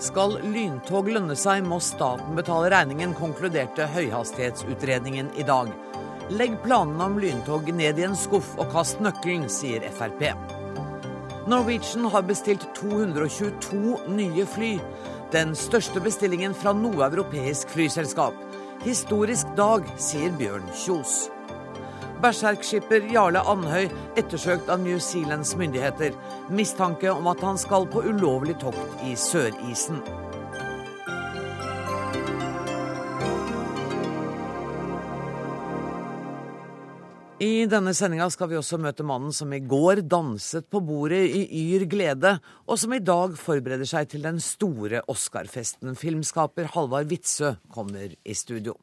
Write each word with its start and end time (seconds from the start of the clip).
Skal 0.00 0.38
lyntog 0.42 1.10
lønne 1.12 1.34
seg, 1.36 1.60
må 1.68 1.76
staten 1.84 2.32
betale 2.38 2.70
regningen, 2.72 3.12
konkluderte 3.18 3.84
høyhastighetsutredningen 3.92 5.28
i 5.36 5.44
dag. 5.44 5.68
Legg 6.32 6.56
planene 6.64 7.04
om 7.04 7.18
lyntog 7.20 7.68
ned 7.74 8.00
i 8.00 8.06
en 8.06 8.16
skuff 8.16 8.54
og 8.56 8.70
kast 8.72 9.02
nøkkelen, 9.04 9.44
sier 9.52 9.84
Frp. 9.92 10.24
Norwegian 11.50 12.06
har 12.12 12.24
bestilt 12.24 12.64
222 12.78 13.98
nye 14.14 14.46
fly. 14.48 14.72
Den 15.34 15.52
største 15.58 16.00
bestillingen 16.02 16.56
fra 16.56 16.72
noe 16.76 17.04
europeisk 17.10 17.68
flyselskap. 17.74 18.36
Historisk 18.86 19.52
dag, 19.58 19.84
sier 20.00 20.32
Bjørn 20.40 20.70
Kjos. 20.72 21.26
Berserkskipper 22.20 23.06
Jarle 23.08 23.40
Andhøy 23.48 23.86
ettersøkt 24.20 24.68
av 24.68 24.82
New 24.84 24.98
Zealands 25.00 25.54
myndigheter. 25.56 26.12
Mistanke 26.52 27.08
om 27.12 27.30
at 27.32 27.40
han 27.40 27.56
skal 27.60 27.86
på 27.88 28.02
ulovlig 28.04 28.58
tokt 28.60 29.04
i 29.08 29.14
Sørisen. 29.16 30.02
I 37.40 37.64
denne 37.72 37.94
sendinga 37.96 38.26
skal 38.28 38.50
vi 38.50 38.58
også 38.58 38.76
møte 38.76 39.06
mannen 39.06 39.32
som 39.32 39.54
i 39.56 39.62
går 39.64 40.02
danset 40.04 40.66
på 40.68 40.82
bordet 40.84 41.22
i 41.24 41.62
yr 41.72 41.86
glede, 41.88 42.34
og 42.68 42.76
som 42.82 42.92
i 42.92 43.00
dag 43.00 43.32
forbereder 43.40 43.88
seg 43.88 44.10
til 44.12 44.28
den 44.28 44.42
store 44.44 45.00
Oscar-festen. 45.08 45.96
Filmskaper 45.96 46.68
Halvard 46.74 47.08
Witzøe 47.08 47.54
kommer 47.72 48.12
i 48.12 48.36
studio. 48.36 48.76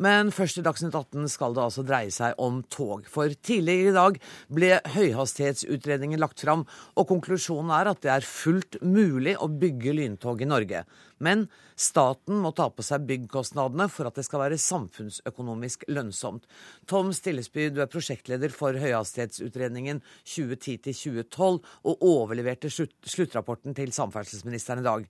Men 0.00 0.30
først 0.32 0.56
i 0.56 0.62
Dagsnytt 0.64 0.94
18 0.96 1.28
skal 1.28 1.52
det 1.52 1.60
altså 1.60 1.82
dreie 1.84 2.12
seg 2.14 2.38
om 2.40 2.62
tog. 2.72 3.04
For 3.12 3.28
tidligere 3.44 3.90
i 3.90 3.96
dag 3.96 4.14
ble 4.48 4.70
høyhastighetsutredningen 4.94 6.22
lagt 6.22 6.40
fram, 6.40 6.62
og 6.96 7.08
konklusjonen 7.10 7.72
er 7.76 7.90
at 7.90 8.00
det 8.00 8.12
er 8.14 8.24
fullt 8.24 8.78
mulig 8.80 9.34
å 9.36 9.50
bygge 9.52 9.92
lyntog 9.98 10.40
i 10.40 10.48
Norge. 10.48 10.86
Men 11.20 11.44
staten 11.76 12.38
må 12.40 12.54
ta 12.56 12.70
på 12.72 12.84
seg 12.86 13.04
byggkostnadene 13.10 13.90
for 13.92 14.08
at 14.08 14.16
det 14.16 14.24
skal 14.24 14.40
være 14.46 14.60
samfunnsøkonomisk 14.64 15.84
lønnsomt. 15.92 16.48
Tom 16.88 17.12
Stillesby, 17.12 17.68
du 17.68 17.82
er 17.84 17.90
prosjektleder 17.92 18.54
for 18.56 18.78
høyhastighetsutredningen 18.80 20.00
2010-2012 20.24 21.60
og 21.60 22.06
overleverte 22.08 22.72
sluttrapporten 22.72 23.76
til 23.76 23.92
samferdselsministeren 23.92 24.80
i 24.80 24.88
dag. 24.88 25.04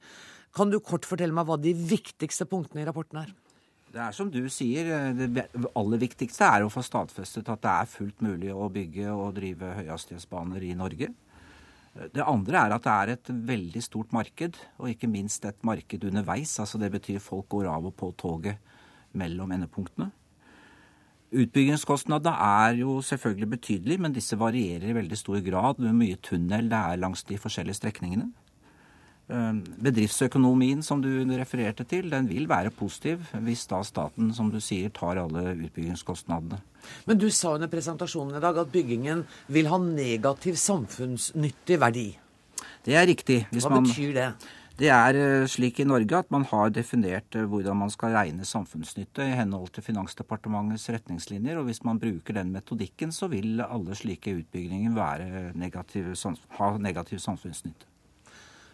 Kan 0.50 0.74
du 0.74 0.80
kort 0.82 1.06
fortelle 1.06 1.36
meg 1.36 1.46
hva 1.46 1.60
de 1.62 1.76
viktigste 1.78 2.48
punktene 2.50 2.82
i 2.82 2.90
rapporten 2.90 3.22
er? 3.22 3.30
Det 3.90 3.98
er 3.98 4.14
som 4.14 4.28
du 4.30 4.44
sier, 4.52 4.86
det 5.18 5.48
aller 5.74 5.98
viktigste 5.98 6.46
er 6.46 6.62
å 6.62 6.70
få 6.70 6.82
stadfestet 6.86 7.48
at 7.50 7.62
det 7.64 7.70
er 7.72 7.88
fullt 7.90 8.20
mulig 8.22 8.52
å 8.54 8.68
bygge 8.70 9.10
og 9.10 9.34
drive 9.34 9.72
høyhastighetsbaner 9.80 10.62
i 10.68 10.76
Norge. 10.78 11.08
Det 12.14 12.22
andre 12.22 12.60
er 12.60 12.74
at 12.76 12.84
det 12.84 12.92
er 12.94 13.12
et 13.16 13.32
veldig 13.48 13.82
stort 13.82 14.12
marked, 14.14 14.60
og 14.78 14.92
ikke 14.92 15.10
minst 15.10 15.44
et 15.44 15.58
marked 15.66 16.06
underveis. 16.06 16.52
altså 16.62 16.78
Det 16.78 16.92
betyr 16.94 17.18
folk 17.18 17.48
går 17.50 17.66
av 17.66 17.90
og 17.90 17.96
på 17.98 18.12
toget 18.14 18.62
mellom 19.18 19.50
endepunktene. 19.56 20.12
Utbyggingskostnadene 21.30 22.34
er 22.42 22.78
jo 22.84 23.00
selvfølgelig 23.02 23.50
betydelige, 23.56 24.02
men 24.02 24.14
disse 24.14 24.38
varierer 24.38 24.90
i 24.90 24.94
veldig 24.94 25.18
stor 25.18 25.42
grad 25.42 25.82
hvor 25.82 25.94
mye 25.94 26.18
tunnel 26.22 26.70
det 26.70 26.78
er 26.78 27.02
langs 27.02 27.26
de 27.26 27.38
forskjellige 27.38 27.78
strekningene. 27.78 28.30
Eh, 29.30 29.50
bedriftsøkonomien 29.84 30.80
som 30.82 30.98
du 31.02 31.10
refererte 31.38 31.84
til, 31.86 32.08
den 32.10 32.26
vil 32.26 32.48
være 32.50 32.72
positiv 32.74 33.22
hvis 33.44 33.62
da 33.70 33.78
staten, 33.86 34.32
som 34.34 34.48
du 34.50 34.58
sier, 34.64 34.90
tar 34.90 35.20
alle 35.22 35.52
utbyggingskostnadene. 35.54 36.58
Men 37.06 37.20
du 37.20 37.28
sa 37.30 37.54
under 37.54 37.70
presentasjonen 37.70 38.38
i 38.38 38.42
dag 38.42 38.58
at 38.58 38.72
byggingen 38.72 39.22
vil 39.52 39.68
ha 39.70 39.78
negativ 39.84 40.56
samfunnsnyttig 40.58 41.78
verdi. 41.78 42.08
Det 42.82 42.96
er 42.96 43.06
riktig. 43.06 43.44
Hva 43.52 43.70
man, 43.76 43.86
betyr 43.86 44.16
det? 44.16 44.30
Det 44.80 44.88
er 44.90 45.18
eh, 45.20 45.46
slik 45.52 45.78
i 45.78 45.86
Norge 45.86 46.24
at 46.24 46.32
man 46.34 46.48
har 46.50 46.72
definert 46.74 47.38
eh, 47.38 47.46
hvordan 47.46 47.78
man 47.84 47.92
skal 47.94 48.16
regne 48.16 48.48
samfunnsnytte 48.48 49.28
i 49.28 49.36
henhold 49.38 49.70
til 49.76 49.86
Finansdepartementets 49.86 50.88
retningslinjer. 50.96 51.60
Og 51.60 51.68
hvis 51.68 51.84
man 51.86 52.02
bruker 52.02 52.40
den 52.40 52.50
metodikken, 52.56 53.14
så 53.14 53.30
vil 53.30 53.62
alle 53.62 53.94
slike 53.94 54.34
utbygginger 54.40 55.54
negativ, 55.54 56.10
ha 56.58 56.72
negativ 56.82 57.22
samfunnsnytte. 57.22 57.86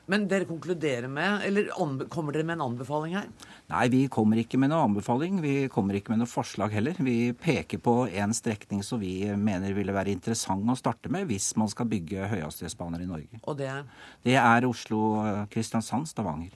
Men 0.07 0.29
dere 0.31 0.47
konkluderer 0.47 1.09
med, 1.11 1.43
eller 1.49 1.71
kommer 2.09 2.35
dere 2.35 2.47
med 2.47 2.61
en 2.61 2.67
anbefaling 2.69 3.17
her? 3.19 3.27
Nei, 3.73 3.87
vi 3.91 4.03
kommer 4.13 4.39
ikke 4.39 4.59
med 4.63 4.71
noen 4.71 4.93
anbefaling. 4.93 5.41
Vi 5.43 5.55
kommer 5.73 5.99
ikke 5.99 6.13
med 6.13 6.21
noe 6.23 6.31
forslag 6.31 6.77
heller. 6.77 6.95
Vi 7.03 7.33
peker 7.35 7.83
på 7.83 7.97
en 8.07 8.35
strekning 8.37 8.85
som 8.87 9.03
vi 9.03 9.17
mener 9.35 9.75
ville 9.75 9.95
være 9.97 10.15
interessant 10.15 10.63
å 10.63 10.79
starte 10.79 11.11
med 11.11 11.27
hvis 11.27 11.51
man 11.59 11.71
skal 11.73 11.91
bygge 11.91 12.29
høyhastighetsbaner 12.31 13.03
i 13.03 13.09
Norge. 13.11 13.43
Og 13.43 13.59
det 13.59 13.67
er? 13.73 13.83
Det 14.23 14.39
er 14.39 14.69
Oslo-Kristiansand-Stavanger. 14.71 16.55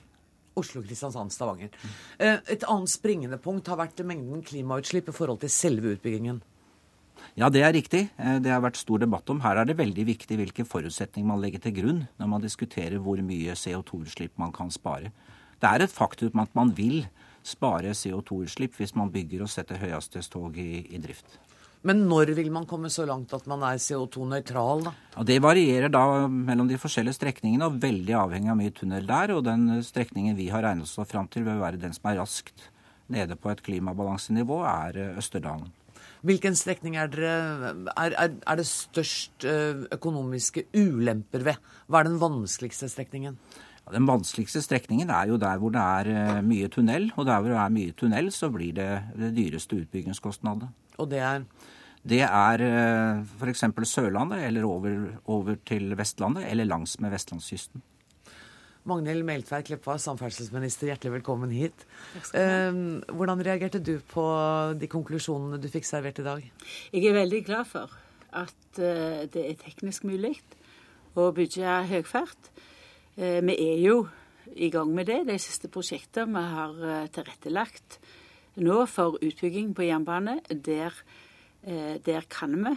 Oslo-Kristiansand-Stavanger. 0.61 1.75
Eh, 2.19 2.39
et 2.55 2.63
annet 2.71 2.91
springende 2.91 3.39
punkt 3.41 3.67
har 3.71 3.79
vært 3.83 3.99
mengden 4.07 4.47
klimautslipp 4.47 5.11
i 5.11 5.15
forhold 5.15 5.43
til 5.43 5.51
selve 5.51 5.97
utbyggingen. 5.97 6.39
Ja, 7.39 7.47
det 7.49 7.61
er 7.63 7.73
riktig. 7.73 8.09
Eh, 8.19 8.39
det 8.43 8.51
har 8.51 8.63
vært 8.63 8.79
stor 8.79 8.99
debatt 8.99 9.29
om. 9.31 9.39
Her 9.43 9.61
er 9.61 9.69
det 9.69 9.77
veldig 9.79 10.05
viktig 10.09 10.39
hvilke 10.39 10.65
forutsetninger 10.67 11.29
man 11.29 11.41
legger 11.43 11.63
til 11.63 11.77
grunn 11.77 12.01
når 12.19 12.31
man 12.33 12.43
diskuterer 12.43 12.99
hvor 12.99 13.21
mye 13.23 13.55
CO2-utslipp 13.55 14.35
man 14.41 14.51
kan 14.55 14.71
spare. 14.73 15.13
Det 15.61 15.69
er 15.69 15.85
et 15.85 15.93
faktum 15.93 16.41
at 16.43 16.51
man 16.57 16.73
vil 16.75 17.05
spare 17.45 17.95
CO2-utslipp 17.97 18.75
hvis 18.77 18.95
man 18.97 19.13
bygger 19.13 19.45
og 19.45 19.51
setter 19.53 19.79
høyhastighetstog 19.81 20.59
i, 20.59 20.83
i 20.91 21.01
drift. 21.01 21.39
Men 21.87 22.03
når 22.05 22.35
vil 22.37 22.51
man 22.53 22.67
komme 22.69 22.91
så 22.93 23.07
langt 23.09 23.31
at 23.33 23.47
man 23.49 23.63
er 23.65 23.79
CO2-nøytral, 23.81 24.83
da? 24.85 24.91
Ja, 25.15 25.23
det 25.25 25.39
varierer 25.41 25.89
da 25.89 26.27
mellom 26.29 26.67
de 26.69 26.77
forskjellige 26.77 27.17
strekningene, 27.17 27.71
og 27.71 27.79
veldig 27.81 28.17
avhengig 28.19 28.51
av 28.53 28.59
mye 28.59 28.73
tunnel 28.77 29.07
der. 29.09 29.33
Og 29.33 29.41
den 29.47 29.81
strekningen 29.85 30.37
vi 30.37 30.51
har 30.53 30.61
regnet 30.67 30.85
oss 30.85 31.09
fram 31.09 31.31
til, 31.31 31.47
vil 31.47 31.61
være 31.63 31.81
den 31.81 31.95
som 31.97 32.11
er 32.11 32.19
raskt 32.21 32.67
nede 33.11 33.35
på 33.35 33.49
et 33.49 33.63
klimabalansenivå, 33.65 34.61
er 34.67 35.01
Østerdalen. 35.17 35.73
Hvilken 36.21 36.53
strekning 36.57 36.95
er, 37.01 37.09
dere, 37.09 37.73
er, 37.97 38.13
er, 38.13 38.33
er, 38.45 38.59
det 38.59 38.67
størst 38.69 39.45
eh, 39.49 39.87
økonomiske 39.95 40.67
ulemper 40.77 41.45
ved? 41.47 41.71
Hva 41.89 42.01
er 42.01 42.09
den 42.11 42.19
vanskeligste 42.21 42.89
strekningen? 42.93 43.39
Ja, 43.81 43.95
den 43.95 44.05
vanskeligste 44.05 44.61
strekningen 44.61 45.09
er 45.09 45.31
jo 45.31 45.39
der 45.41 45.57
hvor 45.57 45.73
det 45.73 45.81
er 45.81 46.11
eh, 46.13 46.41
mye 46.45 46.69
tunnel. 46.69 47.09
Og 47.15 47.25
der 47.25 47.41
hvor 47.41 47.49
det 47.49 47.57
er 47.57 47.73
mye 47.73 47.97
tunnel, 47.97 48.29
så 48.35 48.51
blir 48.53 48.75
det 48.77 48.89
det 49.17 49.31
dyreste 49.39 49.81
utbyggingskostnadet. 49.81 50.69
Og 51.01 51.09
det 51.09 51.23
er? 51.25 51.47
Det 52.01 52.21
er 52.27 52.65
eh, 52.67 53.23
f.eks. 53.41 53.65
Sørlandet, 53.89 54.45
eller 54.45 54.69
over, 54.69 55.07
over 55.25 55.57
til 55.65 55.97
Vestlandet, 55.97 56.45
eller 56.49 56.69
langs 56.69 56.99
med 57.01 57.13
vestlandskysten. 57.13 57.81
Magnhild 58.89 59.21
Meltveit 59.27 59.67
Kleppa, 59.67 59.93
samferdselsminister, 60.01 60.89
hjertelig 60.89 61.19
velkommen 61.19 61.51
hit. 61.53 61.83
Eh, 62.33 62.71
hvordan 63.13 63.43
reagerte 63.45 63.77
du 63.77 63.99
på 64.09 64.23
de 64.73 64.89
konklusjonene 64.89 65.59
du 65.61 65.67
fikk 65.69 65.85
servert 65.85 66.17
i 66.17 66.25
dag? 66.25 66.47
Jeg 66.89 67.05
er 67.05 67.13
veldig 67.19 67.43
glad 67.45 67.69
for 67.69 67.93
at 68.33 68.79
uh, 68.79 69.27
det 69.29 69.43
er 69.43 69.59
teknisk 69.59 70.07
mulig 70.07 70.33
å 71.13 71.27
bygge 71.35 71.75
høgfart. 71.91 72.49
Uh, 73.19 73.37
vi 73.45 73.57
er 73.67 73.77
jo 73.83 73.97
i 74.55 74.71
gang 74.73 74.89
med 74.95 75.11
det. 75.11 75.19
De 75.29 75.37
siste 75.37 75.69
prosjektene 75.69 76.33
vi 76.33 76.55
har 76.55 77.11
tilrettelagt 77.13 77.99
nå 78.65 78.81
for 78.89 79.19
utbygging 79.21 79.75
på 79.77 79.85
jernbane, 79.85 80.39
der, 80.49 80.95
der 82.03 82.25
kan 82.27 82.57
vi 82.65 82.73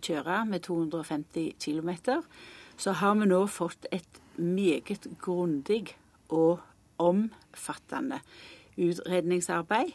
kjøre 0.00 0.40
med 0.48 0.64
250 0.64 1.52
km. 1.60 1.92
Så 2.80 2.94
har 2.96 3.14
vi 3.20 3.26
nå 3.28 3.42
fått 3.46 3.84
et 3.92 4.20
meget 4.40 5.04
grundig 5.20 5.96
og 6.32 6.62
omfattende 7.00 8.22
utredningsarbeid, 8.80 9.92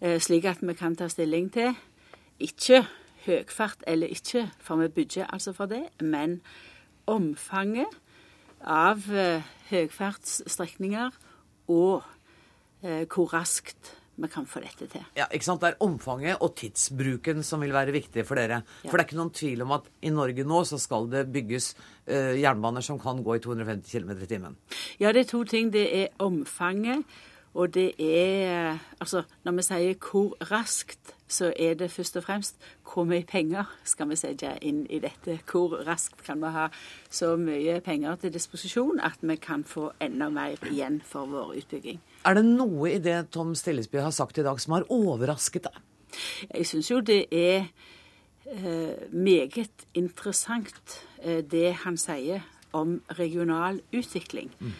eh, 0.00 0.18
slik 0.18 0.48
at 0.50 0.58
vi 0.62 0.74
kan 0.74 0.96
ta 0.96 1.06
stilling 1.08 1.52
til 1.52 1.76
ikke 2.40 2.86
høgfart 3.26 3.84
eller 3.86 4.06
ikke, 4.06 4.50
for 4.58 4.76
vi 4.76 4.88
bygger 4.88 5.26
altså 5.32 5.52
for 5.52 5.66
det, 5.66 5.84
men 6.00 6.40
omfanget 7.06 7.86
av 8.66 9.06
eh, 9.14 9.46
høgfartsstrekninger 9.70 11.10
og 11.68 12.02
eh, 12.82 13.06
hvor 13.06 13.30
raskt 13.32 13.94
vi 14.18 14.30
kan 14.32 14.46
få 14.48 14.62
dette 14.64 14.88
til. 14.90 15.04
Ja, 15.16 15.28
ikke 15.34 15.46
sant? 15.46 15.62
Det 15.62 15.70
er 15.72 15.84
omfanget 15.84 16.42
og 16.42 16.54
tidsbruken 16.58 17.44
som 17.46 17.62
vil 17.62 17.74
være 17.74 17.94
viktig 17.94 18.24
for 18.26 18.40
dere. 18.40 18.62
Ja. 18.82 18.88
For 18.88 18.98
det 18.98 19.04
er 19.04 19.08
ikke 19.08 19.20
noen 19.20 19.34
tvil 19.36 19.64
om 19.64 19.74
at 19.78 19.88
i 20.02 20.12
Norge 20.14 20.46
nå 20.48 20.62
så 20.68 20.80
skal 20.82 21.06
det 21.12 21.26
bygges 21.34 21.72
uh, 22.10 22.34
jernbaner 22.38 22.84
som 22.84 22.98
kan 23.02 23.22
gå 23.24 23.38
i 23.38 23.42
250 23.44 23.92
km 23.92 24.14
i 24.16 24.30
timen. 24.30 24.58
Ja, 24.98 25.12
det 25.14 25.26
er 25.26 25.30
to 25.30 25.44
ting. 25.48 25.70
Det 25.74 25.86
er 26.02 26.08
omfanget, 26.24 27.06
og 27.54 27.74
det 27.74 27.92
er 27.98 28.78
Altså, 28.98 29.22
når 29.44 29.52
vi 29.58 29.62
sier 29.62 29.94
hvor 30.02 30.34
raskt, 30.50 31.14
så 31.28 31.52
er 31.56 31.74
det 31.78 31.90
først 31.92 32.16
og 32.16 32.24
fremst 32.24 32.56
hvor 32.88 33.06
mye 33.08 33.24
penger 33.28 33.68
skal 33.84 34.08
vi 34.10 34.16
sette 34.18 34.54
inn 34.64 34.84
i 34.90 35.00
dette. 35.02 35.38
Hvor 35.48 35.76
raskt 35.86 36.24
kan 36.26 36.40
vi 36.42 36.52
ha 36.54 36.68
så 37.10 37.34
mye 37.40 37.78
penger 37.84 38.16
til 38.22 38.34
disposisjon 38.34 39.00
at 39.04 39.20
vi 39.20 39.36
kan 39.36 39.64
få 39.64 39.90
enda 40.00 40.30
mer 40.32 40.56
igjen 40.70 41.00
for 41.04 41.28
vår 41.30 41.54
utbygging. 41.60 42.00
Er 42.26 42.38
det 42.38 42.44
noe 42.48 42.94
i 42.94 42.98
det 43.02 43.28
Tom 43.34 43.54
Stillesby 43.54 44.00
har 44.02 44.14
sagt 44.14 44.38
i 44.38 44.46
dag 44.46 44.60
som 44.60 44.78
har 44.78 44.88
overrasket 44.92 45.68
deg? 45.68 45.80
Jeg 46.54 46.66
syns 46.66 46.90
jo 46.90 47.00
det 47.04 47.26
er 47.34 47.68
eh, 48.48 49.08
meget 49.12 49.88
interessant 49.94 51.02
eh, 51.22 51.44
det 51.44 51.74
han 51.84 52.00
sier 52.00 52.46
om 52.72 52.98
regional 53.18 53.80
utvikling. 53.92 54.50
Mm. 54.60 54.72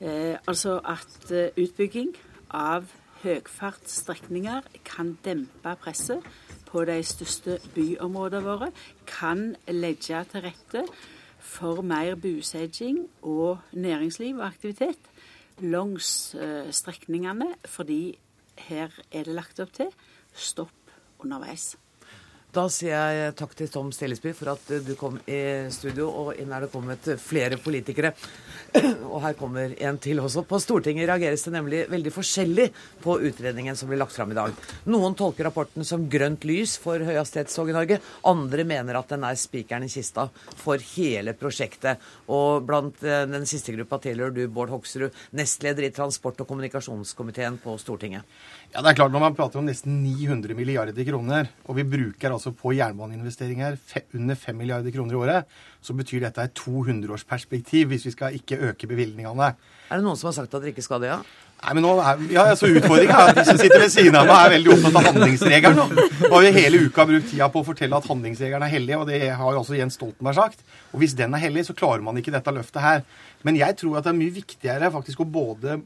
Eh, 0.00 0.36
altså 0.48 0.78
at 0.84 1.32
eh, 1.32 1.52
utbygging 1.60 2.14
av 2.56 2.88
høgfartsstrekninger 3.22 4.66
kan 4.86 5.14
dempe 5.24 5.74
presset 5.82 6.24
på 6.70 6.84
de 6.88 7.00
største 7.04 7.58
byområdene 7.74 8.44
våre. 8.46 8.70
Kan 9.08 9.54
legge 9.68 10.22
til 10.30 10.44
rette 10.46 10.84
for 11.40 11.82
mer 11.82 12.16
bosetting 12.20 13.02
og 13.22 13.58
næringsliv 13.72 14.38
og 14.38 14.46
aktivitet 14.46 15.12
langs 15.60 16.34
eh, 16.34 16.70
strekningene, 16.72 17.54
fordi 17.64 18.18
her 18.68 18.92
er 19.12 19.24
det 19.28 19.36
lagt 19.36 19.60
opp 19.60 19.72
til 19.76 19.92
stopp 20.32 20.94
underveis. 21.20 21.74
Da 22.50 22.64
sier 22.66 22.90
jeg 23.14 23.34
takk 23.38 23.52
til 23.54 23.68
Tom 23.70 23.90
Stillesby 23.94 24.32
for 24.34 24.50
at 24.56 24.70
du 24.82 24.96
kom 24.98 25.20
i 25.30 25.70
studio, 25.70 26.08
og 26.10 26.38
inn 26.40 26.50
er 26.50 26.64
det 26.64 26.72
kommet 26.72 27.04
flere 27.22 27.60
politikere. 27.62 28.10
Og 29.06 29.20
her 29.22 29.36
kommer 29.38 29.76
en 29.78 29.98
til 30.02 30.18
også. 30.18 30.42
På 30.50 30.58
Stortinget 30.62 31.06
reageres 31.06 31.44
det 31.46 31.52
nemlig 31.54 31.84
veldig 31.90 32.12
forskjellig 32.14 32.66
på 33.04 33.16
utredningen 33.28 33.78
som 33.78 33.90
blir 33.90 34.00
lagt 34.02 34.16
fram 34.16 34.34
i 34.34 34.38
dag. 34.38 34.56
Noen 34.90 35.14
tolker 35.18 35.46
rapporten 35.46 35.86
som 35.86 36.08
grønt 36.10 36.42
lys 36.48 36.74
for 36.82 36.98
høyhastighetstog 37.06 37.70
i 37.70 37.76
Norge. 37.76 38.00
Andre 38.26 38.66
mener 38.66 38.98
at 38.98 39.14
den 39.14 39.26
er 39.26 39.38
spikeren 39.38 39.86
i 39.86 39.92
kista 39.92 40.26
for 40.58 40.82
hele 40.96 41.36
prosjektet. 41.38 42.02
Og 42.34 42.66
blant 42.66 42.98
eh, 43.06 43.28
den 43.30 43.46
siste 43.46 43.76
gruppa 43.76 44.00
tilhører 44.02 44.34
du, 44.34 44.42
Bård 44.50 44.74
Hoksrud, 44.74 45.14
nestleder 45.38 45.86
i 45.86 45.92
transport- 45.94 46.42
og 46.42 46.50
kommunikasjonskomiteen 46.50 47.62
på 47.62 47.78
Stortinget. 47.78 48.26
Ja, 48.70 48.84
det 48.84 48.92
er 48.92 48.98
klart 49.00 49.10
Når 49.10 49.22
man 49.24 49.34
prater 49.34 49.58
om 49.58 49.66
nesten 49.66 49.96
900 50.04 50.54
milliarder 50.54 51.06
kroner, 51.06 51.48
og 51.66 51.74
vi 51.74 51.82
bruker 51.90 52.30
altså 52.30 52.52
på 52.54 52.70
jernbaneinvesteringer 52.78 53.74
under 54.14 54.38
5 54.38 54.56
milliarder 54.56 54.94
kroner 54.94 55.16
i 55.16 55.18
året, 55.18 55.56
så 55.82 55.96
betyr 55.98 56.22
dette 56.22 56.44
et 56.46 56.54
200-årsperspektiv 56.54 57.90
hvis 57.90 58.06
vi 58.06 58.14
skal 58.14 58.36
ikke 58.38 58.60
øke 58.70 58.86
bevilgningene. 58.86 59.50
Er 59.90 59.98
det 59.98 60.06
noen 60.06 60.18
som 60.20 60.30
har 60.30 60.36
sagt 60.38 60.54
at 60.54 60.62
dere 60.62 60.70
ikke 60.70 60.86
skal 60.86 61.02
det, 61.02 61.10
ja? 61.10 61.18
Nei, 61.60 61.74
men 61.76 61.84
nå 61.84 61.96
er, 61.98 62.22
ja, 62.32 62.46
altså 62.54 62.70
Utfordringa 62.70 63.18
er 63.18 63.32
at 63.32 63.40
de 63.40 63.44
som 63.50 63.58
sitter 63.58 63.82
ved 63.82 63.90
siden 63.92 64.16
av 64.16 64.30
meg, 64.30 64.38
er 64.38 64.54
veldig 64.54 64.70
opptatt 64.76 64.98
av 65.00 65.08
handlingsregelen. 65.10 65.98
Nå 66.22 66.30
har 66.32 66.46
vi 66.46 66.52
hele 66.56 66.84
uka 66.86 67.04
brukt 67.10 67.28
tida 67.28 67.50
på 67.52 67.60
å 67.60 67.66
fortelle 67.66 67.98
at 67.98 68.06
handlingsregelen 68.08 68.64
er 68.64 68.72
hellig, 68.78 68.96
og 68.96 69.10
det 69.10 69.20
har 69.28 69.56
jo 69.56 69.64
også 69.64 69.76
Jens 69.76 69.98
Stoltenberg 69.98 70.38
sagt. 70.38 70.62
Og 70.94 71.02
hvis 71.02 71.18
den 71.18 71.34
er 71.34 71.42
hellig, 71.42 71.66
så 71.66 71.76
klarer 71.76 72.06
man 72.06 72.22
ikke 72.22 72.32
dette 72.32 72.54
løftet 72.54 72.86
her. 72.86 73.02
Men 73.44 73.58
jeg 73.58 73.76
tror 73.82 73.98
at 73.98 74.06
det 74.06 74.14
er 74.14 74.20
mye 74.22 74.38
viktigere 74.38 74.94
faktisk 74.94 75.20
å 75.20 75.28
både 75.28 75.82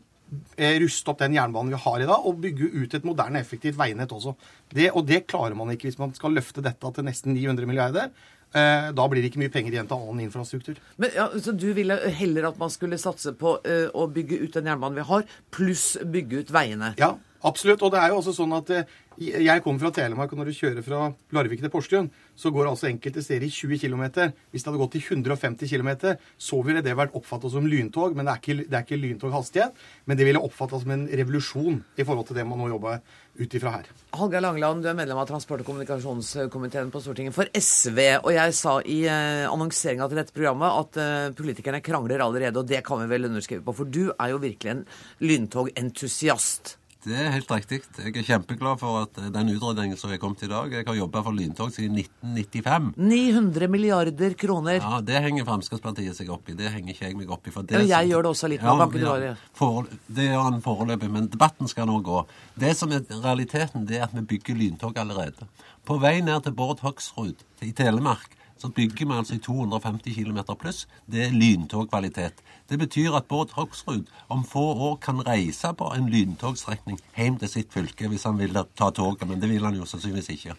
ruste 0.82 1.12
opp 1.12 1.20
den 1.20 1.36
jernbanen 1.36 1.74
vi 1.74 1.82
har 1.84 2.02
i 2.02 2.08
dag, 2.08 2.26
og 2.26 2.40
bygge 2.42 2.70
ut 2.74 2.94
et 2.96 3.04
moderne, 3.06 3.42
effektivt 3.42 3.78
veinett 3.78 4.12
også. 4.12 4.34
Det, 4.74 4.88
og 4.92 5.04
det 5.06 5.26
klarer 5.30 5.54
man 5.58 5.70
ikke 5.74 5.90
hvis 5.90 6.00
man 6.00 6.14
skal 6.16 6.34
løfte 6.34 6.64
dette 6.64 6.94
til 6.96 7.06
nesten 7.06 7.36
900 7.36 7.70
milliarder. 7.70 8.08
Eh, 8.54 8.88
da 8.94 9.06
blir 9.10 9.18
det 9.18 9.32
ikke 9.32 9.40
mye 9.42 9.50
penger 9.50 9.74
igjen 9.74 9.88
til 9.90 9.98
annen 9.98 10.22
infrastruktur. 10.28 10.78
Men 11.02 11.10
ja, 11.16 11.26
Så 11.42 11.52
du 11.58 11.72
ville 11.74 11.96
heller 12.14 12.46
at 12.52 12.58
man 12.60 12.70
skulle 12.70 13.00
satse 13.02 13.32
på 13.34 13.56
uh, 13.58 13.88
å 13.90 14.06
bygge 14.06 14.38
ut 14.44 14.54
den 14.54 14.70
jernbanen 14.70 15.00
vi 15.00 15.06
har, 15.08 15.24
pluss 15.54 15.96
bygge 15.98 16.44
ut 16.44 16.52
veiene? 16.54 16.92
Ja, 17.00 17.16
absolutt. 17.44 17.82
Og 17.84 17.92
det 17.94 18.02
er 18.02 18.12
jo 18.12 18.20
også 18.20 18.34
sånn 18.36 18.54
at 18.56 18.72
uh, 18.74 18.94
jeg 19.20 19.62
kommer 19.62 19.78
fra 19.78 19.92
Telemark, 19.94 20.32
og 20.32 20.40
når 20.40 20.50
du 20.50 20.56
kjører 20.56 20.82
fra 20.82 21.04
Larvik 21.36 21.60
til 21.62 21.70
Porsgrunn, 21.70 22.08
så 22.34 22.50
går 22.50 22.66
altså 22.66 22.88
enkelte 22.88 23.22
steder 23.22 23.46
i 23.46 23.52
20 23.52 23.78
km. 23.84 24.02
Hvis 24.50 24.64
det 24.64 24.70
hadde 24.70 24.80
gått 24.80 24.96
i 24.98 25.02
150 25.04 25.70
km, 25.70 26.16
så 26.34 26.58
ville 26.66 26.82
det 26.82 26.96
vært 26.98 27.14
oppfattet 27.14 27.54
som 27.54 27.68
lyntog. 27.70 28.16
Men 28.18 28.26
det 28.26 28.34
er 28.34 28.42
ikke, 28.42 28.66
det 28.66 28.78
er 28.78 28.86
ikke 28.86 28.98
lyntoghastighet. 28.98 29.84
Men 30.10 30.18
det 30.18 30.26
ville 30.26 30.42
oppfattet 30.42 30.82
som 30.82 30.94
en 30.96 31.06
revolusjon 31.06 31.78
i 31.94 32.06
forhold 32.06 32.30
til 32.30 32.40
det 32.40 32.46
man 32.48 32.58
nå 32.58 32.72
jobber 32.74 33.04
ut 33.38 33.56
ifra 33.58 33.76
her. 33.76 33.90
Hallgeir 34.14 34.42
Langeland, 34.42 34.82
du 34.82 34.90
er 34.90 34.98
medlem 34.98 35.18
av 35.22 35.30
transport- 35.30 35.62
og 35.62 35.68
kommunikasjonskomiteen 35.70 36.90
på 36.94 37.02
Stortinget 37.02 37.34
for 37.36 37.50
SV. 37.54 38.00
Og 38.20 38.30
jeg 38.34 38.54
sa 38.58 38.76
i 38.82 39.00
eh, 39.10 39.46
annonseringa 39.50 40.10
til 40.10 40.22
dette 40.22 40.34
programmet 40.34 40.78
at 40.82 41.02
eh, 41.02 41.34
politikerne 41.38 41.82
krangler 41.84 42.22
allerede, 42.26 42.62
og 42.62 42.70
det 42.70 42.82
kan 42.86 43.02
vi 43.02 43.10
vel 43.10 43.30
underskrive 43.30 43.62
på. 43.66 43.74
For 43.78 43.90
du 43.90 44.08
er 44.14 44.34
jo 44.34 44.42
virkelig 44.42 44.74
en 44.74 44.88
lyntogentusiast. 45.22 46.78
Det 47.04 47.16
er 47.20 47.32
helt 47.34 47.50
riktig. 47.52 47.82
Jeg 48.00 48.14
er 48.16 48.24
kjempeglad 48.24 48.78
for 48.80 49.02
at 49.02 49.18
eh, 49.20 49.28
den 49.32 49.50
utredningen 49.52 49.98
som 50.00 50.12
er 50.14 50.20
kommet 50.22 50.40
i 50.46 50.48
dag 50.48 50.72
Jeg 50.72 50.86
har 50.88 50.96
jobba 50.96 51.20
for 51.26 51.36
lyntog 51.36 51.72
siden 51.74 51.98
1995. 52.00 52.94
900 52.96 53.68
milliarder 53.68 54.36
kroner. 54.40 54.78
Ja, 54.80 55.00
Det 55.04 55.20
henger 55.26 55.44
Fremskrittspartiet 55.44 56.16
seg 56.16 56.30
opp 56.32 56.48
i. 56.48 56.56
Det 56.56 56.72
henger 56.72 56.94
ikke 56.94 57.04
jeg 57.10 57.18
meg 57.18 57.34
opp 57.34 57.44
i. 57.44 57.52
For 57.52 57.66
det 57.66 57.76
men 57.76 57.90
jeg 57.90 58.06
som, 58.06 58.12
gjør 58.14 58.24
det 58.24 58.30
også 58.32 58.50
litt. 58.54 58.64
Ja, 58.64 59.16
ja, 59.24 59.34
for, 59.52 59.90
det 60.16 60.30
gjør 60.30 60.46
han 60.46 60.62
foreløpig, 60.64 61.10
men 61.12 61.28
debatten 61.32 61.68
skal 61.68 61.90
nå 61.90 61.98
gå. 62.06 62.22
Det 62.60 62.72
som 62.78 62.94
er 62.96 63.04
realiteten, 63.10 63.84
det 63.88 64.00
er 64.00 64.08
at 64.08 64.16
vi 64.16 64.24
bygger 64.34 64.56
lyntog 64.62 64.96
allerede. 65.00 65.50
På 65.84 65.98
vei 66.00 66.16
ned 66.24 66.46
til 66.46 66.56
Bård 66.56 66.80
Hoksrud 66.86 67.44
i 67.60 67.74
Telemark 67.76 68.32
så 68.64 68.70
bygger 68.72 69.06
vi 69.06 69.12
altså 69.12 69.34
i 69.36 69.42
250 69.44 70.14
km 70.16 70.38
pluss. 70.56 70.86
Det 71.04 71.26
er 71.26 71.34
lyntogkvalitet. 71.36 72.40
Det 72.70 72.78
betyr 72.80 73.12
at 73.18 73.26
Bård 73.28 73.52
Hoksrud 73.52 74.08
om 74.32 74.44
få 74.44 74.62
år 74.86 74.96
kan 75.04 75.20
reise 75.26 75.74
på 75.76 75.90
en 75.92 76.08
lyntogstrekning 76.08 76.96
hjem 77.16 77.36
til 77.42 77.50
sitt 77.52 77.74
fylke 77.76 78.08
hvis 78.08 78.24
han 78.24 78.40
vil 78.40 78.56
ta 78.72 78.88
toget, 78.88 79.28
men 79.28 79.42
det 79.42 79.50
vil 79.52 79.66
han 79.68 79.76
jo 79.76 79.84
sannsynligvis 79.84 80.30
ikke. 80.38 80.56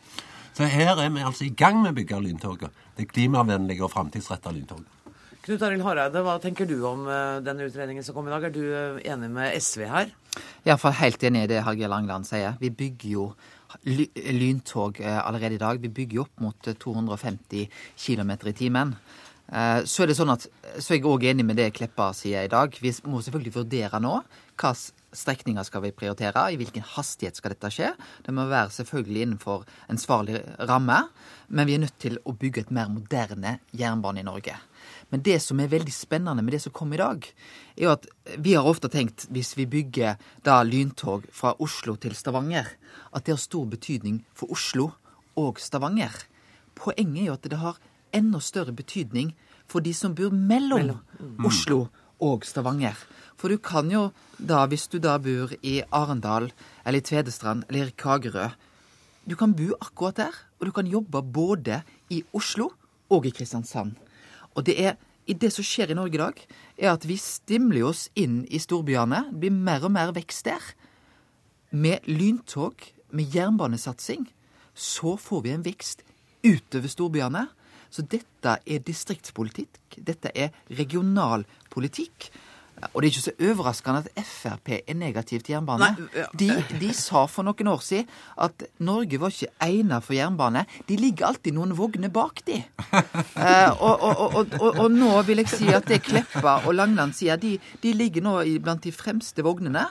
Så 0.53 0.69
her 0.69 1.01
er 1.01 1.09
vi 1.09 1.25
altså 1.25 1.47
i 1.47 1.55
gang 1.57 1.81
med 1.81 1.95
å 1.95 1.97
bygge 1.97 2.21
lyntoget. 2.27 2.77
Det 2.95 3.09
klimavennlige 3.09 3.87
og 3.87 3.91
framtidsretta 3.95 4.53
lyntoget. 4.53 4.85
Knut 5.45 5.65
Arild 5.65 5.83
Hareide, 5.85 6.21
hva 6.25 6.37
tenker 6.41 6.69
du 6.69 6.77
om 6.85 7.03
uh, 7.09 7.41
denne 7.45 7.65
utredningen 7.65 8.05
som 8.05 8.15
kom 8.15 8.29
i 8.29 8.33
dag? 8.33 8.45
Er 8.47 8.53
du 8.53 8.63
uh, 8.69 9.01
enig 9.01 9.33
med 9.33 9.57
SV 9.57 9.83
her? 9.89 10.13
Iallfall 10.65 10.95
helt 11.01 11.25
enig 11.25 11.43
i 11.45 11.51
det 11.55 11.65
Hallgeir 11.65 11.89
Langland 11.89 12.29
sier. 12.29 12.55
Vi 12.61 12.69
bygger 12.73 13.09
jo 13.17 13.27
lyntog 13.85 15.01
uh, 15.03 15.19
allerede 15.27 15.59
i 15.59 15.61
dag. 15.61 15.79
Vi 15.83 15.93
bygger 16.01 16.25
opp 16.25 16.43
mot 16.43 16.73
250 16.85 17.69
km 17.97 18.35
i 18.45 18.57
timen. 18.57 18.95
Eh, 19.45 19.83
så 19.85 20.03
er 20.03 20.09
det 20.09 20.17
sånn 20.17 20.33
at, 20.33 20.47
så 20.81 20.93
er 20.93 20.99
jeg 20.99 21.05
òg 21.09 21.25
enig 21.29 21.45
med 21.45 21.59
det 21.59 21.69
Kleppa 21.77 22.09
sier 22.17 22.47
i 22.47 22.51
dag. 22.51 22.73
Vi 22.81 22.91
må 23.05 23.21
selvfølgelig 23.21 23.53
vurdere 23.59 24.01
nå 24.01 24.17
hva 24.55 24.71
strekninger 25.15 25.67
skal 25.67 25.83
vi 25.85 25.93
prioritere, 25.95 26.47
i 26.51 26.57
hvilken 26.59 26.83
hastighet 26.95 27.37
skal 27.37 27.53
dette 27.53 27.71
skje. 27.71 27.91
Det 28.25 28.33
må 28.35 28.47
være 28.49 28.73
selvfølgelig 28.73 29.25
innenfor 29.25 29.65
en 29.91 29.99
svarlig 30.01 30.41
ramme, 30.69 31.05
men 31.47 31.69
vi 31.69 31.75
er 31.75 31.83
nødt 31.85 31.99
til 32.01 32.17
å 32.23 32.33
bygge 32.35 32.65
et 32.65 32.73
mer 32.75 32.89
moderne 32.91 33.59
jernbane 33.75 34.23
i 34.23 34.27
Norge. 34.27 34.57
Men 35.15 35.23
det 35.23 35.37
som 35.39 35.61
er 35.63 35.69
veldig 35.71 35.93
spennende 35.95 36.43
med 36.43 36.51
det 36.51 36.59
som 36.65 36.73
kom 36.75 36.91
i 36.91 36.97
dag, 36.99 37.23
er 37.77 37.85
jo 37.85 37.91
at 37.93 38.03
vi 38.43 38.51
har 38.51 38.67
ofte 38.67 38.89
tenkt, 38.91 39.29
hvis 39.31 39.53
vi 39.55 39.63
bygger 39.63 40.17
da 40.43 40.57
lyntog 40.67 41.23
fra 41.31 41.53
Oslo 41.63 41.95
til 41.95 42.17
Stavanger, 42.19 42.67
at 43.15 43.23
det 43.23 43.31
har 43.31 43.39
stor 43.39 43.63
betydning 43.71 44.17
for 44.35 44.51
Oslo 44.51 44.89
og 45.39 45.63
Stavanger. 45.63 46.11
Poenget 46.75 47.21
er 47.21 47.29
jo 47.29 47.37
at 47.37 47.47
det 47.47 47.61
har 47.61 47.79
enda 48.11 48.43
større 48.43 48.75
betydning 48.75 49.31
for 49.71 49.79
de 49.79 49.95
som 49.95 50.19
bor 50.19 50.35
mellom, 50.35 50.83
mellom. 50.83 50.99
Mm. 51.15 51.47
Oslo 51.47 51.79
og 52.19 52.43
Stavanger. 52.43 52.99
For 53.39 53.47
du 53.47 53.55
kan 53.55 53.87
jo 53.87 54.09
da, 54.35 54.65
hvis 54.67 54.89
du 54.91 54.99
da 54.99 55.15
bor 55.15 55.55
i 55.63 55.77
Arendal 55.95 56.51
eller 56.83 56.99
i 56.99 57.07
Tvedestrand 57.07 57.63
eller 57.69 57.87
i 57.87 57.95
Kagerø 57.95 58.49
Du 59.23 59.35
kan 59.35 59.55
bo 59.55 59.71
akkurat 59.79 60.17
der, 60.17 60.35
og 60.59 60.67
du 60.67 60.71
kan 60.71 60.85
jobbe 60.85 61.23
både 61.23 61.85
i 62.11 62.25
Oslo 62.33 62.73
og 63.09 63.25
i 63.25 63.31
Kristiansand. 63.31 63.95
Og 64.55 64.65
det 64.67 64.77
er 64.81 64.95
i 65.25 65.33
det 65.33 65.51
som 65.53 65.65
skjer 65.65 65.91
i 65.91 65.97
Norge 65.97 66.17
i 66.17 66.21
dag, 66.21 66.41
er 66.77 66.91
at 66.93 67.05
vi 67.09 67.17
stimler 67.19 67.87
oss 67.87 68.07
inn 68.19 68.43
i 68.53 68.61
storbyene. 68.61 69.25
Det 69.31 69.41
blir 69.41 69.55
mer 69.55 69.85
og 69.87 69.93
mer 69.95 70.13
vekst 70.15 70.45
der. 70.47 70.61
Med 71.75 72.05
lyntog, 72.07 72.77
med 73.09 73.33
jernbanesatsing, 73.33 74.27
så 74.75 75.15
får 75.17 75.45
vi 75.45 75.53
en 75.55 75.65
vekst 75.65 76.03
utover 76.45 76.91
storbyene. 76.91 77.47
Så 77.89 78.05
dette 78.11 78.57
er 78.59 78.83
distriktspolitikk. 78.85 79.97
Dette 79.97 80.31
er 80.35 80.53
regionalpolitikk. 80.69 82.29
Og 82.93 83.01
det 83.01 83.07
er 83.07 83.11
ikke 83.13 83.23
så 83.23 83.33
overraskende 83.39 84.01
at 84.03 84.25
Frp 84.27 84.71
er 84.75 84.97
negativ 84.99 85.43
til 85.45 85.55
jernbane. 85.55 85.87
Nei, 85.95 86.07
ja. 86.15 86.25
de, 86.39 86.49
de, 86.81 86.89
sa 86.95 87.23
for 87.31 87.47
noen 87.47 87.69
år 87.71 87.83
siden 87.85 88.09
at 88.43 88.65
Norge 88.83 89.19
var 89.21 89.31
ikke 89.31 89.51
egnet 89.63 90.03
for 90.03 90.17
jernbane. 90.17 90.65
De 90.89 90.97
ligger 90.99 91.29
alltid 91.29 91.55
noen 91.55 91.75
vogner 91.77 92.11
bak, 92.13 92.43
de. 92.47 92.61
Eh, 93.35 93.71
og, 93.83 94.01
og, 94.01 94.35
og, 94.59 94.77
og, 94.79 94.85
nå 94.91 95.09
vil 95.27 95.41
jeg 95.41 95.49
si 95.51 95.67
at 95.73 95.85
det 95.89 95.99
Kleppa 96.05 96.55
og 96.65 96.75
Langland 96.77 97.13
sier, 97.17 97.37
de, 97.39 97.55
de 97.83 97.91
ligger 97.93 98.23
nå 98.23 98.37
blant 98.63 98.83
de 98.83 98.93
fremste 98.95 99.43
vognene. 99.45 99.83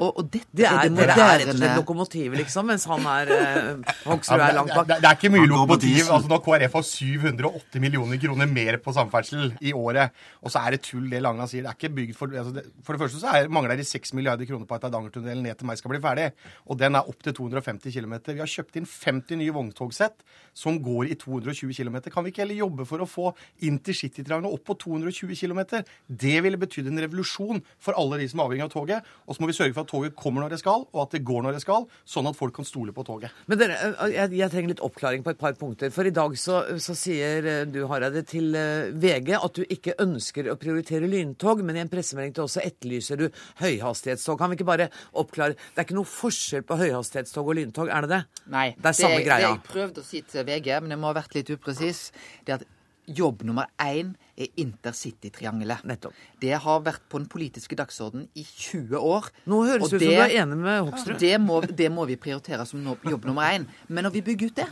Og, 0.00 0.10
og 0.16 0.28
dette 0.32 0.48
det 0.56 0.64
er, 0.64 0.78
er 0.78 0.88
det 0.88 0.96
Dere 0.96 1.14
er 1.14 1.42
rett 1.42 1.50
og 1.52 1.58
slett 1.58 1.76
lokomotivet, 1.76 2.36
liksom, 2.40 2.68
mens 2.70 2.86
han 2.88 3.06
er 3.12 3.32
eh, 3.34 3.96
Hoksrud 4.06 4.40
er 4.40 4.54
langt 4.56 4.72
bak. 4.72 4.86
Det, 4.88 4.96
det, 5.02 5.08
er 5.10 5.18
ikke 5.18 5.32
mye 5.34 5.48
lokomotiv. 5.50 5.98
altså 6.06 6.30
Når 6.30 6.40
KrF 6.46 6.76
har 6.78 6.86
780 6.88 7.84
millioner 7.84 8.20
kroner 8.22 8.48
mer 8.50 8.78
på 8.80 8.94
samferdsel 8.96 9.50
i 9.60 9.74
året, 9.76 10.16
og 10.40 10.54
så 10.54 10.62
er 10.64 10.76
det 10.76 10.82
tull 10.86 11.10
det 11.12 11.20
Langland 11.20 11.52
sier. 11.52 11.66
Det 11.66 11.72
er 11.74 11.76
ikke 11.76 11.92
bygd 11.98 12.16
for 12.16 12.32
altså 12.32 12.54
det, 12.56 12.64
For 12.86 12.96
det 12.96 13.02
første 13.04 13.20
så 13.20 13.34
er, 13.36 13.50
mangler 13.52 13.76
det 13.76 13.86
6 13.90 14.14
milliarder 14.16 14.48
kroner 14.48 14.68
på 14.70 14.78
at 14.78 14.86
Eidangertunnelen 14.88 15.44
ned 15.44 15.60
til 15.60 15.68
meg 15.68 15.80
skal 15.80 15.92
bli 15.92 16.00
ferdig. 16.06 16.30
Og 16.64 16.80
den 16.80 16.96
er 16.96 17.12
opp 17.12 17.20
til 17.26 17.36
250 17.36 17.92
km. 17.98 18.16
Vi 18.30 18.40
har 18.40 18.52
kjøpt 18.54 18.80
inn 18.80 18.88
50 18.88 19.40
nye 19.42 19.56
vogntogsett 19.56 20.24
som 20.56 20.80
går 20.82 21.12
i 21.12 21.18
220 21.20 21.76
km. 21.76 22.00
Kan 22.08 22.24
vi 22.24 22.32
ikke 22.32 22.44
heller 22.46 22.62
jobbe 22.62 22.88
for 22.88 23.04
å 23.04 23.08
få 23.08 23.30
intercitytriangelet 23.68 24.56
opp 24.56 24.64
på 24.70 24.78
220 24.86 25.36
km? 25.36 25.84
Det 26.08 26.36
ville 26.40 26.60
betydd 26.60 26.88
en 26.88 27.04
revolusjon 27.04 27.60
for 27.82 28.00
alle 28.00 28.22
de 28.22 28.32
som 28.32 28.40
er 28.40 28.48
avhengig 28.48 28.66
av 28.66 28.72
toget. 28.72 29.12
Og 29.28 29.36
så 29.36 29.44
må 29.44 29.50
vi 29.50 29.58
sørge 29.60 29.76
for 29.76 29.84
at 29.84 29.89
toget 29.90 30.16
kommer 30.18 30.44
når 30.44 30.54
det 30.54 30.60
skal, 30.62 30.86
og 30.86 31.02
at 31.02 31.16
det 31.16 31.22
går 31.26 31.44
når 31.44 31.56
det 31.56 31.62
skal, 31.64 31.86
sånn 32.08 32.28
at 32.30 32.38
folk 32.38 32.54
kan 32.60 32.68
stole 32.68 32.94
på 32.96 33.04
toget. 33.06 33.34
Men 33.50 33.60
dere, 33.60 33.78
eh, 33.90 34.14
jeg, 34.14 34.32
jeg 34.38 34.52
trenger 34.52 34.74
litt 34.74 34.84
oppklaring 34.86 35.24
på 35.26 35.34
et 35.34 35.40
par 35.40 35.56
punkter. 35.58 35.92
For 35.94 36.08
i 36.08 36.14
dag 36.14 36.36
så, 36.40 36.62
så 36.82 36.96
sier 36.98 37.48
eh, 37.50 37.62
du, 37.70 37.82
Hareide, 37.90 38.22
til 38.28 38.54
eh, 38.58 38.90
VG 38.94 39.34
at 39.38 39.60
du 39.60 39.64
ikke 39.66 39.96
ønsker 40.02 40.50
å 40.52 40.58
prioritere 40.60 41.10
lyntog, 41.10 41.64
men 41.66 41.78
i 41.78 41.84
en 41.84 41.92
pressemelding 41.92 42.36
til 42.36 42.46
oss 42.46 42.58
så 42.58 42.64
etterlyser 42.64 43.20
du 43.20 43.28
høyhastighetstog. 43.62 44.38
Kan 44.40 44.52
vi 44.52 44.60
ikke 44.60 44.70
bare 44.70 44.90
oppklare 45.18 45.56
Det 45.58 45.82
er 45.82 45.88
ikke 45.88 45.98
noe 45.98 46.08
forskjell 46.08 46.66
på 46.66 46.78
høyhastighetstog 46.80 47.52
og 47.52 47.58
lyntog, 47.60 47.90
er 47.92 48.06
det 48.06 48.12
det? 48.16 48.24
Nei. 48.52 48.68
Det 48.76 48.92
er 48.92 49.00
samme 49.02 49.20
det, 49.20 49.26
greia. 49.28 49.46
Det 49.48 49.56
jeg 49.56 49.64
prøvde 49.70 50.04
å 50.04 50.10
si 50.10 50.22
til 50.26 50.46
VG, 50.46 50.74
men 50.84 50.94
jeg 50.94 51.02
må 51.02 51.10
ha 51.10 51.18
vært 51.20 51.38
litt 51.38 51.50
upresis, 51.54 52.10
det 52.46 52.54
er 52.54 52.62
at 52.62 52.68
jobb 53.10 53.42
nummer 53.42 53.66
én 53.82 54.14
er 54.40 54.62
intercitytriangelet. 54.62 55.84
Nettopp. 55.88 56.16
Det 56.40 56.54
har 56.64 56.84
vært 56.84 57.04
på 57.10 57.20
den 57.20 57.28
politiske 57.30 57.76
dagsordenen 57.78 58.28
i 58.34 58.44
20 58.44 58.96
år. 58.96 59.28
Nå 59.50 59.60
høres 59.68 59.90
det 59.90 60.00
ut 60.00 60.06
som 60.06 60.14
du 60.14 60.24
er 60.24 60.36
enig 60.42 60.60
med 60.60 60.80
Hoksrud. 60.88 61.18
Det 61.20 61.34
må, 61.42 61.60
det 61.66 61.90
må 61.92 62.06
vi 62.08 62.18
prioritere 62.20 62.66
som 62.68 62.84
jobb 62.84 63.28
nummer 63.28 63.52
én. 63.52 63.68
Men 63.88 64.08
når 64.08 64.16
vi 64.18 64.24
bygger 64.30 64.52
ut 64.52 64.62
det, 64.62 64.70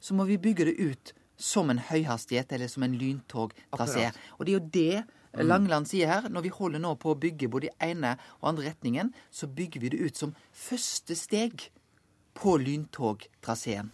så 0.00 0.16
må 0.16 0.26
vi 0.28 0.40
bygge 0.40 0.68
det 0.70 0.76
ut 0.80 1.14
som 1.36 1.70
en 1.70 1.82
høyhastighet 1.82 2.52
eller 2.56 2.70
som 2.72 2.86
en 2.86 2.96
lyntogtrasé. 2.96 4.08
Og 4.38 4.46
det 4.46 4.54
er 4.54 4.58
jo 4.58 4.66
det 4.78 5.04
Langeland 5.44 5.88
sier 5.88 6.08
her. 6.08 6.28
Når 6.32 6.46
vi 6.46 6.54
holder 6.54 6.80
nå 6.80 6.94
på 7.00 7.12
å 7.12 7.18
bygge 7.20 7.50
både 7.52 7.68
i 7.68 7.90
ene 7.90 8.14
og 8.40 8.50
andre 8.52 8.70
retningen, 8.70 9.12
så 9.30 9.48
bygger 9.48 9.82
vi 9.82 9.92
det 9.92 10.00
ut 10.00 10.16
som 10.16 10.34
første 10.56 11.16
steg 11.18 11.68
på 12.36 12.56
lyntogtraseen. 12.62 13.92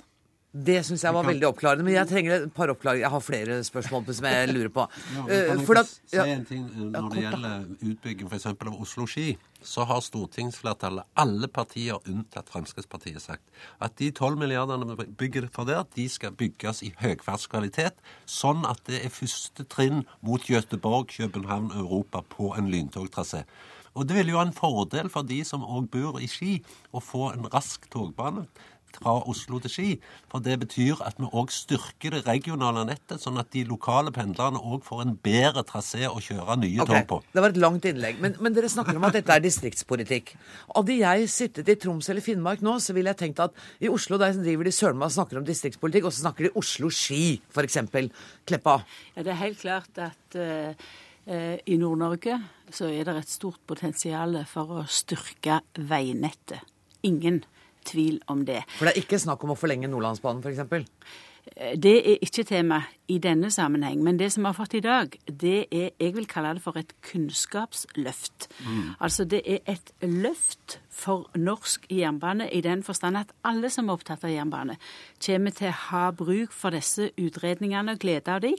Det 0.52 0.82
syns 0.85 1.00
jeg 1.06 1.14
var 1.16 1.25
veldig 1.25 1.47
oppklarende. 1.49 1.85
Men 1.87 1.94
jeg 1.94 2.09
trenger 2.11 2.32
et 2.35 2.50
par 2.52 2.68
oppklaringer. 2.68 3.06
Jeg 3.06 3.11
har 3.14 3.23
flere 3.25 3.54
spørsmål 3.64 4.04
som 4.14 4.26
jeg 4.28 4.50
lurer 4.52 4.68
på. 4.75 4.85
Ja, 5.16 5.23
Eh, 5.23 5.47
kan 5.49 5.59
jeg 5.59 5.66
for 5.66 5.75
få 5.75 5.80
at- 5.80 5.94
si 6.11 6.18
en 6.18 6.44
ting 6.44 6.66
eh, 6.68 6.82
Når 6.92 7.09
det 7.14 7.23
gjelder 7.23 7.64
utbygging 7.88 8.28
f.eks. 8.28 8.47
av 8.47 8.75
Oslo-Ski, 8.85 9.37
så 9.62 9.87
har 9.87 10.00
stortingsflertallet, 10.04 11.04
alle 11.16 11.49
partier 11.49 11.97
unntatt 12.11 12.50
Fremskrittspartiet, 12.52 13.23
sagt 13.23 13.42
at 13.80 13.97
de 13.97 14.11
12 14.11 14.37
milliardene 14.37 14.97
vi 14.99 15.06
bygger 15.06 15.49
for 15.54 15.64
der, 15.64 15.85
de 15.97 16.09
skal 16.09 16.32
bygges 16.37 16.82
i 16.82 16.92
høyfartskvalitet, 17.00 17.94
sånn 18.26 18.66
at 18.68 18.82
det 18.88 19.04
er 19.06 19.14
første 19.14 19.64
trinn 19.71 20.04
mot 20.21 20.42
Gøteborg, 20.42 21.09
København, 21.16 21.71
Europa 21.78 22.21
på 22.28 22.52
en 22.59 22.68
lyntogtrasé. 22.75 23.44
Og 23.94 24.06
det 24.09 24.16
vil 24.16 24.30
jo 24.32 24.38
være 24.38 24.49
en 24.49 24.56
fordel 24.56 25.09
for 25.12 25.23
de 25.28 25.42
som 25.44 25.62
òg 25.68 25.90
bor 25.92 26.16
i 26.18 26.26
Ski, 26.26 26.62
å 26.97 27.00
få 27.04 27.26
en 27.35 27.44
rask 27.52 27.85
togbane 27.92 28.47
fra 29.00 29.14
Oslo 29.30 29.61
til 29.62 29.72
Ski. 29.72 29.88
For 30.32 30.44
det 30.44 30.58
betyr 30.62 31.00
at 31.04 31.18
vi 31.20 31.28
òg 31.28 31.52
styrker 31.54 32.16
det 32.16 32.22
regionale 32.26 32.84
nettet, 32.88 33.22
sånn 33.22 33.40
at 33.40 33.50
de 33.54 33.64
lokale 33.68 34.12
pendlerne 34.14 34.61
òg 34.61 34.82
får 34.87 35.04
en 35.04 35.14
bedre 35.25 35.64
trasé 35.68 36.04
å 36.08 36.20
kjøre 36.22 36.58
nye 36.62 36.82
okay. 36.82 37.02
tog 37.02 37.08
på. 37.11 37.20
Det 37.32 37.44
var 37.44 37.54
et 37.54 37.61
langt 37.62 37.87
innlegg. 37.88 38.20
Men, 38.22 38.37
men 38.42 38.56
dere 38.56 38.70
snakker 38.72 38.99
om 38.99 39.08
at 39.08 39.18
dette 39.18 39.37
er 39.37 39.44
distriktspolitikk. 39.44 40.34
Hadde 40.72 40.99
jeg 40.99 41.30
sittet 41.32 41.70
i 41.72 41.78
Troms 41.80 42.11
eller 42.12 42.25
Finnmark 42.25 42.64
nå, 42.64 42.78
så 42.82 42.96
ville 42.96 43.12
jeg 43.14 43.22
tenkt 43.25 43.44
at 43.44 43.56
i 43.82 43.90
Oslo 43.92 44.18
der 44.20 44.34
driver 44.38 44.68
de 44.68 44.75
søren 44.75 45.00
meg 45.00 45.11
og 45.11 45.16
snakker 45.16 45.40
om 45.40 45.46
distriktspolitikk, 45.46 46.08
og 46.08 46.14
så 46.14 46.26
snakker 46.26 46.49
de 46.49 46.54
Oslo-Ski, 46.58 47.25
f.eks. 47.52 47.80
Kleppa. 48.49 48.80
Ja, 49.16 49.25
det 49.25 49.34
er 49.34 49.40
helt 49.42 49.62
klart 49.62 50.02
at 50.02 50.37
uh, 50.38 50.75
eh, 51.26 51.56
i 51.66 51.78
Nord-Norge 51.80 52.38
så 52.72 52.88
er 52.90 53.06
det 53.06 53.16
et 53.20 53.32
stort 53.32 53.61
potensial 53.68 54.38
for 54.49 54.80
å 54.80 54.84
styrke 54.90 55.61
veinettet. 55.76 56.62
Ingen 57.06 57.42
tvil 57.88 58.20
om 58.32 58.44
det. 58.48 58.62
For 58.78 58.88
det 58.88 58.94
er 58.94 59.02
ikke 59.02 59.20
snakk 59.22 59.44
om 59.46 59.54
å 59.54 59.58
forlenge 59.58 59.90
Nordlandsbanen, 59.90 60.42
f.eks. 60.44 60.66
Eh, 61.56 61.76
Det 61.82 62.12
er 62.12 62.18
ikke 62.22 62.44
tema 62.44 62.82
i 63.08 63.18
denne 63.18 63.50
sammenheng, 63.50 64.02
men 64.02 64.18
det 64.18 64.32
som 64.32 64.42
vi 64.42 64.46
har 64.46 64.54
fått 64.54 64.75
i 64.75 64.80
dag, 64.80 65.11
det 65.26 65.66
er 65.72 65.90
Jeg 66.00 66.14
vil 66.14 66.26
kalle 66.26 66.54
det 66.54 66.62
for 66.62 66.78
et 66.78 66.92
kunnskapsløft. 67.02 68.49
Altså 69.00 69.25
det 69.25 69.42
er 69.46 69.58
et 69.66 69.92
løft 70.02 70.80
for 70.90 71.30
norsk 71.34 71.87
jernbane 71.90 72.50
i 72.52 72.61
den 72.61 72.82
forstand 72.82 73.16
at 73.16 73.32
alle 73.44 73.70
som 73.70 73.88
er 73.88 73.92
opptatt 73.92 74.25
av 74.25 74.30
jernbane, 74.30 74.76
kommer 75.26 75.50
til 75.50 75.68
å 75.68 75.70
ha 75.90 76.11
bruk 76.11 76.52
for 76.52 76.70
disse 76.70 77.11
utredningene 77.18 77.92
og 77.92 77.99
glede 77.99 78.28
av 78.28 78.40
dem 78.40 78.54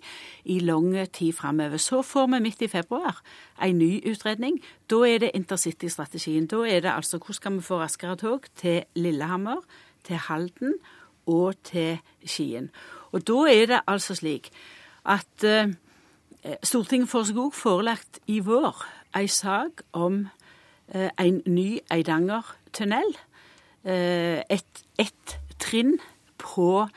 i 0.45 0.59
lang 0.59 1.07
tid 1.11 1.33
framover. 1.33 1.77
Så 1.77 2.01
får 2.01 2.27
vi 2.27 2.39
midt 2.39 2.61
i 2.61 2.67
februar 2.67 3.21
en 3.61 3.77
ny 3.77 4.01
utredning. 4.05 4.61
Da 4.89 4.95
er 4.95 5.19
det 5.19 5.31
intercitystrategien. 5.33 6.47
Da 6.47 6.57
er 6.57 6.79
det 6.81 6.91
altså 6.91 7.17
hvordan 7.17 7.33
skal 7.33 7.53
vi 7.53 7.61
få 7.61 7.79
raskere 7.79 8.15
tog 8.17 8.41
til 8.55 8.83
Lillehammer, 8.95 9.61
til 10.03 10.15
Halden 10.15 10.73
og 11.25 11.55
til 11.63 11.99
Skien. 12.25 12.69
Og 13.11 13.27
da 13.27 13.45
er 13.51 13.65
det 13.69 13.81
altså 13.87 14.15
slik 14.15 14.49
at 15.05 15.43
eh, 15.43 15.73
Stortinget 16.63 17.09
får 17.11 17.29
seg 17.29 17.39
òg 17.39 17.53
forelagt 17.55 18.19
i 18.27 18.39
vår 18.43 18.83
ei 19.15 19.27
sak 19.31 19.83
om 19.93 20.25
eh, 20.93 21.09
en 21.19 21.41
ny 21.45 21.79
Eidangertunnel. 21.93 23.13
Eh, 23.83 24.41
et, 24.49 24.83
et 24.99 25.37
trinn 25.61 25.97
på 26.41 26.87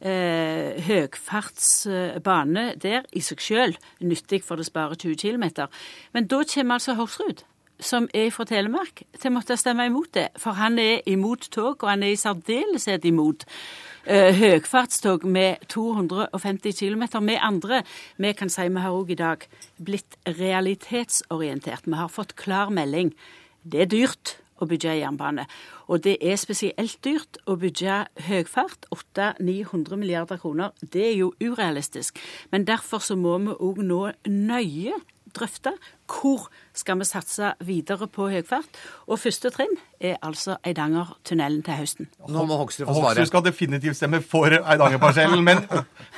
eh, 0.00 0.80
høgfartsbane 0.86 2.66
der 2.82 3.06
i 3.12 3.22
seg 3.24 3.44
sjøl 3.44 3.76
nyttig, 4.00 4.42
for 4.46 4.60
det 4.60 4.68
sparer 4.70 4.98
20 4.98 5.16
km. 5.20 5.68
Men 6.12 6.26
da 6.30 6.42
kommer 6.54 6.80
altså 6.80 6.96
Hoksrud, 6.98 7.44
som 7.84 8.08
er 8.14 8.30
fra 8.34 8.46
Telemark, 8.48 9.02
til 9.18 9.30
å 9.30 9.34
måtte 9.34 9.56
stemme 9.60 9.86
imot 9.88 10.12
det. 10.16 10.28
For 10.40 10.58
han 10.58 10.78
er 10.78 11.04
imot 11.10 11.48
tog, 11.52 11.82
og 11.82 11.88
han 11.90 12.04
er 12.06 12.14
i 12.14 12.20
særdeleshet 12.20 13.06
imot 13.08 13.46
uh, 13.46 14.30
høgfartstog 14.36 15.24
med 15.24 15.64
250 15.72 16.76
km. 16.80 17.06
Vi 17.28 17.38
andre 17.40 17.82
vi 18.16 18.34
kan 18.36 18.52
si 18.52 18.68
vi 18.68 18.84
har 18.84 18.96
òg 18.96 19.14
i 19.14 19.20
dag 19.20 19.46
blitt 19.78 20.18
realitetsorientert. 20.26 21.88
Vi 21.88 21.98
har 21.98 22.12
fått 22.12 22.36
klar 22.36 22.70
melding. 22.70 23.14
Det 23.62 23.84
er 23.84 23.92
dyrt 23.92 24.36
å 24.60 24.68
bygge 24.68 24.98
jernbane. 25.00 25.46
Og 25.90 26.02
det 26.04 26.16
er 26.20 26.38
spesielt 26.40 26.98
dyrt 27.04 27.40
å 27.48 27.56
bygge 27.60 28.04
høgfart. 28.28 28.86
800-900 28.94 30.00
milliarder 30.00 30.40
kroner. 30.40 30.74
Det 30.80 31.06
er 31.08 31.16
jo 31.18 31.32
urealistisk. 31.40 32.20
Men 32.52 32.66
derfor 32.68 33.02
så 33.04 33.16
må 33.16 33.38
vi 33.42 33.56
òg 33.56 33.80
nå 33.84 34.02
nøye 34.28 35.00
drøfte 35.36 35.72
hvor 36.10 36.48
skal 36.76 36.98
vi 37.00 37.06
satse 37.08 37.52
videre 37.66 38.08
på 38.10 38.28
høgfart. 38.32 38.78
Og 39.06 39.20
første 39.22 39.50
trinn 39.54 39.72
er 40.00 40.16
altså 40.26 40.56
Eidangertunnelen 40.66 41.62
til 41.66 41.78
høsten. 41.78 42.10
Nå 42.28 42.44
må 42.48 42.58
Hoksrud 42.60 42.86
få 42.86 42.94
svare. 42.96 43.14
Hoksrud 43.14 43.30
skal 43.30 43.44
definitivt 43.46 43.98
stemme 43.98 44.22
for 44.24 44.54
Eidangerparsellen, 44.58 45.44
men, 45.46 45.62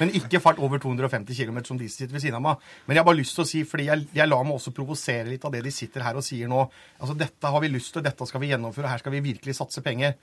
men 0.01 0.15
ikke 0.19 0.41
fart 0.43 0.61
over 0.63 0.81
250 0.83 1.37
km 1.39 1.63
som 1.69 1.81
de 1.81 1.91
sitter 1.93 2.15
ved 2.15 2.25
siden 2.25 2.41
av 2.41 2.47
meg. 2.47 2.67
Men 2.87 2.97
jeg 2.97 3.05
har 3.05 3.11
bare 3.11 3.21
lyst 3.21 3.37
til 3.39 3.45
å 3.45 3.49
si, 3.53 3.65
fordi 3.69 3.89
jeg, 3.91 4.09
jeg 4.17 4.31
lar 4.31 4.47
meg 4.49 4.59
også 4.59 4.75
provosere 4.77 5.29
litt 5.29 5.45
av 5.49 5.55
det 5.55 5.65
de 5.67 5.75
sitter 5.75 6.07
her 6.07 6.19
og 6.19 6.27
sier 6.27 6.51
nå. 6.51 6.67
Altså, 7.01 7.17
dette 7.19 7.55
har 7.55 7.65
vi 7.65 7.73
lyst 7.73 7.93
til, 7.97 8.05
dette 8.07 8.29
skal 8.29 8.43
vi 8.43 8.53
gjennomføre, 8.55 8.91
her 8.93 9.03
skal 9.03 9.17
vi 9.17 9.25
virkelig 9.33 9.59
satse 9.59 9.85
penger. 9.85 10.17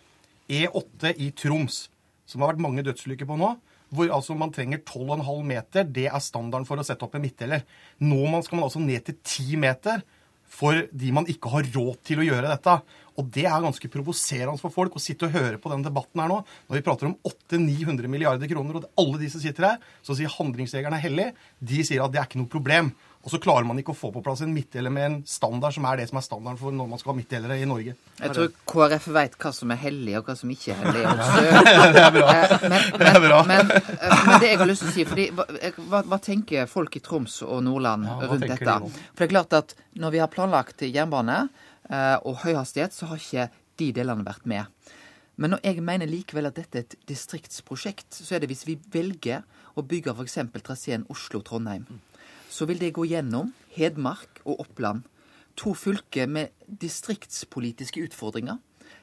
E8 0.50 1.14
i 1.22 1.30
Troms, 1.38 1.84
som 2.30 2.42
har 2.42 2.56
vært 2.56 2.64
mange 2.66 2.86
dødsulykker 2.88 3.30
på 3.30 3.38
nå, 3.38 3.54
hvor 3.96 4.12
altså 4.14 4.36
man 4.38 4.54
trenger 4.54 4.84
12,5 4.84 5.44
meter, 5.50 5.88
det 5.90 6.08
er 6.10 6.22
standarden 6.24 6.68
for 6.68 6.80
å 6.80 6.86
sette 6.86 7.06
opp 7.06 7.18
en 7.18 7.26
midtdeler. 7.26 7.66
Nå 8.06 8.22
skal 8.46 8.60
man 8.60 8.68
altså 8.68 8.82
ned 8.84 9.06
til 9.08 9.18
10 9.18 9.62
meter 9.66 10.06
fordi 10.50 11.12
man 11.14 11.28
ikke 11.30 11.52
har 11.54 11.68
råd 11.76 12.00
til 12.08 12.22
å 12.22 12.26
gjøre 12.26 12.50
dette. 12.50 12.74
Og 13.20 13.28
det 13.36 13.44
er 13.46 13.62
ganske 13.62 13.92
provoserende 13.92 14.58
for 14.62 14.74
folk 14.74 14.96
å 14.98 15.02
sitte 15.04 15.28
og 15.28 15.36
høre 15.36 15.60
på 15.62 15.72
den 15.74 15.84
debatten 15.86 16.22
her 16.24 16.32
nå, 16.32 16.40
når 16.70 16.80
vi 16.80 16.86
prater 16.86 17.10
om 17.10 17.18
800-900 17.28 18.10
milliarder 18.12 18.50
kroner, 18.50 18.80
og 18.80 18.88
alle 19.02 19.20
de 19.22 19.30
som 19.32 19.44
sitter 19.44 19.68
her, 19.68 19.86
som 20.06 20.18
sier 20.18 20.32
handlingsregelen 20.34 20.98
er 20.98 21.04
hellig, 21.04 21.28
de 21.60 21.84
sier 21.86 22.02
at 22.02 22.14
det 22.14 22.22
er 22.22 22.30
ikke 22.30 22.42
noe 22.42 22.52
problem. 22.52 22.94
Og 23.30 23.34
så 23.36 23.38
klarer 23.44 23.68
man 23.70 23.78
ikke 23.78 23.94
å 23.94 23.98
få 23.98 24.10
på 24.10 24.24
plass 24.26 24.40
en 24.42 24.50
midtdeler 24.50 24.90
med 24.90 25.06
en 25.06 25.18
standard 25.30 25.76
som 25.76 25.86
er 25.86 26.00
det 26.00 26.08
som 26.10 26.18
er 26.18 26.24
standarden 26.26 26.58
for 26.58 26.74
når 26.74 26.88
man 26.90 27.02
skal 27.02 27.12
ha 27.12 27.18
midtdelere 27.20 27.60
i 27.62 27.68
Norge. 27.70 27.94
Jeg 28.18 28.34
tror 28.34 28.48
KrF 28.72 29.06
veit 29.14 29.36
hva 29.38 29.52
som 29.54 29.74
er 29.76 29.80
hellig, 29.84 30.16
og 30.18 30.26
hva 30.26 30.36
som 30.40 30.50
ikke 30.50 30.74
er 30.74 30.80
hellig. 30.82 31.04
det 31.94 32.02
er 32.02 32.16
bra. 32.16 32.34
Men, 32.64 32.88
Det 32.98 33.12
er 33.12 33.22
bra. 33.28 33.40
Men, 33.52 33.70
men, 33.70 34.18
men 34.32 34.42
det 34.42 34.50
jeg 34.50 34.62
har 34.64 34.72
lyst 34.72 34.86
til 34.88 34.90
å 34.90 34.96
si 34.98 35.06
fordi, 35.12 35.28
hva, 35.38 35.46
hva, 35.92 36.02
hva 36.10 36.22
tenker 36.26 36.74
folk 36.74 36.98
i 36.98 37.04
Troms 37.06 37.38
og 37.46 37.62
Nordland 37.70 38.10
Ja, 38.10 38.18
rundt 38.34 38.50
dette? 38.50 38.66
de? 38.66 39.06
For 39.14 39.22
det 39.22 39.30
er 39.30 39.36
klart 39.36 39.58
at 39.62 39.78
når 40.02 40.18
vi 40.18 40.24
har 40.26 40.34
planlagt 40.34 40.82
jernbane 40.90 41.44
og 41.46 41.68
og 41.90 42.44
høyhastighet, 42.44 42.94
så 42.94 43.08
har 43.10 43.22
ikke 43.22 43.48
de 43.82 43.92
delene 43.96 44.26
vært 44.28 44.46
med. 44.50 44.90
Men 45.40 45.56
når 45.56 45.64
jeg 45.64 45.86
mener 45.86 46.10
likevel 46.10 46.50
at 46.50 46.58
dette 46.60 46.78
er 46.78 46.86
et 46.86 46.98
distriktsprosjekt, 47.10 48.12
så 48.12 48.36
er 48.36 48.44
det 48.44 48.50
hvis 48.52 48.66
vi 48.68 48.76
velger 48.92 49.46
å 49.80 49.86
bygge 49.88 50.12
f.eks. 50.12 50.38
traseen 50.66 51.06
Oslo-Trondheim, 51.10 51.86
så 52.60 52.68
vil 52.68 52.80
det 52.82 52.92
gå 52.98 53.06
gjennom 53.08 53.54
Hedmark 53.72 54.42
og 54.44 54.66
Oppland. 54.66 55.06
To 55.60 55.72
fylker 55.78 56.28
med 56.28 56.52
distriktspolitiske 56.68 58.02
utfordringer. 58.10 58.58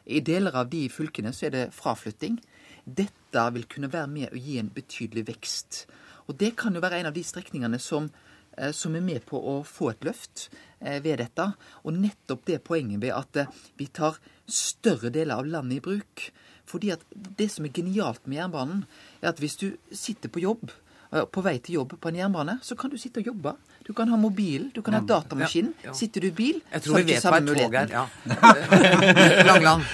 I 0.04 0.20
deler 0.20 0.58
av 0.60 0.68
de 0.68 0.82
fylkene 0.92 1.32
så 1.32 1.48
er 1.48 1.54
det 1.54 1.62
fraflytting. 1.72 2.36
Dette 2.84 3.46
vil 3.56 3.64
kunne 3.70 3.90
være 3.92 4.12
med 4.12 4.28
å 4.34 4.40
gi 4.40 4.58
en 4.60 4.68
betydelig 4.74 5.24
vekst. 5.30 5.86
Og 6.28 6.36
det 6.36 6.52
kan 6.60 6.76
jo 6.76 6.84
være 6.84 7.00
en 7.00 7.08
av 7.08 7.16
de 7.16 7.24
strekningene 7.24 7.80
som, 7.80 8.10
eh, 8.58 8.72
som 8.76 8.94
er 8.94 9.06
med 9.08 9.24
på 9.24 9.40
å 9.40 9.62
få 9.64 9.90
et 9.94 10.04
løft 10.04 10.50
eh, 10.80 11.00
ved 11.00 11.18
dette. 11.24 11.54
Og 11.84 11.96
nettopp 11.96 12.44
det 12.44 12.62
poenget 12.64 13.00
ved 13.00 13.14
at 13.16 13.36
eh, 13.36 13.52
vi 13.78 13.86
tar 13.88 14.20
større 14.44 15.08
deler 15.08 15.40
av 15.40 15.46
landet 15.46 15.78
i 15.78 15.84
bruk. 15.88 16.30
Fordi 16.66 16.92
at 16.92 17.00
det 17.14 17.48
som 17.50 17.64
er 17.64 17.72
genialt 17.72 18.26
med 18.26 18.42
jernbanen, 18.42 18.84
er 19.22 19.32
at 19.32 19.40
hvis 19.40 19.56
du 19.56 19.70
sitter 19.92 20.28
på 20.28 20.44
jobb 20.44 20.68
på 21.10 21.44
vei 21.44 21.58
til 21.58 21.80
jobb 21.80 21.96
på 22.00 22.10
en 22.10 22.20
jernbane, 22.20 22.58
så 22.62 22.76
kan 22.78 22.90
du 22.92 22.98
sitte 23.00 23.22
og 23.22 23.30
jobbe. 23.32 23.54
Du 23.86 23.92
kan 23.94 24.10
ha 24.10 24.16
mobilen, 24.18 24.70
du 24.74 24.80
kan 24.82 24.96
ha 24.98 25.00
datamaskinen. 25.06 25.74
Ja, 25.84 25.92
ja. 25.92 25.94
Sitter 25.94 26.24
du 26.24 26.32
i 26.32 26.34
bil, 26.34 26.58
Jeg 26.72 26.82
så 26.82 26.88
tror 26.88 26.96
har 26.96 27.04
vi 27.04 27.06
du 27.06 27.12
ikke 27.12 27.20
vet 27.20 27.22
hva 27.22 27.36
samme 27.36 27.38
et 27.38 27.46
tog 27.46 27.74
er. 27.74 27.86
muligheten. 27.86 27.94
Ja. 27.94 29.44
Langland. 29.52 29.84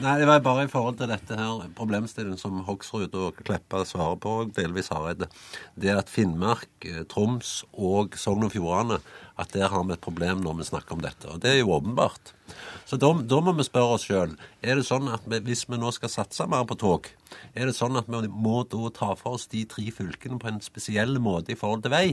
Nei, 0.00 0.18
det 0.20 0.26
var 0.28 0.42
bare 0.44 0.64
i 0.66 0.68
forhold 0.68 0.98
til 1.00 1.08
dette 1.08 1.36
her 1.36 1.62
problemstillingen 1.76 2.40
som 2.40 2.58
Hoksrud 2.66 3.14
og 3.16 3.38
Kleppa 3.44 3.80
svarer 3.88 4.18
på, 4.20 4.34
og 4.42 4.52
delvis 4.56 4.90
Hareide. 4.92 5.28
Det 5.80 5.92
at 5.94 6.12
Finnmark, 6.12 6.68
eh, 6.84 7.02
Troms 7.08 7.62
og 7.72 8.16
Sogn 8.20 8.44
og 8.44 8.52
Fjordane 8.52 9.00
at 9.40 9.54
der 9.56 9.72
har 9.72 9.84
vi 9.88 9.96
et 9.96 10.04
problem 10.04 10.42
når 10.44 10.58
vi 10.60 10.68
snakker 10.68 10.98
om 10.98 11.04
dette. 11.04 11.28
Og 11.32 11.40
det 11.40 11.54
er 11.54 11.58
jo 11.62 11.72
åpenbart. 11.78 12.34
Så 12.88 12.98
da, 13.00 13.12
da 13.24 13.40
må 13.40 13.54
vi 13.56 13.64
spørre 13.64 13.96
oss 13.96 14.04
sjøl 14.08 14.34
er 14.60 14.76
det 14.76 14.84
sånn 14.88 15.08
at 15.12 15.24
vi, 15.30 15.38
hvis 15.46 15.64
vi 15.70 15.78
nå 15.80 15.92
skal 15.96 16.12
satse 16.12 16.44
mer 16.50 16.66
på 16.68 16.76
tog, 16.80 17.08
er 17.54 17.70
det 17.70 17.76
sånn 17.76 17.96
at 17.96 18.08
vi 18.10 18.24
må 18.28 18.64
da 18.68 18.90
ta 18.92 19.14
for 19.16 19.38
oss 19.38 19.46
de 19.52 19.64
tre 19.70 19.86
fylkene 19.94 20.40
på 20.42 20.50
en 20.50 20.60
spesiell 20.64 21.16
måte 21.22 21.54
i 21.54 21.58
forhold 21.60 21.86
til 21.86 21.94
vei? 21.94 22.06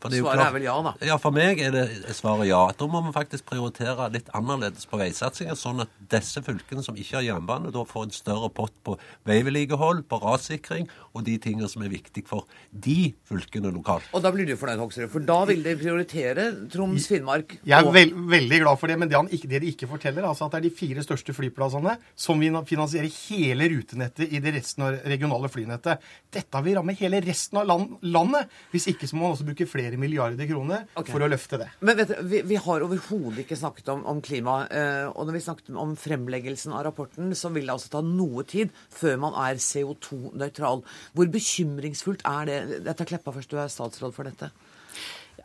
For 0.00 0.08
det 0.08 0.18
jo 0.22 0.24
Svaret 0.24 0.38
klart- 0.40 0.48
er 0.48 0.54
vel 0.56 0.62
ja, 0.64 0.74
da. 0.82 0.92
Ja, 1.04 1.16
for 1.20 1.30
meg 1.36 1.60
er 1.60 1.70
det 1.74 1.84
svaret 2.16 2.48
ja. 2.48 2.60
Da 2.72 2.86
må 2.88 3.02
vi 3.04 3.12
faktisk 3.12 3.44
prioritere 3.50 4.06
litt 4.14 4.30
annerledes 4.32 4.86
på 4.88 4.96
veisatsinger, 4.96 5.52
sånn 5.60 5.82
at 5.84 5.90
disse 6.08 6.40
fylkene 6.42 6.82
som 6.82 6.96
ikke 6.96 7.18
har 7.18 7.26
jernbane, 7.26 7.70
da 7.74 7.84
får 7.84 8.06
en 8.08 8.14
større 8.16 8.48
pott 8.56 8.72
på 8.86 8.96
veivedlikehold, 9.28 10.06
på 10.08 10.20
rassikring 10.22 10.88
og 11.12 11.24
de 11.26 11.34
tingene 11.42 11.68
som 11.68 11.82
er 11.84 11.92
viktige 11.92 12.24
for 12.30 12.46
de 12.72 13.12
fylkene 13.28 13.72
lokalt. 13.74 14.06
Og 14.16 14.22
da 14.24 14.32
blir 14.32 14.46
du 14.48 14.54
fornøyd, 14.56 14.80
Hoksrud, 14.80 15.10
for 15.12 15.26
da 15.26 15.38
vil 15.50 15.62
de 15.66 15.76
prioritere 15.76 16.46
Troms, 16.72 17.06
Finnmark 17.10 17.58
Jeg 17.66 17.76
er 17.84 17.92
veld, 17.92 18.14
veldig 18.30 18.60
glad 18.62 18.80
for 18.80 18.90
det, 18.90 18.98
men 19.02 19.10
det, 19.10 19.18
han 19.18 19.28
ikke, 19.28 19.50
det 19.50 19.60
de 19.64 19.72
ikke 19.74 19.88
forteller, 19.90 20.24
altså 20.28 20.46
at 20.48 20.56
det 20.56 20.62
er 20.62 20.68
de 20.68 20.74
fire 20.80 21.04
største 21.04 21.34
flyplassene 21.36 21.96
som 22.16 22.40
vil 22.40 22.56
finansiere 22.68 23.10
hele 23.28 23.68
rutenettet 23.74 24.32
i 24.32 24.40
det 24.42 24.54
resten 24.56 24.86
av 24.86 24.98
regionale 25.04 25.50
flynettet. 25.52 26.00
Dette 26.32 26.64
vil 26.64 26.78
ramme 26.78 26.96
hele 26.98 27.20
resten 27.26 27.60
av 27.60 27.68
land, 27.68 27.98
landet. 28.02 28.48
Hvis 28.72 28.88
ikke 28.94 29.08
så 29.10 29.18
må 29.18 29.26
man 29.28 29.36
også 29.36 29.48
bruke 29.50 29.68
flere 29.68 29.89
milliarder 29.98 30.46
kroner 30.46 30.84
okay. 30.94 31.10
for 31.10 31.24
å 31.24 31.28
løfte 31.30 31.58
det. 31.62 31.68
Men 31.82 31.98
vet 31.98 32.12
du, 32.12 32.16
vi, 32.30 32.42
vi 32.46 32.58
har 32.60 32.84
overhodet 32.86 33.42
ikke 33.44 33.58
snakket 33.58 33.90
om, 33.94 34.04
om 34.10 34.20
klima. 34.24 34.62
Eh, 34.70 35.06
og 35.10 35.26
når 35.26 35.38
vi 35.38 35.42
snakket 35.46 35.72
om 35.74 35.96
fremleggelsen 35.98 36.74
av 36.76 36.84
rapporten, 36.86 37.32
så 37.34 37.50
vil 37.54 37.66
det 37.66 37.74
altså 37.74 37.94
ta 37.96 38.04
noe 38.06 38.44
tid 38.48 38.74
før 38.94 39.18
man 39.26 39.38
er 39.42 39.60
CO2-nøytral. 39.62 40.84
Hvor 41.16 41.32
bekymringsfullt 41.34 42.26
er 42.28 42.50
det? 42.50 42.60
Jeg 42.78 42.98
tar 42.98 43.10
Kleppa 43.10 43.34
først, 43.34 43.50
du 43.50 43.58
er 43.58 43.72
statsråd 43.72 44.14
for 44.16 44.30
dette. 44.30 44.52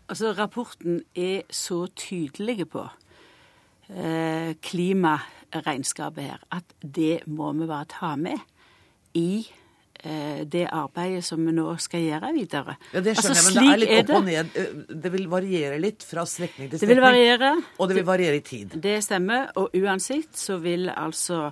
Altså, 0.06 0.36
rapporten 0.38 1.02
er 1.18 1.46
så 1.50 1.86
tydelig 1.98 2.68
på 2.70 2.84
eh, 3.90 4.54
klimaregnskapet 4.62 6.28
her 6.30 6.44
at 6.54 6.76
det 6.82 7.24
må 7.26 7.54
vi 7.58 7.70
bare 7.70 7.90
ta 7.90 8.14
med 8.20 8.44
i 9.18 9.46
det 10.06 10.68
arbeidet 10.70 11.24
som 11.26 11.42
vi 11.46 11.52
nå 11.56 11.64
skal 11.82 12.04
gjøre 12.06 12.30
videre. 12.36 12.76
Ja, 12.94 13.00
Det 13.02 13.16
skjønner 13.18 13.36
Altså, 13.36 13.54
jeg, 13.54 13.56
men 13.56 13.56
det 13.56 13.72
er 13.74 13.80
litt 13.82 14.10
opp 14.10 14.18
og 14.20 14.26
ned. 14.26 14.52
Eh, 14.56 14.98
Det 15.02 15.12
vil 15.16 15.28
variere 15.32 15.80
litt 15.82 16.04
fra 16.06 16.26
strekning 16.30 16.70
til 16.70 16.80
Det 16.80 16.88
vil 16.92 17.02
variere. 17.02 17.54
Og 17.80 17.88
det 17.90 17.96
vil 17.98 18.06
variere 18.06 18.36
i 18.38 18.44
tid. 18.46 18.76
Det 18.82 19.04
stemmer. 19.04 19.48
Og 19.56 19.74
uansett 19.74 20.38
så 20.38 20.58
vil 20.62 20.90
altså 20.90 21.52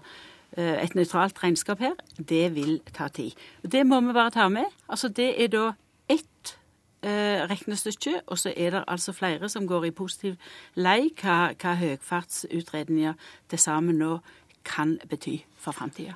eh, 0.57 0.83
et 0.83 0.93
nøytralt 0.95 1.41
regnskap 1.43 1.79
her, 1.79 1.95
det 2.17 2.53
vil 2.55 2.81
ta 2.93 3.07
tid. 3.07 3.33
Det 3.63 3.86
må 3.89 4.01
vi 4.05 4.13
bare 4.13 4.31
ta 4.31 4.48
med. 4.50 4.69
Altså 4.88 5.10
Det 5.10 5.31
er 5.43 5.48
da 5.48 5.72
ett 6.10 6.55
eh, 7.01 7.41
regnestykke, 7.50 8.22
og 8.27 8.38
så 8.38 8.53
er 8.55 8.69
det 8.77 8.83
altså 8.88 9.13
flere 9.13 9.50
som 9.50 9.65
går 9.67 9.86
i 9.86 9.91
positiv 9.91 10.36
lei 10.75 11.10
hva, 11.22 11.53
hva 11.57 11.74
høgfartsutredninger 11.81 13.13
til 13.50 13.60
sammen 13.60 13.98
nå 13.98 14.19
kan 14.63 14.98
bety 15.10 15.41
for 15.63 15.75
framtida. 15.75 16.15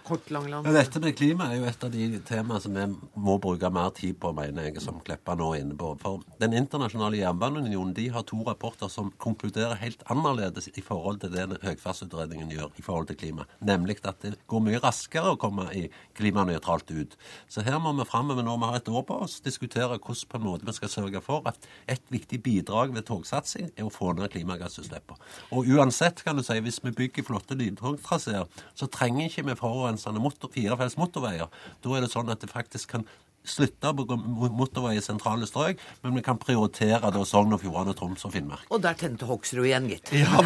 Dette 0.68 1.00
med 1.00 1.16
klima 1.16 1.48
er 1.51 1.62
jo 1.62 1.68
et 1.70 1.84
av 1.86 1.92
de 1.94 2.20
temaene 2.27 2.60
som 2.62 2.75
vi 2.75 2.86
må 3.16 3.38
bruke 3.42 3.70
mer 3.72 3.94
tid 3.96 4.18
på, 4.20 4.34
mener 4.36 4.68
jeg, 4.68 4.82
som 4.84 5.00
Kleppa 5.06 5.38
nå 5.39 5.54
er 5.56 5.63
inne 5.63 5.77
på. 5.80 5.94
For 6.01 6.24
Den 6.42 6.56
internasjonale 6.58 7.22
jernbaneunionen 7.22 7.94
de 7.96 8.10
har 8.13 8.25
to 8.27 8.42
rapporter 8.48 8.92
som 8.92 9.13
konkluderer 9.24 9.80
helt 9.80 10.04
annerledes 10.12 10.68
i 10.74 10.84
forhold 10.84 11.22
til 11.24 11.32
det 11.34 11.62
høgfartsutredningen 11.63 12.51
gjør 12.51 12.75
i 12.75 12.86
forhold 12.86 13.08
til 13.12 13.20
klima. 13.22 13.48
Nemlig 13.63 14.00
at 14.04 14.20
det 14.25 14.36
går 14.51 14.66
mye 14.66 14.82
raskere 14.84 15.34
å 15.34 15.39
komme 15.39 15.70
i 15.75 15.88
klimanøytralt 16.20 16.92
ut. 16.92 17.16
Så 17.48 17.63
her 17.66 17.80
må 17.84 17.96
vi 17.98 18.08
framover 18.10 18.46
når 18.46 18.60
vi 18.60 18.72
har 18.72 18.82
et 18.82 18.92
år 18.92 19.08
på 19.08 19.22
oss, 19.24 19.39
diskutere 19.46 19.96
hvordan 19.96 20.27
på 20.27 20.39
en 20.39 20.46
måte 20.48 20.68
vi 20.68 20.75
skal 20.75 20.92
sørge 20.92 21.22
for 21.24 21.48
at 21.50 21.68
et 21.88 22.04
viktig 22.12 22.42
bidrag 22.44 22.94
ved 22.96 23.08
togsatsing 23.08 23.72
er 23.76 23.88
å 23.88 23.93
få 23.93 24.12
ned 24.17 24.32
klimagassutslippene. 24.34 25.19
Og 25.56 25.69
uansett, 25.78 26.24
kan 26.26 26.38
du 26.38 26.43
si, 26.45 26.58
hvis 26.63 26.82
vi 26.84 26.93
bygger 26.95 27.26
flotte 27.28 27.56
lydtogtraseer, 27.58 28.48
så 28.76 28.89
trenger 28.91 29.30
ikke 29.30 29.37
vi 29.45 29.56
forurensende 29.60 30.21
motor, 30.23 30.50
firefelts 30.54 30.97
motorveier. 30.97 31.52
Da 31.84 31.95
er 31.95 32.06
det 32.06 32.12
sånn 32.13 32.32
at 32.34 32.41
det 32.41 32.50
faktisk 32.50 32.95
kan 32.95 33.06
slutte 33.48 33.92
å 33.92 33.96
bygge 33.98 34.18
motorvei 34.58 34.98
i 35.00 35.04
sentrale 35.06 35.48
strøk, 35.50 35.82
men 36.04 36.18
vi 36.20 36.24
kan 36.26 36.40
prioritere 36.42 37.12
da 37.14 37.24
Sogn 37.28 37.56
og 37.56 37.62
Fjordane, 37.64 37.96
Troms 37.98 38.26
og 38.28 38.34
Finnmark. 38.36 38.68
Og 38.74 38.82
der 38.84 38.98
tente 39.00 39.28
Hoksrud 39.30 39.66
igjen, 39.66 39.90
gitt. 39.92 40.12
Ja, 40.18 40.38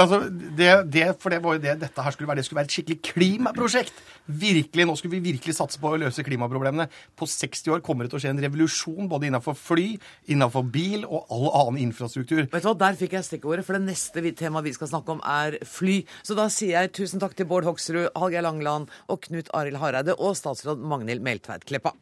altså, 0.00 0.18
det, 0.30 0.68
det, 0.92 1.04
for 1.20 1.32
det 1.32 1.40
var 1.44 1.56
jo 1.56 1.62
det 1.62 1.76
dette 1.82 2.04
her 2.04 2.14
skulle 2.14 2.30
være. 2.30 2.40
Det 2.42 2.46
skulle 2.48 2.60
være 2.60 2.68
et 2.70 2.76
skikkelig 2.76 2.98
klimaprosjekt. 3.10 4.00
Virkelig, 4.30 4.84
Nå 4.86 4.94
skulle 4.98 5.16
vi 5.18 5.32
virkelig 5.32 5.56
satse 5.56 5.80
på 5.82 5.90
å 5.94 5.98
løse 6.00 6.24
klimaproblemene. 6.26 6.86
På 7.18 7.26
60 7.28 7.72
år 7.76 7.82
kommer 7.86 8.06
det 8.06 8.12
til 8.12 8.20
å 8.20 8.22
skje 8.24 8.32
en 8.34 8.42
revolusjon 8.44 9.08
både 9.10 9.30
innenfor 9.30 9.56
fly, 9.58 9.88
innenfor 10.30 10.66
bil 10.72 11.06
og 11.08 11.30
all 11.34 11.48
annen 11.64 11.80
infrastruktur. 11.88 12.44
Vet 12.52 12.64
du 12.64 12.68
hva, 12.70 12.76
Der 12.80 12.98
fikk 13.00 13.16
jeg 13.18 13.26
stikkordet, 13.26 13.66
for 13.66 13.76
det 13.78 13.84
neste 13.88 14.22
vi- 14.24 14.34
temaet 14.36 14.68
vi 14.68 14.74
skal 14.76 14.90
snakke 14.92 15.16
om, 15.16 15.22
er 15.26 15.58
fly. 15.66 16.00
Så 16.22 16.36
da 16.38 16.46
sier 16.52 16.76
jeg 16.80 16.92
tusen 16.96 17.20
takk 17.22 17.34
til 17.38 17.48
Bård 17.50 17.66
Hoksrud, 17.68 18.10
Hallgeir 18.16 18.44
Langeland 18.46 18.90
og 19.08 19.20
Knut 19.26 19.50
Arild 19.56 19.80
Hareide 19.82 20.14
og 20.18 20.36
statsråd 20.38 20.79
Magnhild 20.80 21.22
Meltveit 21.22 21.64
Kleppa. 21.68 21.92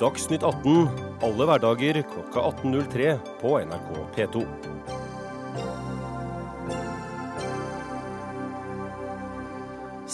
Dagsnytt 0.00 0.42
18 0.42 1.10
alle 1.20 1.44
hverdager 1.44 2.02
klokka 2.02 2.40
18.03 2.40 3.18
på 3.40 3.58
NRK 3.60 3.90
P2. 4.16 4.44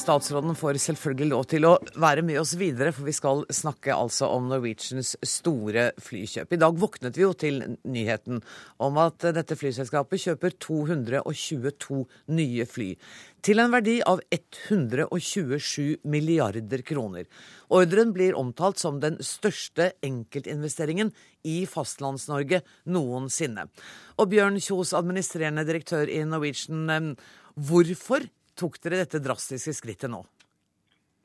Statsråden 0.06 0.54
får 0.54 0.76
selvfølgelig 0.78 1.26
lov 1.32 1.44
til 1.50 1.64
å 1.66 1.72
være 1.98 2.22
med 2.22 2.38
oss 2.38 2.52
videre, 2.54 2.92
for 2.94 3.08
vi 3.08 3.14
skal 3.16 3.40
snakke 3.50 3.90
altså 3.90 4.28
om 4.30 4.44
Norwegians 4.46 5.16
store 5.26 5.88
flykjøp. 5.98 6.52
I 6.54 6.58
dag 6.62 6.78
våknet 6.78 7.18
vi 7.18 7.24
jo 7.24 7.32
til 7.34 7.58
nyheten 7.82 8.38
om 8.86 9.00
at 9.02 9.26
dette 9.34 9.56
flyselskapet 9.58 10.22
kjøper 10.28 10.54
222 10.62 11.98
nye 12.38 12.68
fly. 12.70 12.92
Til 13.42 13.64
en 13.64 13.74
verdi 13.74 13.96
av 14.06 14.22
127 14.30 16.06
milliarder 16.06 16.86
kroner. 16.86 17.26
Ordren 17.74 18.14
blir 18.14 18.38
omtalt 18.38 18.78
som 18.78 19.02
den 19.02 19.18
største 19.26 19.90
enkeltinvesteringen 20.06 21.10
i 21.50 21.64
Fastlands-Norge 21.66 22.62
noensinne. 22.94 23.66
Og 24.22 24.30
Bjørn 24.30 24.62
Kjos, 24.62 24.94
administrerende 24.94 25.66
direktør 25.66 26.06
i 26.06 26.22
Norwegian, 26.22 26.86
eh, 26.94 27.14
hvorfor 27.58 28.30
tok 28.56 28.80
dere 28.82 29.04
dette 29.04 29.22
drastiske 29.22 29.74
skrittet 29.76 30.12
nå? 30.12 30.24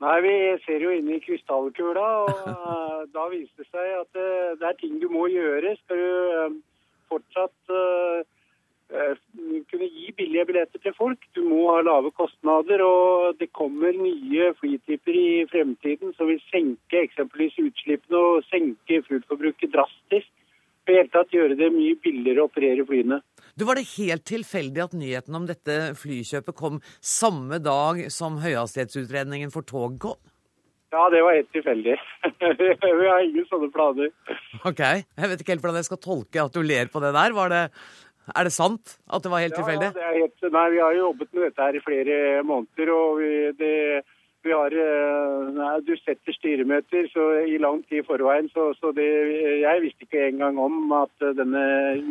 Nei, 0.02 0.18
Vi 0.24 0.36
ser 0.64 0.82
jo 0.82 0.90
inn 0.90 1.10
i 1.14 1.20
krystallkula, 1.22 2.06
og 2.24 2.30
eh, 2.52 3.00
da 3.14 3.28
viser 3.30 3.62
det 3.62 3.68
seg 3.70 3.96
at 4.00 4.18
eh, 4.18 4.54
det 4.58 4.68
er 4.68 4.78
ting 4.80 4.98
du 5.02 5.08
må 5.12 5.28
gjøre. 5.30 5.76
Skal 5.82 6.00
du 6.00 6.30
eh, 6.42 6.54
fortsatt 7.12 7.76
kunne 8.92 9.86
gi 9.88 10.10
billige 10.12 10.44
billetter 10.50 10.80
til 10.84 10.92
folk. 10.92 11.22
Du 11.32 11.46
må 11.48 11.62
ha 11.70 11.78
lave 11.80 12.10
kostnader, 12.12 12.82
og 12.84 13.38
det 13.40 13.48
kommer 13.56 13.96
nye 13.96 14.50
flytyper 14.58 15.16
i 15.16 15.46
fremtiden 15.48 16.12
som 16.18 16.28
vil 16.28 16.42
senke 16.50 17.00
eksempelvis 17.00 17.56
utslippene 17.62 18.20
og 18.20 18.44
senke 18.50 19.00
fullforbruket 19.06 19.72
drastisk. 19.72 20.28
I 20.28 20.90
det 20.90 20.98
hele 20.98 21.12
tatt 21.14 21.32
gjøre 21.32 21.56
det 21.56 21.70
mye 21.72 21.96
billigere 22.04 22.44
å 22.44 22.50
operere 22.50 22.84
flyene. 22.84 23.22
Du 23.58 23.66
Var 23.68 23.76
det 23.76 23.88
helt 23.98 24.24
tilfeldig 24.24 24.80
at 24.80 24.94
nyheten 24.96 25.36
om 25.36 25.46
dette 25.48 25.92
flykjøpet 26.00 26.56
kom 26.56 26.78
samme 27.04 27.58
dag 27.60 28.06
som 28.12 28.38
høyhastighetsutredningen 28.40 29.52
for 29.52 29.66
tog 29.68 29.98
kom? 30.00 30.20
Ja, 30.92 31.06
det 31.12 31.22
var 31.24 31.36
helt 31.36 31.52
tilfeldig. 31.52 31.96
Vi 33.00 33.08
har 33.08 33.24
ingen 33.24 33.46
sånne 33.48 33.68
planer. 33.72 34.08
Ok, 34.68 34.80
Jeg 34.80 35.28
vet 35.30 35.40
ikke 35.40 35.54
helt 35.54 35.64
hvordan 35.64 35.80
jeg 35.80 35.88
skal 35.88 36.00
tolke 36.04 36.42
at 36.42 36.56
du 36.56 36.60
ler 36.64 36.90
på 36.92 37.00
det 37.04 37.12
der. 37.16 37.36
Var 37.36 37.52
det, 37.52 37.62
er 38.32 38.48
det 38.48 38.52
sant 38.52 38.96
at 39.08 39.24
det 39.24 39.32
var 39.32 39.44
helt 39.44 39.56
tilfeldig? 39.56 39.88
Ja, 39.88 39.96
det 39.96 40.08
er 40.08 40.18
helt, 40.18 40.48
nei, 40.56 40.66
vi 40.74 40.82
har 40.84 40.96
jo 40.96 41.06
jobbet 41.06 41.32
med 41.32 41.46
dette 41.48 41.68
her 41.68 41.78
i 41.78 41.84
flere 41.84 42.18
måneder, 42.48 42.92
og 42.92 43.22
vi, 43.22 43.32
det, 43.60 43.72
vi 44.42 44.52
har 44.54 44.74
eh, 44.74 45.50
nei, 45.54 45.70
Du 45.86 45.92
setter 46.00 46.34
styremøter 46.34 47.06
så 47.12 47.28
i 47.46 47.58
lang 47.62 47.82
tid 47.86 48.02
i 48.02 48.06
forveien, 48.06 48.48
så, 48.52 48.70
så 48.78 48.90
det, 48.96 49.06
jeg 49.62 49.82
visste 49.84 50.06
ikke 50.06 50.26
engang 50.32 50.58
om 50.62 50.92
at 50.98 51.24
eh, 51.24 51.34
denne 51.38 51.62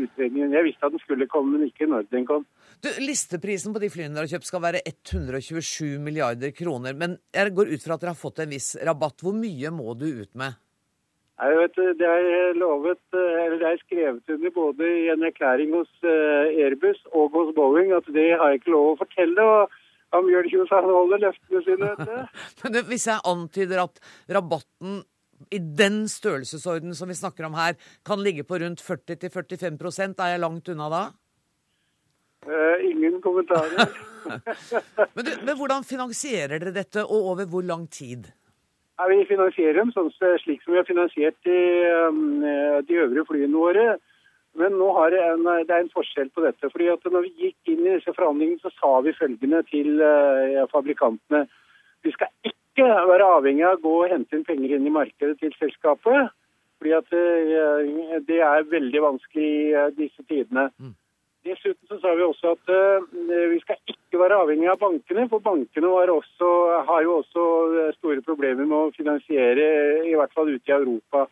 utredningen 0.06 0.56
Jeg 0.56 0.70
visste 0.70 0.88
at 0.88 0.96
den 0.96 1.04
skulle 1.04 1.28
komme, 1.32 1.58
men 1.58 1.68
ikke 1.68 1.90
når 1.92 2.08
den 2.14 2.28
kom. 2.30 2.48
Du, 2.82 2.90
Listeprisen 3.04 3.76
på 3.76 3.84
de 3.84 3.92
flyene 3.94 4.16
dere 4.16 4.28
har 4.28 4.36
kjøpt 4.38 4.50
skal 4.50 4.64
være 4.64 4.84
127 4.88 6.00
milliarder 6.04 6.56
kroner. 6.56 6.96
Men 6.98 7.20
jeg 7.36 7.56
går 7.58 7.76
ut 7.76 7.86
fra 7.86 7.98
at 7.98 8.06
dere 8.06 8.16
har 8.16 8.22
fått 8.22 8.44
en 8.44 8.56
viss 8.56 8.74
rabatt. 8.80 9.22
Hvor 9.22 9.36
mye 9.36 9.74
må 9.76 9.96
du 10.00 10.08
ut 10.24 10.32
med? 10.40 10.58
Jeg 11.42 11.58
vet 11.58 11.78
Det 12.00 12.08
er 12.08 12.56
lovet, 12.56 13.04
eh, 13.18 13.38
eller 13.44 13.60
det 13.60 13.70
er 13.74 13.84
skrevet 13.84 14.36
under 14.38 14.56
både 14.56 14.90
i 15.04 15.06
en 15.12 15.28
erklæring 15.28 15.76
hos 15.76 15.92
Airbus 16.08 17.04
og 17.12 17.36
hos 17.36 17.56
Boeing 17.60 17.92
at 17.98 18.08
det 18.16 18.32
har 18.38 18.54
jeg 18.54 18.64
ikke 18.64 18.76
lov 18.78 18.94
å 18.94 19.00
fortelle. 19.04 19.52
og 19.60 19.81
han 20.12 20.28
Bjørn 20.28 20.68
han 20.70 20.90
holder 20.92 21.24
løftene 21.26 21.64
sine, 21.66 21.90
vet 21.90 22.10
du. 22.10 22.42
Men 22.64 22.76
det, 22.76 22.84
hvis 22.90 23.08
jeg 23.08 23.26
antyder 23.32 23.84
at 23.86 24.02
rabatten 24.38 25.02
i 25.50 25.60
den 25.60 26.04
størrelsesorden 26.12 26.94
som 26.98 27.10
vi 27.10 27.18
snakker 27.18 27.48
om 27.48 27.56
her, 27.58 27.78
kan 28.06 28.22
ligge 28.22 28.46
på 28.48 28.60
rundt 28.62 28.84
40-45% 28.84 30.22
er 30.22 30.36
jeg 30.36 30.44
langt 30.44 30.70
unna 30.70 30.90
da? 30.92 31.02
Eh, 32.46 32.86
ingen 32.92 33.22
kommentarer. 33.22 33.90
Men, 35.16 35.26
du, 35.26 35.32
men 35.42 35.56
hvordan 35.58 35.82
finansierer 35.86 36.60
dere 36.62 36.74
dette, 36.76 37.02
og 37.02 37.32
over 37.32 37.48
hvor 37.50 37.64
lang 37.66 37.88
tid? 37.90 38.28
Vi 39.10 39.18
finansierer 39.26 39.80
dem 39.80 39.90
sånn, 39.96 40.12
slik 40.44 40.62
som 40.62 40.76
vi 40.76 40.78
har 40.78 40.86
finansiert 40.86 41.34
de, 41.48 41.56
um, 42.06 42.44
de 42.86 43.00
øvrige 43.02 43.26
flyene 43.32 43.58
våre. 43.58 43.86
Men 44.60 44.76
nå 44.76 44.90
har 44.98 45.14
det, 45.14 45.22
en, 45.24 45.46
det 45.46 45.72
er 45.72 45.86
en 45.86 45.94
forskjell 45.94 46.32
på 46.36 46.44
dette. 46.44 46.70
fordi 46.74 46.90
at 46.92 47.06
når 47.08 47.28
vi 47.28 47.48
gikk 47.48 47.72
inn 47.72 47.86
i 47.86 47.94
disse 47.96 48.14
forhandlingene, 48.18 48.60
så 48.60 48.72
sa 48.76 49.00
vi 49.06 49.16
følgende 49.16 49.62
til 49.70 50.02
uh, 50.04 50.68
fabrikantene. 50.74 51.46
Vi 52.04 52.12
skal 52.12 52.32
ikke 52.44 52.90
være 53.08 53.30
avhengig 53.38 53.64
av 53.68 53.80
å 53.80 53.84
gå 53.86 53.96
og 54.02 54.12
hente 54.12 54.36
inn 54.36 54.48
penger 54.48 54.76
inn 54.76 54.90
i 54.90 54.94
markedet 54.94 55.40
til 55.40 55.56
selskapet. 55.60 56.34
Fordi 56.82 56.98
at 56.98 57.16
uh, 57.16 58.18
det 58.28 58.42
er 58.44 58.68
veldig 58.74 59.06
vanskelig 59.08 59.48
i 59.48 59.64
uh, 59.78 59.88
disse 59.96 60.28
tidene. 60.28 60.68
Dessuten 61.42 61.88
så 61.90 61.98
sa 61.98 62.14
vi 62.14 62.22
også 62.22 62.54
at 62.54 62.70
eh, 62.70 63.46
vi 63.50 63.58
skal 63.64 63.80
ikke 63.90 64.20
være 64.22 64.38
avhengig 64.44 64.68
av 64.70 64.78
bankene, 64.82 65.26
for 65.30 65.42
bankene 65.42 65.90
var 65.90 66.12
også, 66.14 66.50
har 66.86 67.02
jo 67.02 67.16
også 67.18 67.46
eh, 67.82 67.94
store 67.98 68.22
problemer 68.26 68.68
med 68.68 68.78
å 68.78 68.92
finansiere, 68.94 69.66
i 70.06 70.14
hvert 70.14 70.36
fall 70.38 70.52
ute 70.54 70.70
i 70.70 70.76
Europa. 70.76 71.26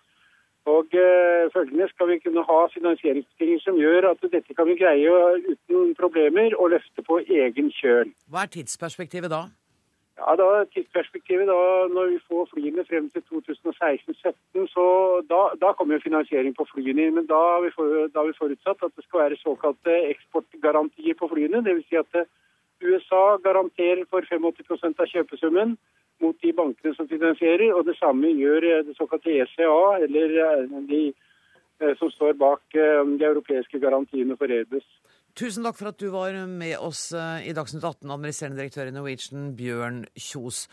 Og 0.67 0.91
eh, 0.93 1.47
følgende 1.53 1.87
skal 1.89 2.09
vi 2.09 2.19
kunne 2.19 2.43
ha 2.43 2.59
finansieringsbetingelser 2.73 3.71
som 3.71 3.79
gjør 3.79 4.09
at 4.11 4.25
dette 4.33 4.53
kan 4.57 4.67
vi 4.67 4.75
greie 4.81 5.13
uten 5.47 5.95
problemer 5.95 6.55
å 6.59 6.67
løfte 6.73 7.05
på 7.05 7.21
egen 7.23 7.71
kjøl. 7.79 8.11
Hva 8.29 8.43
er 8.43 8.53
tidsperspektivet 8.57 9.31
da? 9.31 9.47
Ja, 10.19 10.35
da 10.35 10.65
Tidsperspektivet 10.73 11.47
da, 11.47 11.59
når 11.95 12.05
vi 12.13 12.17
får 12.27 12.49
flyene 12.53 12.83
frem 12.89 13.05
til 13.13 13.21
2016-2017, 13.29 14.65
så 14.73 14.85
da, 15.31 15.41
da 15.61 15.71
kommer 15.77 15.95
jo 15.95 16.05
finansiering 16.07 16.55
på 16.57 16.67
flyene 16.73 17.05
inn. 17.07 17.15
Men 17.15 17.29
da 17.29 17.39
har, 17.39 17.61
vi 17.63 17.71
for, 17.75 17.93
da 18.11 18.19
har 18.19 18.27
vi 18.27 18.39
forutsatt 18.41 18.83
at 18.83 18.95
det 18.97 19.05
skal 19.05 19.23
være 19.23 19.39
såkalte 19.39 19.95
eksportgarantier 20.11 21.15
på 21.21 21.29
flyene. 21.31 21.63
Dvs. 21.63 21.87
Si 21.87 22.01
at 22.01 22.19
eh, 22.19 22.27
USA 22.83 23.23
garanterer 23.47 24.03
for 24.11 24.27
85% 24.27 24.99
av 25.05 25.09
kjøpesummen 25.13 25.77
mot 26.23 26.37
de 26.43 26.53
bankene 26.55 26.95
som 26.97 27.07
finansierer, 27.09 27.71
og 27.75 27.85
det 27.87 27.97
samme 27.99 28.31
gjør 28.35 28.67
eh, 28.69 28.85
det 28.87 28.95
såkalte 28.97 29.35
ECA, 29.41 29.81
eller 30.05 30.37
eh, 30.45 30.79
de 30.89 31.03
eh, 31.09 31.93
som 31.99 32.11
står 32.13 32.37
bak 32.39 32.63
de 32.73 33.27
europeiske 33.27 33.79
garantiene 33.81 34.37
for 34.39 34.51
Airbus. 34.51 34.87
Tusen 35.39 35.63
takk 35.63 35.77
for 35.77 35.91
at 35.91 35.99
du 36.01 36.09
var 36.11 36.33
med 36.49 36.73
oss 36.81 37.13
i 37.13 37.53
Dagsnytt 37.55 37.85
18, 37.85 38.09
administrerende 38.11 38.59
direktør 38.59 38.89
i 38.89 38.95
Norwegian, 38.95 39.51
Bjørn 39.55 40.01
Kjos. 40.17 40.65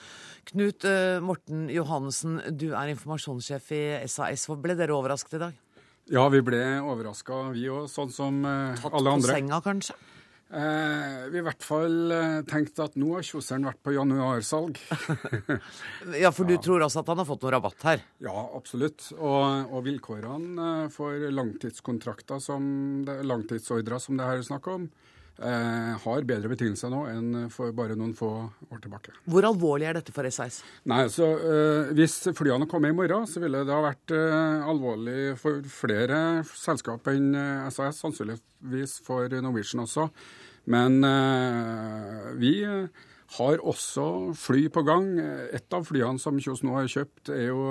Knut 0.48 0.86
Morten 1.22 1.68
Johannessen, 1.70 2.40
du 2.50 2.72
er 2.72 2.90
informasjonssjef 2.90 3.70
i 3.76 3.84
SAS. 4.10 4.48
Hvor 4.48 4.58
ble 4.64 4.74
dere 4.74 4.96
overrasket 4.96 5.36
i 5.38 5.42
dag? 5.44 5.60
Ja, 6.06 6.28
vi 6.30 6.38
ble 6.46 6.60
overraska, 6.86 7.48
vi 7.50 7.64
òg, 7.66 7.88
sånn 7.90 8.12
som 8.14 8.44
eh, 8.46 8.76
Tatt 8.78 8.94
alle 8.94 9.16
på 9.18 9.26
senga, 9.26 9.58
kanskje? 9.62 9.96
Eh, 10.46 11.24
vi 11.32 11.40
i 11.40 11.42
hvert 11.42 11.64
fall 11.66 12.12
eh, 12.14 12.36
tenkte 12.46 12.84
at 12.84 12.94
nå 12.94 13.16
har 13.16 13.24
kjoseren 13.26 13.66
vært 13.66 13.80
på 13.82 13.96
januarsalg. 13.96 14.78
Ja, 16.22 16.30
for 16.30 16.46
du 16.46 16.54
tror 16.62 16.84
også 16.86 17.02
at 17.02 17.08
han 17.10 17.18
har 17.18 17.26
fått 17.26 17.42
noe 17.42 17.50
rabatt 17.56 17.82
her? 17.88 18.04
ja, 18.22 18.34
absolutt. 18.54 19.08
Og, 19.16 19.72
og 19.74 19.82
vilkårene 19.88 20.68
eh, 20.84 20.92
for 20.94 21.26
langtidskontrakter, 21.34 22.38
som 22.42 22.68
det, 23.06 23.18
langtidsordrer 23.26 24.02
som 24.02 24.20
det 24.20 24.28
her 24.28 24.38
er 24.38 24.46
snakk 24.46 24.70
om, 24.70 24.86
har 25.36 26.24
bedre 26.28 26.48
betingelser 26.48 26.88
nå 26.92 27.02
enn 27.10 27.50
for 27.52 27.74
bare 27.76 27.96
noen 27.98 28.14
få 28.16 28.30
år 28.72 28.80
tilbake. 28.80 29.12
Hvor 29.28 29.44
alvorlig 29.44 29.88
er 29.90 29.98
dette 29.98 30.14
for 30.14 30.28
SAS? 30.32 30.62
Nei, 30.88 31.02
så 31.12 31.28
eh, 31.36 31.92
Hvis 31.96 32.14
flyene 32.36 32.68
kom 32.70 32.86
i 32.88 32.94
morgen, 32.96 33.26
så 33.28 33.42
ville 33.42 33.60
det 33.66 33.74
ha 33.74 33.82
vært 33.84 34.14
eh, 34.16 34.64
alvorlig 34.70 35.34
for 35.40 35.60
flere 35.68 36.22
selskap 36.56 37.12
enn 37.12 37.34
eh, 37.36 37.68
SAS, 37.74 38.00
sannsynligvis 38.00 38.98
for 39.04 39.28
Norwegian 39.36 39.84
også. 39.84 40.08
Men 40.72 40.98
eh, 41.06 42.32
vi 42.40 42.54
eh, 42.66 43.04
har 43.36 43.62
også 43.66 44.06
fly 44.38 44.66
på 44.72 44.82
gang. 44.86 45.08
Et 45.54 45.74
av 45.74 45.84
flyene 45.86 46.20
som 46.22 46.38
Kjos 46.40 46.62
nå 46.64 46.76
har 46.76 46.88
kjøpt, 46.90 47.30
er 47.34 47.48
jo 47.48 47.64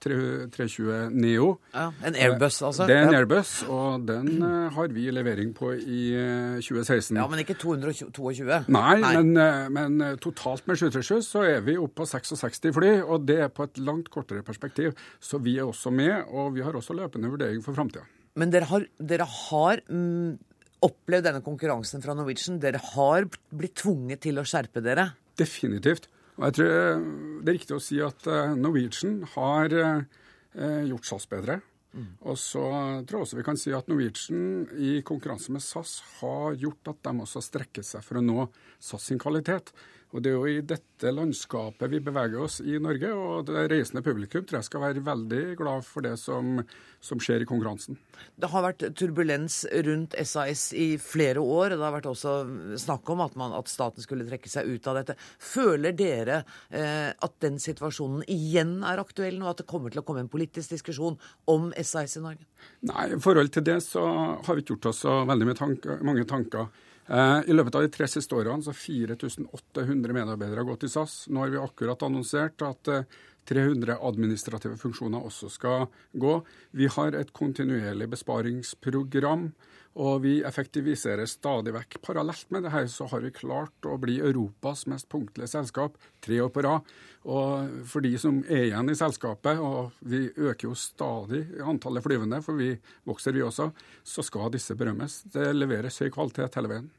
A320 0.00 1.10
Neo. 1.12 1.50
Ja, 1.74 1.90
en 2.06 2.16
Airbus, 2.16 2.60
altså? 2.64 2.86
Det 2.88 2.96
er 2.96 3.08
en. 3.08 3.14
Airbus, 3.20 3.52
og 3.68 4.06
den 4.08 4.40
eh, 4.46 4.70
har 4.74 4.92
vi 4.94 5.08
levering 5.12 5.52
på 5.56 5.72
i 5.76 6.02
eh, 6.16 6.60
2016. 6.62 7.18
Ja, 7.18 7.26
men 7.30 7.42
ikke 7.44 7.58
222? 7.60 8.62
Nei, 8.72 8.96
Men, 9.02 9.32
eh, 9.36 9.66
men 9.72 10.00
eh, 10.04 10.16
totalt 10.22 10.66
med 10.70 10.80
737 10.80 11.26
så 11.26 11.44
er 11.46 11.64
vi 11.66 11.76
oppe 11.80 12.00
på 12.00 12.08
66 12.08 12.70
fly, 12.76 12.94
og 13.02 13.26
det 13.28 13.40
er 13.46 13.52
på 13.52 13.66
et 13.68 13.82
langt 13.82 14.08
kortere 14.12 14.44
perspektiv. 14.46 14.96
Så 15.20 15.42
vi 15.42 15.58
er 15.58 15.68
også 15.68 15.92
med, 15.92 16.24
og 16.30 16.54
vi 16.56 16.64
har 16.64 16.76
også 16.76 16.96
løpende 16.96 17.30
vurdering 17.32 17.62
for 17.64 17.76
framtida. 17.76 18.06
Men 18.38 18.52
dere 18.52 18.68
har, 18.70 18.86
dere 19.02 19.26
har 19.26 19.82
mm, 19.90 20.38
opplevd 20.86 21.28
denne 21.28 21.42
konkurransen 21.44 22.02
fra 22.04 22.14
Norwegian. 22.16 22.60
Dere 22.62 22.80
har 22.94 23.28
blitt 23.50 23.76
tvunget 23.82 24.24
til 24.26 24.40
å 24.40 24.46
skjerpe 24.48 24.82
dere. 24.84 25.10
Definitivt. 25.38 26.08
Og 26.38 26.46
jeg 26.48 26.56
tror 26.58 26.70
eh, 26.76 27.02
det 27.40 27.52
er 27.52 27.58
riktig 27.58 27.76
å 27.76 27.82
si 27.84 28.00
at 28.04 28.28
eh, 28.30 28.54
Norwegian 28.56 29.20
har 29.34 29.74
eh, 29.76 30.84
gjort 30.88 31.10
SAS 31.10 31.28
bedre. 31.30 31.60
Og 32.22 32.36
så 32.38 32.62
tror 33.02 33.16
jeg 33.18 33.24
også 33.24 33.38
vi 33.40 33.44
kan 33.48 33.56
si 33.58 33.72
at 33.74 33.88
Norwegian 33.90 34.68
i 34.78 35.00
konkurranse 35.02 35.50
med 35.50 35.64
SAS 35.64 35.96
har 36.20 36.54
gjort 36.54 36.92
at 36.92 37.00
de 37.02 37.24
også 37.24 37.42
strekker 37.42 37.82
seg 37.82 38.04
for 38.06 38.20
å 38.20 38.22
nå 38.22 38.44
SAS 38.78 39.08
sin 39.10 39.18
kvalitet. 39.18 39.72
Og 40.10 40.22
det 40.24 40.32
er 40.32 40.34
jo 40.34 40.46
i 40.50 40.62
dette 40.66 41.10
landskapet 41.14 41.90
vi 41.92 42.00
beveger 42.02 42.42
oss 42.42 42.58
i 42.66 42.80
Norge, 42.82 43.12
og 43.14 43.44
det 43.46 43.68
reisende 43.70 44.02
publikum 44.02 44.42
tror 44.42 44.58
jeg 44.58 44.66
skal 44.66 44.82
være 44.82 45.04
veldig 45.06 45.42
glad 45.60 45.86
for 45.86 46.02
det 46.02 46.16
som, 46.18 46.58
som 46.98 47.22
skjer 47.22 47.44
i 47.44 47.48
konkurransen. 47.48 47.98
Det 48.34 48.50
har 48.50 48.64
vært 48.64 48.82
turbulens 48.98 49.60
rundt 49.86 50.16
SAS 50.26 50.64
i 50.74 50.88
flere 51.00 51.38
år, 51.38 51.70
og 51.70 51.78
det 51.78 51.86
har 51.86 51.94
vært 51.94 52.10
også 52.10 52.34
snakk 52.82 53.14
om 53.14 53.22
at, 53.22 53.38
man, 53.38 53.54
at 53.54 53.70
staten 53.70 54.02
skulle 54.02 54.26
trekke 54.26 54.50
seg 54.50 54.66
ut 54.66 54.90
av 54.90 54.98
dette. 54.98 55.18
Føler 55.38 55.94
dere 55.94 56.42
eh, 56.74 57.14
at 57.14 57.38
den 57.46 57.62
situasjonen 57.62 58.26
igjen 58.26 58.80
er 58.82 59.02
aktuell 59.02 59.38
nå, 59.38 59.46
at 59.46 59.62
det 59.62 59.70
kommer 59.70 59.94
til 59.94 60.02
å 60.02 60.06
komme 60.06 60.26
en 60.26 60.32
politisk 60.32 60.74
diskusjon 60.74 61.20
om 61.50 61.70
SAS 61.78 62.18
i 62.18 62.26
Norge? 62.26 62.50
Nei, 62.90 63.12
I 63.14 63.22
forhold 63.22 63.54
til 63.54 63.68
det 63.70 63.78
så 63.86 64.02
har 64.42 64.56
vi 64.56 64.64
ikke 64.64 64.74
gjort 64.74 64.90
oss 64.90 65.04
så 65.06 65.20
veldig 65.30 65.54
mange 66.02 66.26
tanker. 66.26 66.88
Eh, 67.10 67.40
I 67.50 67.54
løpet 67.56 67.74
av 67.74 67.82
de 67.82 67.90
tre 67.90 68.06
siste 68.06 68.36
årene 68.38 68.62
så 68.62 68.70
har 68.70 68.78
4800 68.78 70.14
medarbeidere 70.14 70.62
gått 70.68 70.86
i 70.86 70.92
SAS. 70.92 71.24
Nå 71.26 71.42
har 71.42 71.50
vi 71.50 71.58
akkurat 71.58 72.04
annonsert 72.06 72.62
at 72.62 72.90
eh, 72.92 73.18
300 73.50 73.96
administrative 74.06 74.76
funksjoner 74.78 75.24
også 75.26 75.48
skal 75.50 75.88
gå. 76.12 76.36
Vi 76.76 76.86
har 76.94 77.16
et 77.18 77.32
kontinuerlig 77.34 78.06
besparingsprogram, 78.12 79.48
og 79.98 80.20
vi 80.22 80.36
effektiviserer 80.46 81.26
stadig 81.26 81.72
vekk. 81.74 81.96
Parallelt 82.04 82.46
med 82.54 82.62
det 82.62 82.74
her 82.76 82.86
så 82.92 83.08
har 83.10 83.24
vi 83.24 83.32
klart 83.34 83.88
å 83.90 83.96
bli 83.98 84.20
Europas 84.22 84.84
mest 84.92 85.08
punktlige 85.10 85.50
selskap 85.50 85.98
tre 86.22 86.38
år 86.44 86.52
på 86.54 86.62
rad. 86.62 86.86
Og 87.26 87.82
for 87.90 88.06
de 88.06 88.14
som 88.22 88.38
er 88.46 88.68
igjen 88.68 88.92
i 88.92 88.98
selskapet, 89.00 89.58
og 89.58 89.98
vi 89.98 90.28
øker 90.30 90.68
jo 90.68 90.78
stadig 90.78 91.42
antallet 91.58 92.06
flyvende, 92.06 92.38
for 92.46 92.60
vi 92.60 92.76
vokser 93.08 93.34
vi 93.34 93.42
også, 93.42 93.72
så 94.06 94.22
skal 94.22 94.54
disse 94.54 94.78
berømmes. 94.78 95.24
Det 95.34 95.50
leveres 95.58 95.98
høy 96.04 96.12
kvalitet 96.14 96.54
hele 96.60 96.76
veien. 96.76 96.90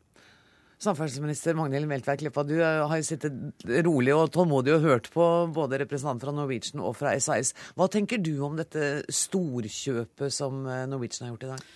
Samferdselsminister 0.81 1.53
Magnhild 1.53 1.85
Meltveit 1.85 2.23
Kleppa, 2.23 2.41
du 2.47 2.55
eh, 2.57 2.79
har 2.89 2.97
jo 2.97 3.05
sittet 3.05 3.65
rolig 3.85 4.15
og 4.15 4.31
tålmodig 4.33 4.73
og 4.73 4.85
hørt 4.87 5.09
på 5.13 5.25
både 5.53 5.77
representanter 5.83 6.25
fra 6.25 6.33
Norwegian 6.33 6.81
og 6.81 6.95
fra 6.97 7.13
SAS. 7.21 7.53
Hva 7.77 7.85
tenker 7.91 8.17
du 8.17 8.33
om 8.47 8.57
dette 8.57 9.03
storkjøpet 9.13 10.33
som 10.33 10.63
eh, 10.65 10.87
Norwegian 10.89 11.27
har 11.27 11.35
gjort 11.35 11.45
i 11.45 11.51
dag? 11.51 11.67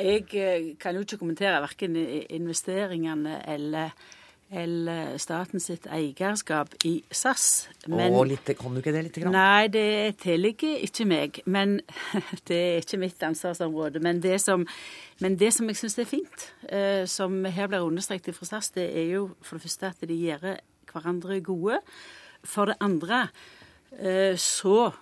Jeg 0.00 0.24
eh, 0.40 0.68
kan 0.80 0.96
jo 0.96 1.04
ikke 1.04 1.20
kommentere 1.20 1.60
verken 1.60 1.98
investeringene 1.98 3.42
eller, 3.52 3.92
eller 4.54 5.16
statens 5.20 5.66
sitt 5.68 5.86
eierskap 5.90 6.74
i 6.86 6.94
SAS. 7.14 7.66
Å, 7.88 8.22
litt, 8.28 8.50
kan 8.58 8.74
du 8.74 8.80
ikke 8.80 8.94
det 8.94 9.04
litt? 9.08 9.18
Grann? 9.22 9.34
Nei, 9.34 9.68
det 9.72 10.16
tilligger 10.22 10.84
ikke 10.86 11.06
meg. 11.10 11.40
Men 11.50 11.80
det 12.48 12.60
er 12.60 12.84
ikke 12.84 13.00
mitt 13.02 13.22
ansvarsområde. 13.26 14.02
Men 14.04 14.22
det 14.24 14.38
som, 14.44 14.66
men 15.24 15.38
det 15.40 15.50
som 15.56 15.70
jeg 15.70 15.80
syns 15.80 15.98
er 16.00 16.08
fint, 16.10 16.46
eh, 16.68 17.02
som 17.10 17.42
her 17.44 17.70
blir 17.70 17.86
understreket 17.86 18.36
fra 18.38 18.48
SAS, 18.52 18.70
det 18.76 18.86
er 18.92 19.10
jo 19.16 19.26
for 19.42 19.58
det 19.58 19.66
første 19.66 19.90
at 19.90 20.06
de 20.08 20.20
gjør 20.20 20.54
hverandre 20.92 21.40
gode. 21.44 21.80
For 22.44 22.70
det 22.70 22.78
andre 22.84 23.26
eh, 23.98 24.38
så 24.40 24.92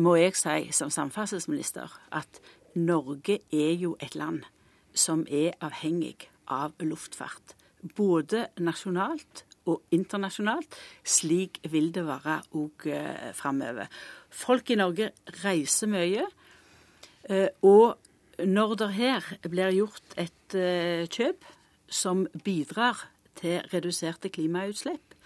må 0.00 0.16
jeg 0.16 0.36
si 0.40 0.72
som 0.72 0.92
samferdselsminister 0.92 1.92
at 2.16 2.40
Norge 2.78 3.42
er 3.52 3.74
jo 3.76 3.96
et 4.00 4.14
land 4.16 4.46
som 4.96 5.26
er 5.28 5.52
avhengig 5.60 6.30
av 6.48 6.72
luftfart. 6.80 7.56
Både 7.82 8.46
nasjonalt 8.62 9.44
og 9.70 9.82
internasjonalt. 9.94 10.76
Slik 11.04 11.60
vil 11.70 11.90
det 11.94 12.04
være 12.06 12.40
òg 12.58 12.86
eh, 12.90 13.30
framover. 13.36 13.90
Folk 14.30 14.72
i 14.72 14.78
Norge 14.78 15.10
reiser 15.42 15.90
mye. 15.92 16.26
Eh, 17.28 17.48
og 17.62 17.98
når 18.42 18.76
det 18.80 18.90
her 18.96 19.32
blir 19.46 19.74
gjort 19.76 20.18
et 20.18 20.58
eh, 20.58 21.06
kjøp 21.06 21.46
som 21.92 22.26
bidrar 22.44 23.08
til 23.38 23.62
reduserte 23.72 24.30
klimautslipp, 24.32 25.16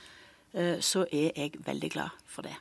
så 0.57 1.03
er 1.13 1.35
jeg 1.37 1.59
veldig 1.67 1.89
glad 1.93 2.15
for 2.33 2.47
det. 2.47 2.55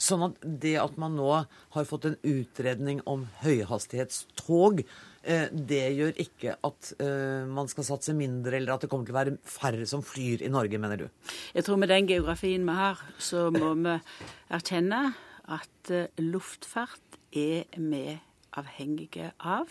Sånn 0.00 0.22
at 0.24 0.38
det 0.62 0.78
at 0.80 0.94
man 0.96 1.18
nå 1.18 1.28
har 1.74 1.88
fått 1.88 2.06
en 2.08 2.16
utredning 2.24 3.02
om 3.04 3.26
høyhastighetstog, 3.42 4.80
det 5.20 5.82
gjør 5.98 6.16
ikke 6.22 6.54
at 6.64 6.92
eh, 6.96 7.44
man 7.48 7.68
skal 7.68 7.84
satse 7.84 8.14
mindre, 8.16 8.56
eller 8.56 8.72
at 8.74 8.84
det 8.84 8.90
kommer 8.90 9.04
til 9.04 9.12
å 9.12 9.18
være 9.18 9.36
færre 9.44 9.86
som 9.88 10.02
flyr 10.04 10.40
i 10.46 10.48
Norge, 10.52 10.80
mener 10.80 11.02
du? 11.02 11.08
Jeg 11.52 11.66
tror 11.66 11.76
med 11.76 11.92
den 11.92 12.08
geografien 12.08 12.64
vi 12.64 12.76
har, 12.78 13.02
så 13.20 13.50
må 13.52 13.74
vi 13.84 13.98
erkjenne 14.56 15.02
at 15.50 15.92
eh, 15.92 16.08
luftfart 16.24 17.20
er 17.36 17.68
vi 17.76 18.04
avhengige 18.56 19.32
av. 19.44 19.68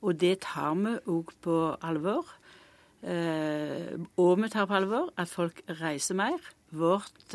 Og 0.00 0.16
det 0.16 0.38
tar 0.46 0.78
vi 0.78 0.96
òg 1.10 1.34
på 1.42 1.58
alvor. 1.82 2.26
og 4.18 4.32
vi 4.42 4.48
tar 4.50 4.66
på 4.66 4.74
alvor 4.74 5.12
at 5.18 5.28
folk 5.30 5.60
reiser 5.80 6.14
mer. 6.18 6.38
Vårt 6.70 7.34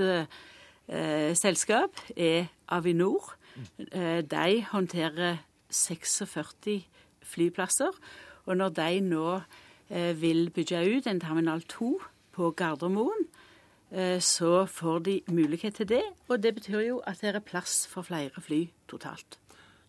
selskap 1.39 2.00
er 2.16 2.48
Avinor. 2.68 3.36
de 3.78 4.66
håndterer 4.72 5.38
46 5.70 6.84
flyplasser. 7.34 7.91
Og 8.46 8.58
når 8.60 8.74
de 8.80 9.02
nå 9.02 9.28
eh, 9.89 10.13
vil 10.22 10.50
bygge 10.54 10.84
ut 10.98 11.08
en 11.08 11.22
terminal 11.24 11.63
2 11.69 11.93
på 12.34 12.52
Gardermoen, 12.58 13.28
eh, 13.91 14.19
så 14.22 14.65
får 14.65 15.00
de 15.10 15.22
mulighet 15.28 15.80
til 15.82 15.89
det. 15.89 16.04
Og 16.28 16.43
det 16.43 16.56
betyr 16.56 16.80
jo 16.88 17.00
at 17.08 17.22
det 17.22 17.36
er 17.36 17.46
plass 17.46 17.88
for 17.88 18.06
flere 18.06 18.41
fly 18.41 18.65
totalt. 18.88 19.39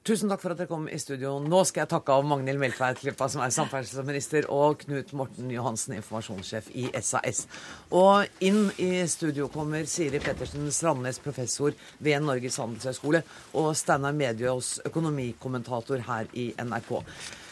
Tusen 0.04 0.28
takk 0.28 0.42
for 0.42 0.52
at 0.52 0.58
dere 0.60 0.68
kom 0.68 0.82
i 0.92 0.98
studio. 1.00 1.38
Nå 1.40 1.62
skal 1.64 1.86
jeg 1.86 1.88
takke 1.94 2.12
av 2.12 2.26
Magnhild 2.28 2.60
Meltveit 2.60 2.98
Kleppa, 3.00 3.24
som 3.32 3.40
er 3.40 3.52
samferdselsminister, 3.56 4.44
og 4.52 4.82
Knut 4.82 5.14
Morten 5.16 5.48
Johansen, 5.48 5.94
informasjonssjef 5.96 6.66
i 6.76 6.90
SAS. 7.00 7.46
Og 7.88 8.44
inn 8.44 8.66
i 8.76 8.90
studio 9.08 9.48
kommer 9.54 9.88
Siri 9.88 10.20
Pettersen 10.20 10.68
Strandnes, 10.76 11.22
professor 11.24 11.72
ved 12.04 12.20
Norges 12.20 12.60
handelshøyskole, 12.60 13.22
og 13.56 13.70
Steinar 13.80 14.12
Mediås, 14.12 14.74
økonomikommentator 14.84 16.04
her 16.04 16.28
i 16.36 16.50
NRK. 16.60 16.92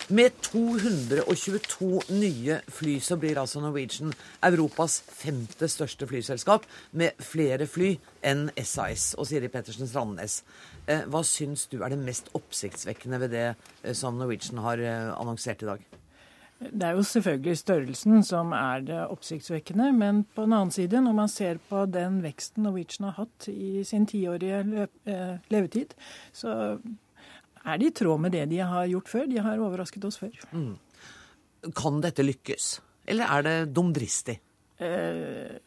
Med 0.09 0.31
222 0.43 2.01
nye 2.11 2.57
fly 2.69 2.97
så 3.01 3.17
blir 3.17 3.39
altså 3.39 3.61
Norwegian 3.63 4.11
Europas 4.43 4.99
femte 5.07 5.69
største 5.71 6.09
flyselskap, 6.11 6.67
med 6.91 7.15
flere 7.23 7.69
fly 7.71 7.93
enn 8.27 8.49
SAS. 8.59 9.13
Og 9.15 9.29
Siri 9.31 9.51
Pettersen 9.53 9.87
Strandnes, 9.87 10.41
eh, 10.91 11.05
hva 11.07 11.23
syns 11.23 11.69
du 11.71 11.79
er 11.83 11.95
det 11.95 12.01
mest 12.03 12.33
oppsiktsvekkende 12.35 13.21
ved 13.23 13.35
det 13.37 13.45
eh, 13.53 13.95
som 13.95 14.19
Norwegian 14.19 14.59
har 14.65 14.83
eh, 14.83 15.13
annonsert 15.15 15.63
i 15.63 15.71
dag? 15.71 15.87
Det 16.63 16.89
er 16.89 16.99
jo 16.99 17.07
selvfølgelig 17.07 17.57
størrelsen 17.59 18.27
som 18.27 18.53
er 18.59 18.83
det 18.87 18.99
oppsiktsvekkende. 19.07 19.93
Men 19.93 20.25
på 20.35 20.49
den 20.49 20.57
annen 20.59 20.75
side, 20.75 21.01
når 21.03 21.15
man 21.21 21.31
ser 21.31 21.63
på 21.71 21.87
den 21.87 22.21
veksten 22.27 22.67
Norwegian 22.67 23.11
har 23.11 23.23
hatt 23.23 23.49
i 23.51 23.85
sin 23.87 24.07
tiårige 24.07 24.89
levetid, 25.51 25.95
så 26.35 26.77
er 27.65 27.79
det 27.79 27.91
i 27.91 27.97
tråd 28.03 28.25
med 28.25 28.35
det 28.35 28.47
de 28.51 28.63
har 28.63 28.89
gjort 28.91 29.11
før. 29.11 29.29
De 29.31 29.43
har 29.43 29.61
overrasket 29.63 30.05
oss 30.09 30.19
før. 30.21 30.35
Mm. 30.53 30.75
Kan 31.79 32.01
dette 32.03 32.25
lykkes, 32.27 32.73
eller 33.07 33.37
er 33.37 33.47
det 33.47 33.57
dumdristig? 33.77 34.41
Eh, 34.83 35.61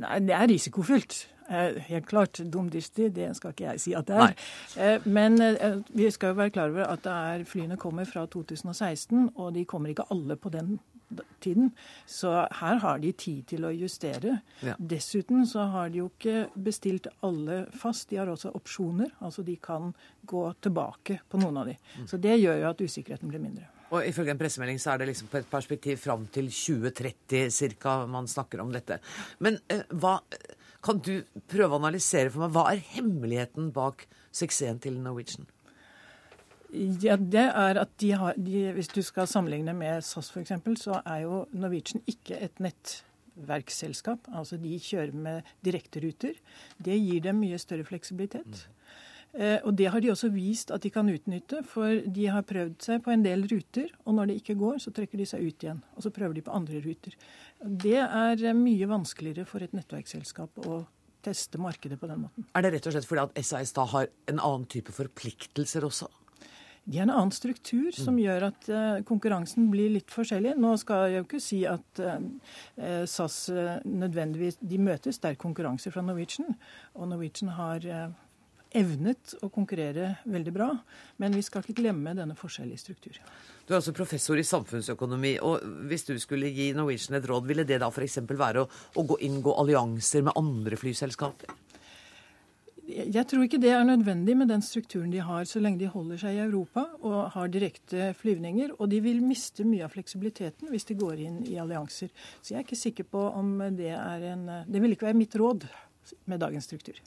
nei, 0.00 0.18
det 0.24 0.36
er 0.36 0.48
risikofylt. 0.48 1.18
Eh, 1.50 1.80
helt 1.90 2.06
klart. 2.06 2.40
Dumdristig, 2.52 3.10
det 3.14 3.32
skal 3.36 3.52
ikke 3.52 3.66
jeg 3.72 3.82
si 3.82 3.94
at 3.98 4.06
det 4.08 4.16
er. 4.16 4.36
Eh, 4.78 5.08
men 5.10 5.40
eh, 5.42 5.80
vi 5.88 6.10
skal 6.14 6.32
jo 6.32 6.38
være 6.38 6.54
klar 6.54 6.70
over 6.70 6.86
at 6.86 7.06
er, 7.10 7.44
flyene 7.44 7.76
kommer 7.76 8.06
fra 8.08 8.24
2016, 8.26 9.32
og 9.34 9.54
de 9.54 9.64
kommer 9.64 9.90
ikke 9.90 10.06
alle 10.10 10.36
på 10.36 10.52
den 10.54 10.78
tiden. 11.40 11.70
Så 12.06 12.32
her 12.60 12.80
har 12.82 13.00
de 13.02 13.12
tid 13.12 13.46
til 13.54 13.66
å 13.66 13.72
justere. 13.74 14.38
Ja. 14.64 14.76
Dessuten 14.78 15.46
så 15.48 15.66
har 15.72 15.90
de 15.90 16.02
jo 16.02 16.10
ikke 16.12 16.46
bestilt 16.54 17.10
alle 17.26 17.64
fast. 17.76 18.08
De 18.10 18.20
har 18.20 18.30
også 18.30 18.52
opsjoner. 18.56 19.12
Altså 19.20 19.44
de 19.46 19.56
kan 19.62 19.92
gå 20.22 20.46
tilbake 20.62 21.20
på 21.28 21.42
noen 21.42 21.62
av 21.62 21.70
de. 21.70 21.76
Mm. 21.98 22.08
Så 22.10 22.20
det 22.22 22.38
gjør 22.40 22.62
jo 22.62 22.70
at 22.70 22.86
usikkerheten 22.86 23.32
blir 23.32 23.42
mindre. 23.42 23.68
Og 23.90 24.06
Ifølge 24.06 24.34
en 24.34 24.38
pressemelding 24.38 24.78
så 24.78 24.92
er 24.92 25.02
det 25.02 25.10
liksom 25.10 25.30
på 25.32 25.40
et 25.40 25.50
perspektiv 25.50 25.98
fram 25.98 26.28
til 26.30 26.46
2030 26.54 27.74
ca. 27.82 27.96
man 28.06 28.28
snakker 28.30 28.62
om 28.62 28.70
dette. 28.72 29.00
Men 29.42 29.58
eh, 29.68 29.82
hva, 29.90 30.20
kan 30.84 31.00
du 31.02 31.16
prøve 31.50 31.74
å 31.74 31.80
analysere 31.80 32.30
for 32.30 32.44
meg, 32.44 32.54
hva 32.54 32.68
er 32.70 32.84
hemmeligheten 32.94 33.72
bak 33.74 34.06
suksessen 34.30 34.78
til 34.82 35.00
Norwegian? 35.02 35.48
Ja, 36.72 37.16
det 37.18 37.46
er 37.48 37.78
at 37.82 37.94
de 37.98 38.10
har, 38.14 38.34
de, 38.38 38.70
Hvis 38.76 38.90
du 38.94 39.00
skal 39.02 39.28
sammenligne 39.30 39.74
med 39.74 40.04
SAS 40.06 40.30
f.eks., 40.30 40.52
så 40.78 41.00
er 41.04 41.24
jo 41.24 41.44
Norwegian 41.52 42.02
ikke 42.10 42.38
et 42.38 42.60
nettverksselskap. 42.62 44.28
Altså 44.32 44.58
de 44.60 44.76
kjører 44.78 45.14
med 45.14 45.48
direkteruter. 45.66 46.38
Det 46.78 46.98
gir 46.98 47.24
dem 47.26 47.42
mye 47.42 47.58
større 47.58 47.86
fleksibilitet. 47.88 48.68
Eh, 49.32 49.58
og 49.62 49.76
det 49.78 49.86
har 49.94 50.02
de 50.02 50.10
også 50.10 50.30
vist 50.34 50.72
at 50.74 50.82
de 50.82 50.90
kan 50.90 51.10
utnytte, 51.10 51.62
for 51.66 52.00
de 52.02 52.28
har 52.30 52.46
prøvd 52.46 52.78
seg 52.82 53.02
på 53.04 53.12
en 53.14 53.26
del 53.26 53.46
ruter. 53.50 53.90
Og 54.06 54.16
når 54.18 54.30
det 54.30 54.38
ikke 54.40 54.58
går, 54.62 54.78
så 54.82 54.94
trekker 54.94 55.18
de 55.18 55.26
seg 55.28 55.44
ut 55.46 55.66
igjen. 55.66 55.82
Og 55.96 56.06
så 56.06 56.14
prøver 56.14 56.38
de 56.38 56.46
på 56.46 56.54
andre 56.54 56.82
ruter. 56.86 57.18
Det 57.60 57.98
er 57.98 58.46
mye 58.58 58.90
vanskeligere 58.90 59.46
for 59.48 59.62
et 59.66 59.74
nettverksselskap 59.76 60.62
å 60.66 60.84
teste 61.24 61.60
markedet 61.60 61.98
på 62.00 62.08
den 62.08 62.24
måten. 62.24 62.46
Er 62.56 62.64
det 62.64 62.72
rett 62.76 62.88
og 62.88 62.94
slett 62.94 63.06
fordi 63.08 63.26
at 63.26 63.44
SAS 63.44 63.74
da 63.76 63.84
har 63.92 64.08
en 64.30 64.40
annen 64.40 64.66
type 64.70 64.94
forpliktelser 64.94 65.84
også? 65.86 66.08
De 66.84 66.98
har 66.98 67.06
en 67.06 67.12
annen 67.12 67.34
struktur 67.34 67.90
som 67.94 68.16
mm. 68.16 68.22
gjør 68.22 68.46
at 68.48 68.70
uh, 68.72 69.02
konkurransen 69.06 69.68
blir 69.70 69.92
litt 69.94 70.10
forskjellig. 70.10 70.56
Nå 70.58 70.72
skal 70.80 71.10
jeg 71.10 71.20
jo 71.20 71.26
ikke 71.26 71.42
si 71.44 71.60
at 71.68 72.02
uh, 72.02 72.16
SAS 73.06 73.44
uh, 73.52 73.76
nødvendigvis 73.84 74.58
De 74.60 74.80
møter 74.80 75.14
sterk 75.14 75.38
konkurranse 75.42 75.92
fra 75.92 76.02
Norwegian. 76.04 76.56
Og 76.96 77.12
Norwegian 77.12 77.52
har 77.58 77.86
evnet 78.76 79.34
å 79.42 79.50
konkurrere 79.52 80.14
veldig 80.30 80.52
bra. 80.54 80.68
Men 81.22 81.34
vi 81.36 81.44
skal 81.46 81.64
ikke 81.64 81.78
glemme 81.82 82.14
denne 82.16 82.36
forskjellige 82.38 82.82
struktur. 82.82 83.22
Du 83.66 83.74
er 83.74 83.80
altså 83.80 83.94
professor 83.94 84.38
i 84.38 84.46
samfunnsøkonomi. 84.46 85.36
og 85.46 85.64
Hvis 85.90 86.06
du 86.08 86.14
skulle 86.22 86.50
gi 86.54 86.70
Norwegian 86.74 87.18
et 87.18 87.28
råd, 87.28 87.48
ville 87.50 87.66
det 87.66 87.80
da 87.82 87.90
f.eks. 87.90 88.22
være 88.30 88.64
å, 88.64 88.70
å 88.70 89.06
gå 89.06 89.20
inngå 89.26 89.54
allianser 89.62 90.26
med 90.26 90.38
andre 90.38 90.78
flyselskaper? 90.80 91.58
Jeg 92.90 93.26
tror 93.30 93.44
ikke 93.44 93.60
det 93.62 93.70
er 93.70 93.84
nødvendig 93.86 94.34
med 94.36 94.50
den 94.50 94.62
strukturen 94.66 95.12
de 95.12 95.20
har, 95.22 95.44
så 95.46 95.60
lenge 95.62 95.78
de 95.82 95.90
holder 95.90 96.18
seg 96.18 96.36
i 96.36 96.42
Europa 96.42 96.86
og 97.00 97.32
har 97.36 97.50
direkte 97.52 98.10
flyvninger. 98.18 98.74
Og 98.78 98.90
de 98.90 99.00
vil 99.04 99.22
miste 99.22 99.66
mye 99.68 99.84
av 99.86 99.94
fleksibiliteten 99.94 100.70
hvis 100.72 100.88
de 100.88 100.98
går 100.98 101.22
inn 101.26 101.42
i 101.46 101.58
allianser. 101.62 102.10
Så 102.40 102.54
jeg 102.54 102.60
er 102.60 102.66
ikke 102.66 102.80
sikker 102.80 103.06
på 103.10 103.26
om 103.30 103.58
det 103.78 103.92
er 103.94 104.26
en 104.32 104.48
Det 104.66 104.82
vil 104.82 104.96
ikke 104.96 105.10
være 105.10 105.20
mitt 105.20 105.36
råd 105.38 105.68
med 106.26 106.42
dagens 106.42 106.66
struktur. 106.66 106.98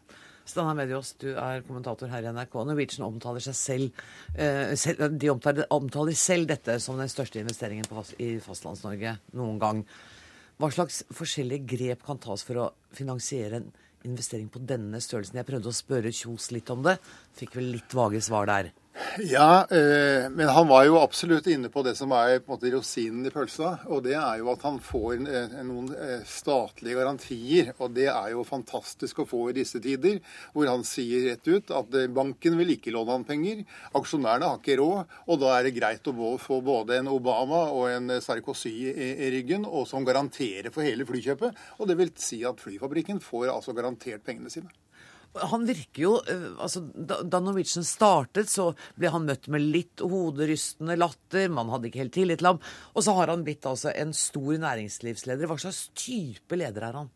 Steinar 0.46 0.76
Medios, 0.76 1.14
du 1.20 1.30
er 1.40 1.64
kommentator 1.64 2.10
her 2.12 2.26
i 2.26 2.32
NRK. 2.36 2.58
Norwegian 2.68 3.06
omtaler 3.08 3.44
seg 3.44 3.56
selv, 3.56 4.02
eh, 4.36 4.76
De 5.10 5.30
omtaler, 5.32 5.66
omtaler, 5.72 6.14
selv 6.14 6.48
dette 6.48 6.80
som 6.80 6.98
den 6.98 7.08
største 7.08 7.40
investeringen 7.40 7.86
fast, 7.88 8.16
i 8.20 8.40
Fastlands-Norge 8.40 9.18
noen 9.34 9.60
gang. 9.60 9.86
Hva 10.60 10.70
slags 10.72 11.04
forskjellige 11.12 11.66
grep 11.66 12.04
kan 12.06 12.20
tas 12.20 12.44
for 12.44 12.56
å 12.56 12.72
finansiere 12.92 13.56
en 13.62 13.72
investering 14.08 14.50
på 14.52 14.62
denne 14.62 15.02
størrelsen? 15.04 15.40
Jeg 15.40 15.48
prøvde 15.48 15.72
å 15.72 15.76
spørre 15.76 16.14
Kjos 16.14 16.52
litt 16.56 16.72
om 16.74 16.84
det. 16.86 16.98
Fikk 17.40 17.58
vel 17.60 17.72
litt 17.76 17.96
vage 17.98 18.22
svar 18.24 18.50
der. 18.50 18.72
Ja, 19.18 19.68
eh, 19.70 20.30
men 20.30 20.48
han 20.48 20.68
var 20.68 20.84
jo 20.86 21.00
absolutt 21.02 21.48
inne 21.50 21.70
på 21.74 21.82
det 21.86 21.96
som 21.98 22.12
er 22.14 22.40
på 22.42 22.52
en 22.52 22.54
måte 22.54 22.70
rosinen 22.74 23.26
i 23.26 23.32
pølsa. 23.34 23.72
Og 23.90 24.04
det 24.06 24.14
er 24.20 24.42
jo 24.42 24.52
at 24.54 24.66
han 24.68 24.78
får 24.82 25.16
eh, 25.30 25.56
noen 25.66 25.90
eh, 25.98 26.22
statlige 26.30 27.00
garantier. 27.00 27.72
Og 27.80 27.96
det 27.96 28.08
er 28.12 28.32
jo 28.36 28.46
fantastisk 28.46 29.24
å 29.24 29.28
få 29.30 29.48
i 29.50 29.56
disse 29.58 29.82
tider, 29.82 30.20
hvor 30.54 30.70
han 30.70 30.86
sier 30.86 31.26
rett 31.32 31.50
ut 31.50 31.74
at 31.74 31.98
banken 32.14 32.58
vil 32.62 32.76
ikke 32.76 32.94
låne 32.94 33.18
han 33.18 33.26
penger. 33.28 33.66
Aksjonærene 33.98 34.52
har 34.52 34.62
ikke 34.62 34.78
råd, 34.82 35.18
og 35.26 35.42
da 35.42 35.56
er 35.58 35.68
det 35.68 35.76
greit 35.80 36.14
å 36.14 36.34
få 36.42 36.62
både 36.66 37.02
en 37.02 37.12
Obama 37.14 37.66
og 37.74 37.90
en 37.90 38.18
Sarkozy 38.22 38.76
i, 38.94 39.12
i 39.26 39.34
ryggen, 39.34 39.66
og 39.66 39.90
som 39.90 40.06
garanterer 40.06 40.74
for 40.74 40.86
hele 40.86 41.10
flykjøpet. 41.10 41.66
Og 41.82 41.90
det 41.90 41.98
vil 41.98 42.14
si 42.22 42.44
at 42.46 42.62
flyfabrikken 42.62 43.22
får 43.26 43.50
altså 43.58 43.74
garantert 43.78 44.26
pengene 44.26 44.54
sine. 44.54 44.70
Han 45.34 45.66
virker 45.66 46.04
jo 46.04 46.12
eh, 46.30 46.50
altså, 46.62 46.84
Da 46.94 47.40
Norwegian 47.42 47.86
startet, 47.88 48.52
så 48.52 48.70
ble 49.00 49.10
han 49.14 49.26
møtt 49.26 49.50
med 49.54 49.66
litt 49.66 50.04
hoderystende 50.04 50.98
latter. 51.00 51.50
Man 51.50 51.72
hadde 51.74 51.90
ikke 51.90 52.04
helt 52.04 52.16
tillit 52.18 52.42
til 52.44 52.52
ham. 52.52 52.62
Og 52.94 53.06
så 53.06 53.16
har 53.18 53.34
han 53.34 53.46
blitt 53.48 53.66
altså 53.70 53.94
en 53.96 54.14
stor 54.18 54.54
næringslivsleder. 54.62 55.50
Hva 55.50 55.58
slags 55.62 55.88
type 55.98 56.60
leder 56.60 56.90
er 56.90 57.02
han? 57.02 57.12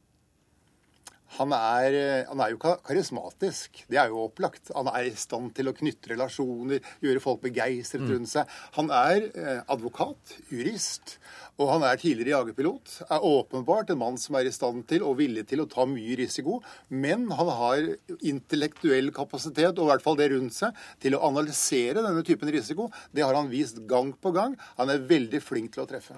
Han 1.36 1.52
er, 1.54 1.96
han 2.30 2.42
er, 2.42 2.54
jo 2.54 2.60
karismatisk. 2.88 3.84
Det 3.92 4.00
er 4.00 4.12
jo 4.14 4.24
opplagt. 4.26 4.72
Han 4.76 4.90
er 4.92 5.10
i 5.10 5.16
stand 5.20 5.52
til 5.58 5.70
å 5.70 5.76
knytte 5.76 6.14
relasjoner, 6.14 6.80
gjøre 7.04 7.24
folk 7.24 7.44
begeistret 7.44 8.06
mm. 8.06 8.14
rundt 8.14 8.32
seg. 8.32 8.56
Han 8.80 8.92
er 8.96 9.28
eh, 9.28 9.60
advokat, 9.68 10.38
jurist, 10.54 11.18
og 11.58 11.72
han 11.74 11.86
er 11.88 12.00
tidligere 12.00 12.36
jagerpilot. 12.36 12.96
Er 13.10 13.28
åpenbart 13.28 13.92
en 13.94 14.02
mann 14.02 14.18
som 14.22 14.38
er 14.40 14.48
i 14.48 14.56
stand 14.56 14.86
til 14.90 15.06
og 15.06 15.18
villig 15.20 15.48
til 15.50 15.64
å 15.64 15.70
ta 15.70 15.88
mye 15.90 16.18
risiko. 16.20 16.62
Men 16.90 17.28
han 17.36 17.54
har 17.60 17.92
intellektuell 18.18 19.12
kapasitet, 19.16 19.76
og 19.76 19.88
i 19.88 19.92
hvert 19.92 20.06
fall 20.06 20.20
det 20.20 20.32
rundt 20.34 20.58
seg, 20.58 20.76
til 21.04 21.18
å 21.18 21.24
analysere 21.28 22.04
denne 22.06 22.26
typen 22.26 22.54
risiko. 22.54 22.92
Det 23.12 23.26
har 23.26 23.38
han 23.38 23.52
vist 23.52 23.84
gang 23.90 24.14
på 24.16 24.34
gang. 24.38 24.56
Han 24.80 24.94
er 24.94 25.08
veldig 25.10 25.42
flink 25.44 25.74
til 25.76 25.86
å 25.86 25.90
treffe. 25.90 26.18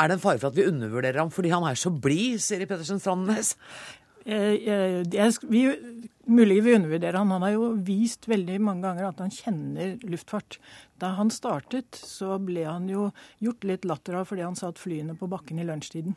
Er 0.00 0.08
det 0.08 0.16
en 0.16 0.22
fare 0.22 0.40
for 0.40 0.50
at 0.50 0.56
vi 0.56 0.64
undervurderer 0.66 1.20
ham 1.20 1.30
fordi 1.30 1.52
han 1.52 1.66
er 1.68 1.76
så 1.78 1.92
blid, 1.92 2.40
sier 2.42 2.64
Pettersen 2.66 3.00
Strandnes? 3.02 3.52
Eh, 4.24 4.54
eh, 4.70 5.00
er, 5.02 5.32
vi, 5.50 5.62
mulig 6.30 6.60
vi 6.62 6.74
undervurderer 6.76 7.18
han. 7.18 7.30
Han 7.34 7.46
har 7.46 7.54
jo 7.56 7.70
vist 7.86 8.28
veldig 8.30 8.58
mange 8.62 8.86
ganger 8.86 9.08
at 9.08 9.22
han 9.22 9.34
kjenner 9.34 9.96
luftfart. 10.06 10.58
Da 11.02 11.14
han 11.18 11.32
startet, 11.34 11.98
så 11.98 12.38
ble 12.42 12.66
han 12.68 12.88
jo 12.90 13.10
gjort 13.42 13.66
litt 13.68 13.88
latter 13.88 14.20
av 14.20 14.28
fordi 14.30 14.46
han 14.46 14.58
satt 14.58 14.82
flyene 14.82 15.16
på 15.18 15.30
bakken 15.30 15.62
i 15.62 15.66
lunsjtiden. 15.66 16.16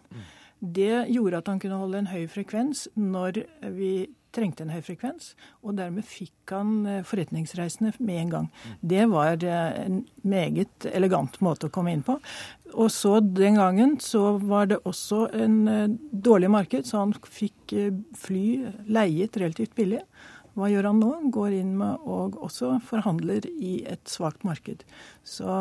Det 0.60 1.06
gjorde 1.12 1.41
at 1.41 1.50
han 1.52 1.60
kunne 1.62 1.82
holde 1.82 2.04
en 2.04 2.13
høy 2.13 2.26
frekvens 2.32 2.88
når 2.96 3.44
vi 3.76 3.96
trengte 4.36 4.65
en 4.65 4.74
høy 4.74 4.82
frekvens, 4.86 5.34
og 5.63 5.78
dermed 5.80 6.06
fikk 6.08 6.54
han 6.54 6.76
eh, 6.89 7.02
forretningsreisende 7.08 7.93
med 8.00 8.21
en 8.21 8.34
gang. 8.34 8.52
Det 8.82 9.08
var 9.12 9.41
eh, 9.41 9.80
en 9.86 10.04
meget 10.28 10.88
elegant 10.91 11.39
måte 11.45 11.69
å 11.69 11.74
komme 11.74 11.95
inn 11.95 12.06
på. 12.06 12.17
Og 12.76 12.91
så 12.91 13.17
den 13.24 13.60
gangen 13.60 13.98
så 14.04 14.36
var 14.43 14.69
det 14.71 14.82
også 14.84 15.26
en 15.39 15.60
eh, 15.71 15.98
dårlig 16.12 16.52
marked, 16.54 16.88
så 16.89 17.06
han 17.06 17.15
fikk 17.26 17.76
fly 18.19 18.45
leiet 18.91 19.39
relativt 19.41 19.76
billig. 19.78 20.04
Hva 20.56 20.69
gjør 20.71 20.88
han 20.88 21.02
nå? 21.04 21.12
Går 21.36 21.58
inn 21.58 21.76
med 21.82 22.04
og 22.08 22.38
også 22.45 22.78
forhandler 22.88 23.43
i 23.52 23.82
et 23.91 24.08
svakt 24.08 24.45
marked. 24.48 24.86
Så 25.28 25.52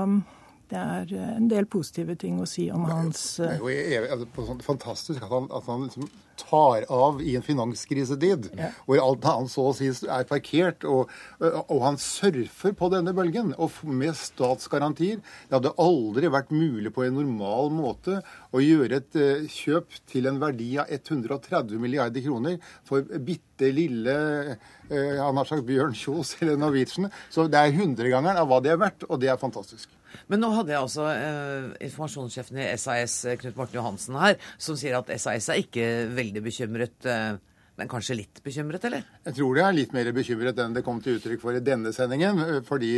det 0.70 0.80
er 0.80 1.14
en 1.36 1.48
del 1.50 1.68
positive 1.70 2.16
ting 2.20 2.40
å 2.42 2.48
si 2.48 2.70
om 2.72 2.86
hans 2.88 3.24
altså, 3.40 4.58
fantastisk 4.64 5.22
at 5.24 5.32
han, 5.32 5.50
at 5.52 5.68
han 5.70 5.88
liksom 5.88 6.08
tar 6.36 6.84
av 6.92 7.22
i 7.22 7.36
en 7.36 7.44
finanskrisetid, 7.44 8.48
ja. 8.58 8.70
hvor 8.86 9.00
alt 9.02 9.26
annet 9.30 9.52
så 9.52 9.68
å 9.70 9.74
si 9.76 9.88
er 9.90 10.26
parkert, 10.28 10.86
og, 10.88 11.10
og, 11.40 11.78
han 11.84 11.98
surfer 12.00 12.74
på 12.76 12.90
denne 12.92 13.14
bølgen. 13.16 13.52
Og 13.54 13.72
med 13.86 14.16
statsgarantier. 14.18 15.20
Det 15.48 15.56
hadde 15.56 15.74
aldri 15.80 16.30
vært 16.32 16.52
mulig 16.54 16.92
på 16.94 17.04
en 17.06 17.18
normal 17.18 17.70
måte 17.74 18.20
å 18.54 18.62
gjøre 18.62 19.00
et 19.00 19.18
uh, 19.18 19.48
kjøp 19.50 19.98
til 20.10 20.28
en 20.30 20.40
verdi 20.42 20.74
av 20.80 20.90
130 20.90 21.80
milliarder 21.82 22.24
kroner 22.24 22.58
for 22.86 23.04
bitte 23.24 23.70
lille 23.74 24.14
uh, 24.54 24.56
han 24.90 25.40
har 25.40 25.48
sagt 25.48 25.66
Bjørn 25.68 25.96
Kjos 25.98 26.36
eller 26.40 26.58
Norwegian. 26.60 27.10
Så 27.32 27.48
det 27.50 27.60
er 27.60 27.76
hundregangeren 27.78 28.40
av 28.40 28.50
hva 28.50 28.62
det 28.64 28.74
er 28.74 28.80
verdt, 28.80 29.06
og 29.08 29.20
det 29.22 29.32
er 29.32 29.40
fantastisk. 29.40 29.90
Men 30.28 30.44
nå 30.44 30.52
hadde 30.56 30.74
jeg 30.74 30.82
altså 30.82 31.08
eh, 31.12 31.72
informasjonssjefen 31.88 32.60
i 32.62 32.68
SAS, 32.80 33.16
eh, 33.28 33.40
Knut 33.40 33.58
Morten 33.58 33.80
Johansen, 33.80 34.20
her, 34.20 34.38
som 34.58 34.78
sier 34.78 34.98
at 34.98 35.10
SAS 35.20 35.50
er 35.52 35.64
ikke 35.64 35.88
veldig 36.14 36.44
bekymret. 36.44 36.96
Eh, 37.08 37.34
men 37.74 37.90
kanskje 37.90 38.14
litt 38.20 38.38
bekymret, 38.44 38.84
eller? 38.86 39.02
Jeg 39.26 39.34
tror 39.34 39.56
det 39.56 39.64
er 39.66 39.74
litt 39.74 39.94
mer 39.96 40.12
bekymret 40.14 40.58
enn 40.62 40.76
det 40.76 40.84
kom 40.86 41.00
til 41.02 41.18
uttrykk 41.18 41.42
for 41.42 41.58
i 41.58 41.62
denne 41.64 41.90
sendingen. 41.94 42.38
Eh, 42.44 42.62
fordi 42.66 42.94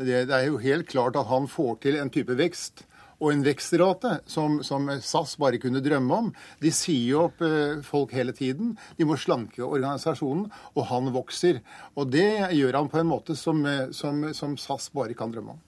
det, 0.00 0.24
er 0.24 0.48
jo 0.48 0.60
helt 0.62 0.88
klart 0.88 1.18
at 1.20 1.28
han 1.28 1.48
får 1.50 1.78
til 1.84 2.00
en 2.00 2.12
type 2.12 2.36
vekst 2.38 2.86
og 3.22 3.30
en 3.30 3.44
vekstrate 3.46 4.16
som, 4.28 4.56
som, 4.66 4.88
SAS 5.04 5.36
bare 5.40 5.60
kunne 5.62 5.82
drømme 5.84 6.16
om. 6.24 6.32
De 6.60 6.72
sier 6.74 7.12
jo 7.12 7.26
opp 7.28 7.44
eh, 7.44 7.84
folk 7.84 8.16
hele 8.16 8.34
tiden. 8.36 8.74
De 8.98 9.06
må 9.08 9.18
slanke 9.20 9.62
organisasjonen, 9.64 10.48
og 10.74 10.88
han 10.90 11.12
vokser. 11.14 11.60
Og 11.94 12.08
det 12.12 12.56
gjør 12.56 12.80
han 12.80 12.90
på 12.92 13.00
en 13.00 13.12
måte 13.12 13.36
som, 13.38 13.60
som, 13.92 14.24
som 14.34 14.56
SAS 14.60 14.88
bare 14.96 15.16
kan 15.16 15.32
drømme 15.32 15.58
om. 15.58 15.62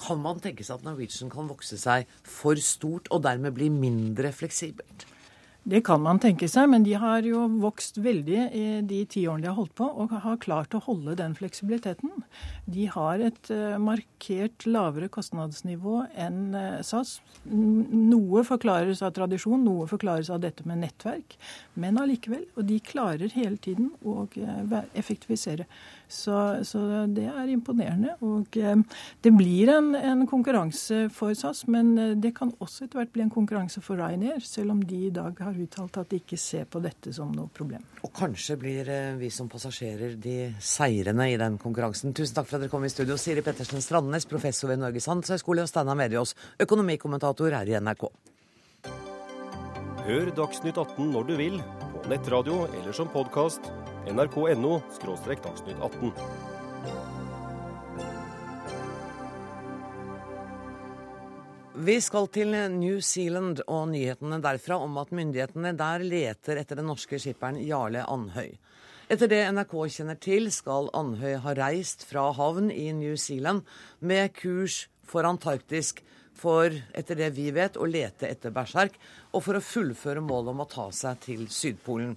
Kan 0.00 0.22
man 0.24 0.40
tenke 0.40 0.64
seg 0.64 0.80
at 0.80 0.86
Norwegian 0.86 1.30
kan 1.32 1.48
vokse 1.50 1.76
seg 1.80 2.08
for 2.24 2.58
stort 2.64 3.10
og 3.12 3.24
dermed 3.26 3.56
bli 3.56 3.68
mindre 3.72 4.32
fleksibelt? 4.32 5.06
Det 5.70 5.82
kan 5.84 6.00
man 6.00 6.18
tenke 6.18 6.48
seg, 6.48 6.70
men 6.72 6.86
de 6.86 6.94
har 6.96 7.26
jo 7.26 7.44
vokst 7.60 8.00
veldig 8.00 8.44
i 8.56 8.64
de 8.88 9.02
ti 9.04 9.26
årene 9.28 9.44
de 9.44 9.50
har 9.50 9.58
holdt 9.58 9.76
på, 9.76 9.84
og 9.84 10.14
har 10.24 10.40
klart 10.40 10.74
å 10.74 10.80
holde 10.86 11.18
den 11.20 11.36
fleksibiliteten. 11.36 12.19
De 12.70 12.86
har 12.90 13.22
et 13.24 13.50
uh, 13.52 13.76
markert 13.82 14.66
lavere 14.68 15.10
kostnadsnivå 15.12 16.04
enn 16.18 16.54
uh, 16.54 16.80
SAS. 16.86 17.18
Noe 17.50 18.44
forklares 18.46 19.02
av 19.06 19.14
tradisjon, 19.16 19.62
noe 19.64 19.88
forklares 19.90 20.30
av 20.32 20.42
dette 20.44 20.66
med 20.68 20.82
nettverk, 20.84 21.36
men 21.80 22.00
allikevel. 22.00 22.46
Og 22.56 22.68
de 22.68 22.80
klarer 22.84 23.32
hele 23.34 23.58
tiden 23.62 23.92
å 24.04 24.24
uh, 24.26 24.76
effektivisere. 24.98 25.68
Så, 26.10 26.34
så, 26.66 26.80
det 27.06 27.28
er 27.30 27.50
imponerende. 27.52 28.16
Og 28.26 28.50
det 28.50 29.30
blir 29.30 29.70
en, 29.70 29.92
en 29.94 30.24
konkurranse 30.26 31.04
for 31.14 31.36
SAS, 31.38 31.60
men 31.70 31.92
det 32.18 32.32
kan 32.34 32.50
også 32.58 32.88
etter 32.88 32.98
hvert 32.98 33.12
bli 33.14 33.22
en 33.22 33.30
konkurranse 33.30 33.78
for 33.84 34.00
Ryanair, 34.00 34.42
selv 34.42 34.74
om 34.74 34.80
de 34.82 35.04
i 35.06 35.12
dag 35.14 35.38
har 35.38 35.54
uttalt 35.54 36.00
at 36.02 36.10
de 36.10 36.18
ikke 36.18 36.38
ser 36.40 36.66
på 36.66 36.82
dette 36.82 37.14
som 37.14 37.30
noe 37.30 37.46
problem. 37.54 37.84
Og 38.02 38.12
kanskje 38.16 38.56
blir 38.60 38.88
eh, 38.90 39.16
vi 39.20 39.30
som 39.32 39.48
passasjerer 39.50 40.16
de 40.20 40.36
seirende 40.64 41.26
i 41.30 41.36
den 41.40 41.58
konkurransen. 41.60 42.14
Tusen 42.20 42.36
takk 42.36 42.50
for 42.50 42.58
at 42.58 42.66
dere 42.66 42.68
kom 42.68 42.82
i 42.84 42.90
studio. 42.92 43.14
Siri 43.16 43.40
Pettersen 43.40 43.80
Strandnes, 43.80 44.26
professor 44.28 44.68
ved 44.68 44.76
Norges 44.82 45.06
handelshøyskole, 45.08 45.62
og 45.64 45.70
Steinar 45.70 45.96
Mediås, 45.96 46.34
økonomikommentator 46.60 47.54
her 47.56 47.70
i 47.70 47.78
NRK. 47.80 48.02
Hør 50.04 50.28
Dagsnytt 50.36 50.76
18 50.76 51.14
når 51.14 51.24
du 51.30 51.32
vil, 51.38 51.56
på 51.94 52.10
nettradio 52.12 52.66
eller 52.76 52.92
som 52.92 53.08
podkast. 53.08 53.70
nrk.no– 54.12 54.72
dagsnytt 55.00 55.80
18. 55.80 56.12
Vi 61.88 61.96
skal 62.04 62.28
til 62.28 62.52
New 62.76 63.00
Zealand 63.00 63.64
og 63.64 63.88
nyhetene 63.94 64.42
derfra 64.44 64.76
om 64.76 65.00
at 65.00 65.16
myndighetene 65.16 65.72
der 65.72 66.04
leter 66.04 66.60
etter 66.60 66.76
den 66.82 66.92
norske 66.92 67.16
skipperen 67.16 67.56
Jarle 67.64 68.04
Andhøy. 68.04 68.58
Etter 69.10 69.26
det 69.26 69.40
NRK 69.50 69.72
kjenner 69.90 70.18
til, 70.22 70.44
skal 70.54 70.86
Andhøy 70.94 71.40
ha 71.42 71.52
reist 71.58 72.04
fra 72.06 72.28
havn 72.36 72.68
i 72.70 72.92
New 72.94 73.16
Zealand 73.18 73.64
med 73.98 74.30
kurs 74.36 74.84
for 75.02 75.26
Antarktisk 75.26 75.98
for, 76.38 76.70
etter 76.94 77.18
det 77.18 77.32
vi 77.34 77.48
vet, 77.50 77.74
å 77.74 77.88
lete 77.90 78.28
etter 78.30 78.54
berserk 78.54 78.94
og 79.32 79.42
for 79.42 79.58
å 79.58 79.64
fullføre 79.66 80.22
målet 80.22 80.52
om 80.52 80.62
å 80.62 80.68
ta 80.70 80.86
seg 80.94 81.18
til 81.26 81.42
Sydpolen. 81.50 82.14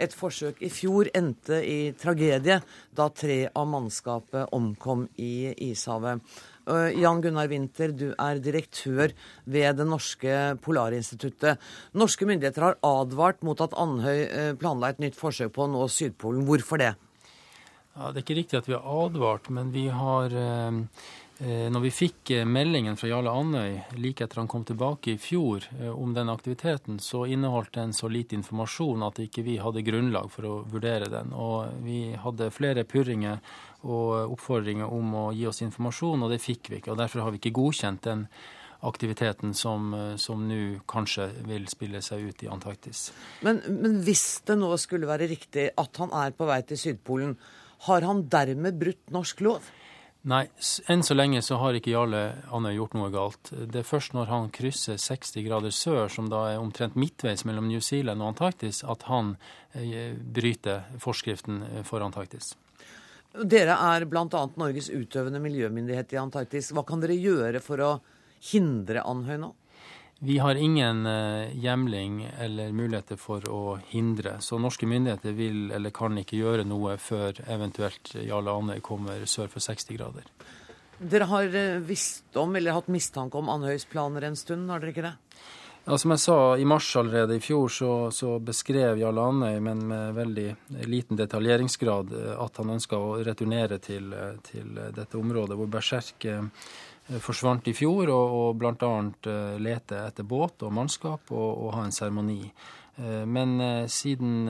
Et 0.00 0.16
forsøk 0.16 0.64
i 0.64 0.72
fjor 0.72 1.10
endte 1.12 1.60
i 1.68 1.92
tragedie 2.00 2.62
da 2.96 3.10
tre 3.12 3.38
av 3.52 3.68
mannskapet 3.68 4.56
omkom 4.56 5.04
i 5.20 5.52
Ishavet. 5.68 6.24
Jan 6.66 7.20
Gunnar 7.22 7.48
Winther, 7.50 7.90
du 7.90 8.12
er 8.14 8.38
direktør 8.42 9.10
ved 9.50 9.78
det 9.80 9.86
norske 9.88 10.34
Polarinstituttet. 10.62 11.58
Norske 11.98 12.28
myndigheter 12.28 12.68
har 12.68 12.78
advart 12.86 13.42
mot 13.42 13.60
at 13.64 13.74
Andhøy 13.74 14.20
eh, 14.26 14.52
planla 14.58 14.92
et 14.92 15.02
nytt 15.02 15.18
forsøk 15.18 15.54
på 15.56 15.66
å 15.66 15.72
nå 15.72 15.88
Sydpolen. 15.90 16.44
Hvorfor 16.46 16.78
det? 16.82 16.92
Ja, 17.96 18.12
det 18.12 18.22
er 18.22 18.22
ikke 18.22 18.38
riktig 18.38 18.60
at 18.60 18.70
vi 18.70 18.76
har 18.78 18.86
advart, 18.86 19.50
men 19.50 19.74
vi 19.74 19.88
har 19.90 20.32
eh, 20.32 20.78
eh 21.42 21.66
når 21.72 21.82
vi 21.82 21.90
fikk 21.90 22.30
meldingen 22.46 22.94
fra 22.96 23.08
Jarle 23.10 23.32
Andøy 23.34 23.98
like 23.98 24.22
etter 24.22 24.38
han 24.38 24.48
kom 24.48 24.62
tilbake 24.64 25.16
i 25.16 25.18
fjor 25.18 25.66
om 25.90 26.14
den 26.14 26.30
aktiviteten, 26.30 27.00
så 27.02 27.24
inneholdt 27.26 27.74
den 27.74 27.92
så 27.92 28.06
lite 28.06 28.36
informasjon 28.38 29.02
at 29.02 29.18
ikke 29.18 29.42
vi 29.42 29.58
hadde 29.58 29.82
grunnlag 29.82 30.30
for 30.30 30.46
å 30.46 30.54
vurdere 30.70 31.10
den. 31.10 31.34
Og 31.34 31.82
vi 31.82 32.12
hadde 32.14 32.52
flere 32.54 32.86
purringer 32.86 33.42
og 33.82 34.34
oppfordringer 34.36 34.90
om 34.90 35.14
å 35.18 35.28
gi 35.36 35.46
oss 35.50 35.62
informasjon, 35.64 36.22
og 36.22 36.32
det 36.32 36.42
fikk 36.42 36.70
vi 36.72 36.80
ikke. 36.80 36.92
og 36.94 37.00
Derfor 37.02 37.26
har 37.26 37.34
vi 37.34 37.40
ikke 37.42 37.56
godkjent 37.58 38.04
den 38.06 38.26
aktiviteten 38.82 39.54
som, 39.54 39.92
som 40.18 40.42
nå 40.48 40.82
kanskje 40.90 41.28
vil 41.46 41.68
spille 41.70 42.02
seg 42.02 42.24
ut 42.30 42.42
i 42.42 42.50
Antarktis. 42.50 43.10
Men, 43.46 43.62
men, 43.68 44.00
hvis 44.06 44.42
det 44.48 44.58
nå 44.58 44.72
skulle 44.80 45.10
være 45.10 45.30
riktig 45.30 45.68
at 45.78 46.02
han 46.02 46.10
er 46.24 46.34
på 46.34 46.48
vei 46.48 46.58
til 46.66 46.80
Sydpolen, 46.80 47.36
har 47.86 48.06
han 48.06 48.26
dermed 48.30 48.78
brutt 48.78 49.14
norsk 49.14 49.42
lov? 49.46 49.70
Nei, 50.30 50.44
enn 50.90 51.00
så 51.02 51.16
lenge 51.16 51.40
så 51.42 51.56
har 51.58 51.74
ikke 51.74 51.90
Jarle 51.90 52.20
Andøy 52.54 52.76
gjort 52.76 52.92
noe 52.94 53.08
galt. 53.10 53.50
Det 53.50 53.80
er 53.80 53.86
først 53.86 54.14
når 54.14 54.28
han 54.30 54.52
krysser 54.54 55.00
60 55.02 55.42
grader 55.48 55.74
sør, 55.74 56.06
som 56.06 56.28
da 56.30 56.44
er 56.52 56.62
omtrent 56.62 56.94
midtveis 56.94 57.42
mellom 57.48 57.66
New 57.66 57.82
Zealand 57.82 58.22
og 58.22 58.30
Antarktis, 58.30 58.84
at 58.86 59.02
han 59.10 59.34
eh, 59.74 60.14
bryter 60.14 60.86
forskriften 61.02 61.64
for 61.88 62.06
Antarktis. 62.06 62.52
Dere 63.32 63.78
er 63.80 64.04
bl.a. 64.04 64.42
Norges 64.60 64.90
utøvende 64.92 65.40
miljømyndighet 65.40 66.12
i 66.12 66.20
Antarktis. 66.20 66.68
Hva 66.76 66.84
kan 66.84 67.00
dere 67.00 67.16
gjøre 67.16 67.62
for 67.64 67.80
å 67.80 67.92
hindre 68.52 69.04
Andhøy 69.08 69.38
nå? 69.40 69.52
Vi 70.22 70.36
har 70.38 70.54
ingen 70.54 71.06
uh, 71.08 71.48
hjemling 71.58 72.20
eller 72.38 72.74
muligheter 72.76 73.18
for 73.18 73.42
å 73.50 73.62
hindre, 73.90 74.36
så 74.38 74.58
norske 74.60 74.86
myndigheter 74.86 75.34
vil 75.34 75.72
eller 75.74 75.90
kan 75.90 76.14
ikke 76.20 76.38
gjøre 76.38 76.66
noe 76.68 76.94
før 77.02 77.40
eventuelt 77.50 78.12
Jarle 78.20 78.54
Andøy 78.54 78.78
kommer 78.86 79.24
sør 79.26 79.50
for 79.50 79.64
60 79.64 79.98
grader. 79.98 80.28
Dere 81.00 81.26
har 81.26 81.56
uh, 81.56 81.80
visst 81.82 82.38
om 82.38 82.54
eller 82.54 82.76
hatt 82.76 82.92
mistanke 82.92 83.40
om 83.40 83.50
Andhøys 83.50 83.88
planer 83.90 84.28
en 84.28 84.38
stund, 84.38 84.70
har 84.70 84.84
dere 84.84 84.94
ikke 84.94 85.08
det? 85.08 85.16
Ja, 85.84 85.98
Som 85.98 86.12
jeg 86.14 86.20
sa, 86.22 86.56
i 86.56 86.64
mars 86.64 86.96
allerede 86.96 87.36
i 87.36 87.40
fjor 87.42 87.68
så, 87.68 88.10
så 88.14 88.36
beskrev 88.38 89.00
Jarle 89.00 89.22
Andøy, 89.26 89.58
men 89.66 89.80
med 89.90 90.14
veldig 90.14 90.46
liten 90.86 91.18
detaljeringsgrad, 91.18 92.12
eh, 92.14 92.34
at 92.38 92.60
han 92.60 92.70
ønska 92.76 92.98
å 92.98 93.16
returnere 93.26 93.80
til, 93.82 94.12
eh, 94.14 94.36
til, 94.46 94.76
dette 94.94 95.18
området 95.18 95.56
hvor 95.58 95.70
Berserk 95.72 96.26
eh, 96.30 96.68
forsvant 97.18 97.66
i 97.66 97.74
fjor, 97.74 98.12
og, 98.14 98.36
og 98.38 98.60
bl.a. 98.60 98.92
lete 99.58 100.04
etter 100.06 100.22
båt 100.28 100.62
og 100.62 100.70
mannskap 100.76 101.32
og, 101.34 101.50
og 101.50 101.74
ha 101.74 101.88
en 101.88 101.94
seremoni. 101.94 102.44
Men 103.02 103.56
siden 103.88 104.44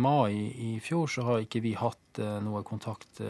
mai 0.00 0.32
i 0.64 0.70
fjor 0.80 1.10
så 1.12 1.26
har 1.26 1.42
ikke 1.44 1.60
vi 1.60 1.74
hatt 1.76 2.18
noe 2.40 2.62
kontakt 2.64 3.20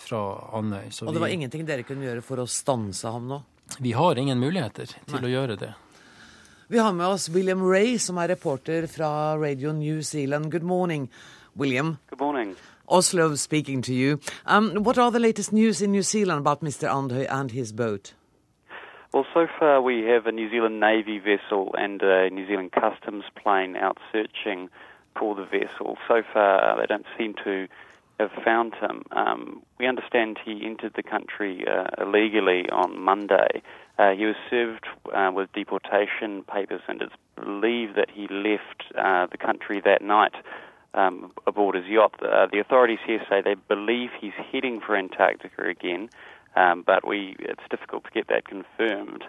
fra 0.00 0.20
Andøy. 0.56 0.88
og 0.88 1.12
det 1.12 1.20
var 1.20 1.28
vi, 1.28 1.36
ingenting 1.36 1.68
dere 1.68 1.84
kunne 1.84 2.08
gjøre 2.08 2.24
for 2.24 2.40
å 2.40 2.48
stanse 2.48 3.12
ham 3.12 3.28
nå? 3.28 3.38
Vi 3.84 3.92
har 3.94 4.18
ingen 4.18 4.40
muligheter 4.40 4.88
til 4.96 5.20
Nei. 5.20 5.28
å 5.28 5.32
gjøre 5.36 5.58
det. 5.60 5.70
Vi 6.72 6.78
har 6.78 6.92
med 6.92 7.06
oss 7.06 7.28
William 7.34 7.70
Ray, 7.70 7.98
som 7.98 8.18
er 8.18 8.28
reporter 8.28 8.86
fra 8.86 9.34
Radio 9.34 9.72
New 9.72 10.02
Zealand. 10.02 10.52
Good 10.52 10.62
morning, 10.62 11.08
William. 11.56 11.96
Good 12.10 12.20
morning. 12.20 12.54
Oslo 12.86 13.36
speaking 13.36 13.82
to 13.82 13.92
you. 13.92 14.18
Um, 14.46 14.84
what 14.84 14.98
are 14.98 15.10
the 15.10 15.18
latest 15.18 15.52
news 15.52 15.82
in 15.82 15.90
New 15.90 16.02
Zealand 16.02 16.40
about 16.40 16.62
Mr. 16.62 16.86
Andhøy 16.88 17.26
and 17.28 17.50
his 17.50 17.72
boat? 17.72 18.14
Well, 19.12 19.26
so 19.34 19.48
far 19.58 19.82
we 19.82 20.06
have 20.12 20.28
a 20.28 20.32
New 20.32 20.48
Zealand 20.48 20.78
Navy 20.78 21.18
vessel 21.18 21.74
and 21.74 22.02
a 22.02 22.30
New 22.30 22.46
Zealand 22.46 22.70
Customs 22.70 23.24
plane 23.42 23.74
out 23.74 23.98
searching 24.12 24.68
for 25.18 25.34
the 25.34 25.46
vessel. 25.58 25.98
So 26.06 26.22
far, 26.32 26.76
they 26.78 26.86
don't 26.86 27.06
seem 27.18 27.34
to 27.44 27.66
have 28.20 28.30
found 28.44 28.74
him. 28.74 29.02
Um, 29.10 29.62
we 29.80 29.88
understand 29.88 30.38
he 30.44 30.64
entered 30.64 30.92
the 30.94 31.02
country 31.02 31.64
uh, 31.66 32.04
illegally 32.04 32.70
on 32.70 33.00
Monday. 33.00 33.62
Uh, 33.98 34.12
he 34.12 34.24
was 34.24 34.36
served 34.48 34.86
uh, 35.14 35.30
with 35.34 35.52
deportation 35.52 36.42
papers, 36.44 36.80
and 36.88 37.02
it's 37.02 37.14
believed 37.36 37.96
that 37.96 38.10
he 38.10 38.28
left 38.28 38.84
uh, 38.96 39.26
the 39.26 39.38
country 39.38 39.80
that 39.84 40.02
night 40.02 40.34
um, 40.94 41.32
aboard 41.46 41.74
his 41.74 41.86
yacht. 41.86 42.14
Uh, 42.22 42.46
the 42.50 42.58
authorities 42.58 42.98
here 43.06 43.20
say 43.28 43.40
they 43.42 43.54
believe 43.68 44.10
he's 44.20 44.32
heading 44.52 44.80
for 44.80 44.96
Antarctica 44.96 45.68
again, 45.68 46.08
um, 46.56 46.82
but 46.86 47.06
we 47.06 47.36
it's 47.38 47.62
difficult 47.70 48.04
to 48.04 48.10
get 48.10 48.28
that 48.28 48.46
confirmed. 48.46 49.24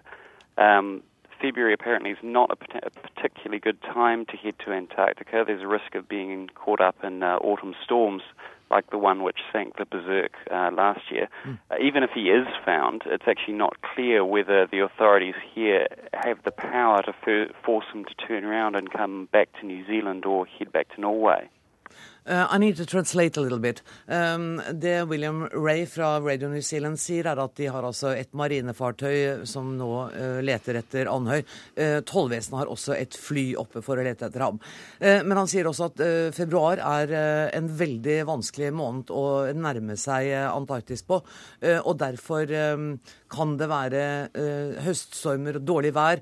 Um, 0.58 1.04
February 1.42 1.74
apparently 1.74 2.12
is 2.12 2.20
not 2.22 2.52
a, 2.52 2.56
particularly 2.56 3.60
good 3.60 3.82
time 3.82 4.26
to 4.28 4.38
head 4.38 4.54
to 4.66 4.72
Antarctica. 4.72 5.44
There's 5.46 5.64
a 5.64 5.68
risk 5.68 5.96
of 5.96 6.08
being 6.08 6.50
caught 6.54 6.80
up 6.80 7.04
in 7.04 7.24
uh, 7.24 7.38
autumn 7.38 7.74
storms 7.84 8.22
like 8.72 8.90
the 8.90 8.98
one 8.98 9.22
which 9.24 9.38
sank 9.52 9.78
the 9.78 9.86
Berserk 9.86 10.32
uh, 10.50 10.72
last 10.74 11.02
year. 11.12 11.28
Uh, 11.70 11.76
even 11.82 12.04
if 12.04 12.12
he 12.16 12.30
is 12.30 12.48
found, 12.66 13.04
it's 13.06 13.26
actually 13.28 13.54
not 13.54 13.76
clear 13.82 14.24
whether 14.26 14.66
the 14.66 14.80
authorities 14.80 15.36
here 15.54 15.88
have 16.14 16.42
the 16.44 16.52
power 16.52 17.02
to 17.04 17.14
force 17.64 17.86
him 17.94 18.06
to 18.06 18.14
turn 18.16 18.44
around 18.44 18.76
and 18.76 18.92
come 18.92 19.28
back 19.32 19.50
to 19.60 19.66
New 19.66 19.86
Zealand 19.86 20.26
or 20.26 20.46
head 20.46 20.72
back 20.72 20.94
to 20.96 21.02
Norway. 21.02 21.50
Uh, 22.30 22.46
I 22.52 22.60
need 22.60 22.78
to 22.78 22.86
translate 22.86 23.38
a 23.38 23.42
little 23.42 23.58
bit. 23.58 23.82
Um, 24.08 24.62
det 24.72 25.04
William 25.10 25.48
Ray 25.54 25.86
fra 25.86 26.20
Radio 26.20 26.50
New 26.50 26.62
Zealand 26.62 27.00
sier, 27.02 27.26
er 27.26 27.40
at 27.42 27.56
de 27.58 27.66
har 27.66 27.82
altså 27.82 28.12
et 28.14 28.30
marinefartøy 28.38 29.42
som 29.50 29.72
nå 29.74 29.90
uh, 30.14 30.38
leter 30.46 30.78
etter 30.78 31.10
Andhøy. 31.10 31.42
Uh, 31.74 31.98
Tollvesenet 32.06 32.60
har 32.60 32.70
også 32.70 32.94
et 32.94 33.18
fly 33.18 33.56
oppe 33.58 33.82
for 33.82 33.98
å 33.98 34.06
lete 34.06 34.30
etter 34.30 34.46
ham. 34.46 34.60
Men 35.02 35.34
han 35.38 35.50
sier 35.50 35.66
også 35.66 35.88
at 35.90 36.02
februar 36.36 36.80
er 36.82 37.12
en 37.58 37.68
veldig 37.78 38.18
vanskelig 38.28 38.70
måned 38.76 39.10
å 39.14 39.24
nærme 39.58 39.96
seg 40.00 40.30
Antarktis 40.46 41.02
på. 41.08 41.18
Og 41.22 41.96
derfor 41.98 42.52
um, 42.76 42.86
kan 43.32 43.56
det 43.58 43.70
være 43.72 44.04
høststormer 44.86 45.58
og 45.58 45.66
dårlig 45.66 45.94
vær 45.96 46.22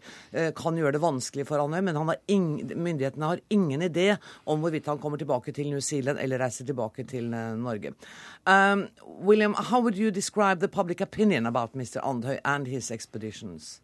kan 0.56 0.80
gjøre 0.80 0.96
det 0.96 1.04
vanskelig 1.04 1.48
for 1.50 1.64
Andhøy, 1.64 1.82
men 1.90 2.00
har 2.00 2.22
myndighetene 2.30 3.32
har 3.34 3.44
ingen 3.54 3.84
idé 3.90 4.14
om 4.50 4.64
hvorvidt 4.64 4.88
han 4.92 5.02
kommer 5.02 5.20
tilbake 5.22 5.54
til 5.56 5.72
New 5.74 5.82
Zealand 5.82 5.90
eller 6.08 6.38
reiser 6.38 6.66
tilbake 6.66 7.04
til 7.04 7.34
uh, 7.34 7.58
Norge. 7.58 7.94
Um, 8.48 8.88
William, 9.22 9.54
how 9.54 9.82
would 9.82 9.98
you 9.98 10.12
describe 10.12 10.60
the 10.60 10.68
public 10.68 11.02
opinion 11.02 11.46
about 11.46 11.76
Mr. 11.76 12.00
Andhøy 12.04 12.38
and 12.46 12.68
his 12.68 12.92
expeditions? 12.92 13.82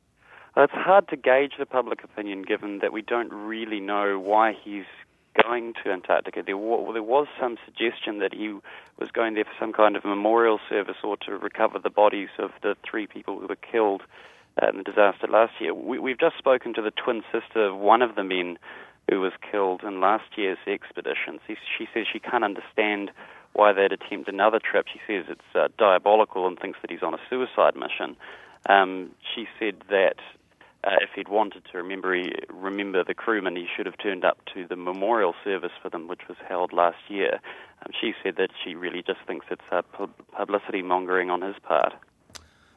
Well, 0.56 0.66
it's 0.66 0.74
hard 0.74 1.08
to 1.10 1.18
gauge 1.18 1.56
the 1.60 1.66
public 1.66 2.04
opinion 2.04 2.44
given 2.44 2.80
that 2.80 2.94
we 2.94 3.02
don't 3.02 3.34
really 3.34 3.82
know 3.82 4.18
why 4.20 4.54
he's 4.64 4.86
going 5.44 5.74
to 5.84 5.92
Antarctica. 5.92 6.44
There, 6.46 6.56
there 6.94 7.04
was 7.04 7.28
some 7.40 7.58
suggestion 7.66 8.20
that 8.20 8.34
he 8.34 8.56
was 8.98 9.12
going 9.12 9.34
there 9.34 9.44
for 9.44 9.58
some 9.60 9.74
kind 9.74 9.96
of 9.96 10.06
memorial 10.06 10.60
service 10.70 10.96
or 11.04 11.18
to 11.26 11.38
recover 11.38 11.80
the 11.80 11.90
bodies 11.90 12.30
of 12.40 12.52
the 12.62 12.76
three 12.90 13.06
people 13.06 13.40
who 13.40 13.48
were 13.48 13.58
killed 13.58 14.04
uh, 14.62 14.70
in 14.70 14.78
the 14.78 14.84
disaster 14.84 15.28
last 15.28 15.54
year. 15.60 15.74
We, 15.74 16.00
we've 16.00 16.20
just 16.20 16.38
spoken 16.38 16.74
to 16.76 16.82
the 16.82 16.92
twin 16.92 17.24
sister 17.32 17.66
of 17.66 17.76
one 17.78 18.02
of 18.02 18.16
the 18.16 18.24
men 18.24 18.58
who 19.10 19.22
was 19.22 19.34
killed 19.52 19.84
in 19.84 20.02
last 20.02 20.38
year's 20.38 20.58
expedition. 20.68 21.40
She, 21.48 21.56
she 21.78 21.88
says 21.94 22.06
she 22.12 22.20
can't 22.20 22.44
understand 22.44 23.12
why 23.54 23.72
they'd 23.72 23.92
attempt 23.92 24.28
another 24.28 24.60
trip. 24.60 24.88
She 24.92 25.00
says 25.08 25.26
it's 25.30 25.56
uh, 25.56 25.68
diabolical 25.78 26.48
and 26.48 26.60
thinks 26.60 26.80
that 26.82 26.92
he's 26.92 27.04
on 27.04 27.14
a 27.14 27.20
suicide 27.30 27.76
mission. 27.76 28.18
Um, 28.68 29.12
she 29.34 29.48
said 29.60 29.76
that 29.90 30.16
uh, 30.84 30.98
if 31.02 31.10
he'd 31.16 31.30
wanted 31.30 31.64
to 31.72 31.78
remember 31.78 32.14
he, 32.14 32.34
remember 32.50 33.04
the 33.04 33.14
crewmen, 33.14 33.56
he 33.56 33.68
should 33.76 33.86
have 33.86 33.98
turned 33.98 34.26
up 34.26 34.40
to 34.54 34.68
the 34.68 34.76
memorial 34.76 35.34
service 35.44 35.72
for 35.82 35.90
them, 35.90 36.08
which 36.08 36.28
was 36.28 36.38
held 36.48 36.74
last 36.74 36.98
year. 37.08 37.40
Um, 37.86 37.92
she 38.00 38.14
said 38.24 38.36
that 38.38 38.50
she 38.64 38.76
really 38.76 39.02
just 39.02 39.20
thinks 39.26 39.46
it's 39.50 39.62
uh, 39.72 39.82
pu- 39.82 40.10
publicity 40.36 40.82
mongering 40.82 41.30
on 41.30 41.42
his 41.42 41.56
part. 41.64 41.94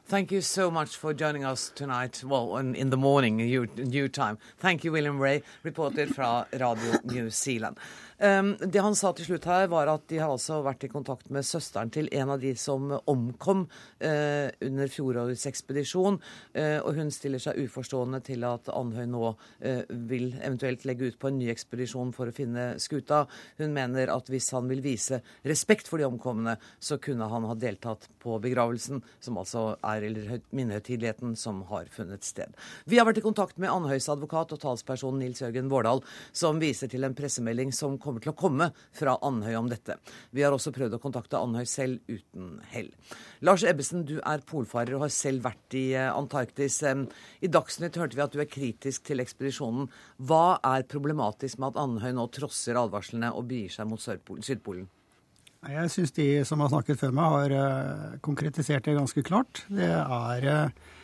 Thank 0.09 0.31
you 0.31 0.41
so 0.41 0.71
much 0.71 0.97
for 0.97 1.13
joining 1.13 1.45
us 1.45 1.71
tonight. 1.75 2.23
Well, 2.23 2.57
in, 2.57 2.89
the 2.89 2.97
morning, 2.97 3.37
new, 3.37 3.67
new 3.77 4.07
time. 4.07 4.39
Thank 4.57 4.83
you, 4.83 4.91
William 4.91 5.19
Ray, 5.19 5.43
reporter 5.61 6.07
fra 6.07 6.47
Radio 6.51 6.97
New 7.03 7.29
Zealand. 7.29 7.77
Um, 8.19 8.57
det 8.59 8.81
han 8.83 8.97
sa 8.99 9.13
til 9.15 9.29
slutt 9.29 9.45
her, 9.47 9.69
var 9.71 9.87
at 9.87 10.03
de 10.11 10.17
har 10.19 10.31
altså 10.33 10.57
vært 10.65 10.83
i 10.83 10.91
kontakt 10.91 11.29
med 11.31 11.45
søsteren 11.47 11.91
til 11.93 12.09
en 12.11 12.33
av 12.33 12.41
de 12.41 12.51
som 12.59 12.91
omkom 13.07 13.61
eh, 14.03 14.51
under 14.65 14.91
fjorårets 14.91 15.45
ekspedisjon. 15.47 16.17
Eh, 16.51 16.77
og 16.83 16.99
hun 16.99 17.13
stiller 17.15 17.39
seg 17.39 17.61
uforstående 17.63 18.19
til 18.27 18.43
at 18.47 18.67
Andhøy 18.75 19.05
nå 19.07 19.23
eh, 19.63 19.85
vil 20.09 20.33
eventuelt 20.35 20.83
legge 20.89 21.13
ut 21.13 21.19
på 21.21 21.29
en 21.31 21.39
ny 21.39 21.47
ekspedisjon 21.53 22.11
for 22.15 22.27
å 22.27 22.35
finne 22.35 22.73
skuta. 22.83 23.21
Hun 23.61 23.71
mener 23.75 24.11
at 24.11 24.27
hvis 24.31 24.49
han 24.55 24.67
vil 24.67 24.83
vise 24.83 25.21
respekt 25.47 25.87
for 25.87 26.01
de 26.01 26.09
omkomne, 26.09 26.57
så 26.79 26.99
kunne 26.99 27.29
han 27.31 27.47
ha 27.47 27.55
deltatt 27.55 28.09
på 28.19 28.35
begravelsen, 28.43 28.99
som 29.23 29.39
altså 29.39 29.65
er 29.79 30.09
eller 30.09 30.43
minnehøytideligheten 30.51 31.37
som 31.39 31.63
har 31.71 31.87
funnet 31.93 32.27
sted. 32.27 32.51
Vi 32.83 32.99
har 32.99 33.07
vært 33.07 33.23
i 33.23 33.25
kontakt 33.25 33.59
med 33.63 33.71
Andhøys 33.71 34.09
advokat 34.11 34.57
og 34.57 34.63
talsperson 34.65 35.19
Nils 35.23 35.39
Jørgen 35.39 35.71
Vårdal, 35.71 36.03
som 36.35 36.59
viser 36.59 36.91
til 36.91 37.07
en 37.07 37.15
pressemelding 37.15 37.71
som 37.75 37.95
kommer 38.09 38.25
til 38.25 38.33
å 38.33 38.37
komme 38.37 38.69
fra 38.95 39.15
Andhøy 39.25 39.55
om 39.59 39.69
dette. 39.71 39.95
Vi 40.35 40.43
har 40.43 40.55
også 40.55 40.73
prøvd 40.75 40.97
å 40.97 41.01
kontakte 41.01 41.39
Andhøy 41.39 41.63
selv 41.69 42.03
uten 42.09 42.59
hell. 42.73 42.91
Lars 43.45 43.63
Ebbesen, 43.63 44.03
du 44.09 44.17
er 44.19 44.43
polfarer 44.49 44.97
og 44.97 45.05
har 45.05 45.15
selv 45.15 45.45
vært 45.47 45.79
i 45.79 45.85
eh, 45.95 46.11
Antarktis. 46.11 46.81
I 46.83 47.51
Dagsnytt 47.51 47.97
hørte 48.01 48.19
vi 48.19 48.25
at 48.25 48.35
du 48.35 48.41
er 48.43 48.49
kritisk 48.51 49.07
til 49.07 49.23
ekspedisjonen. 49.23 49.89
Hva 50.19 50.59
er 50.75 50.87
problematisk 50.89 51.61
med 51.61 51.73
at 51.73 51.83
Andhøy 51.85 52.13
nå 52.17 52.29
trosser 52.35 52.79
advarslene 52.81 53.31
og 53.35 53.47
begir 53.51 53.71
seg 53.73 53.89
mot 53.89 54.03
Sydpolen? 54.03 54.89
Jeg 55.67 55.91
syns 55.91 56.13
de 56.15 56.27
som 56.47 56.61
har 56.63 56.71
snakket 56.71 57.01
før 57.01 57.11
meg, 57.15 57.33
har 57.35 57.55
eh, 57.57 58.19
konkretisert 58.23 58.85
det 58.87 58.95
ganske 58.95 59.23
klart. 59.27 59.65
Det 59.67 59.89
er 59.91 60.47
eh, 60.47 60.95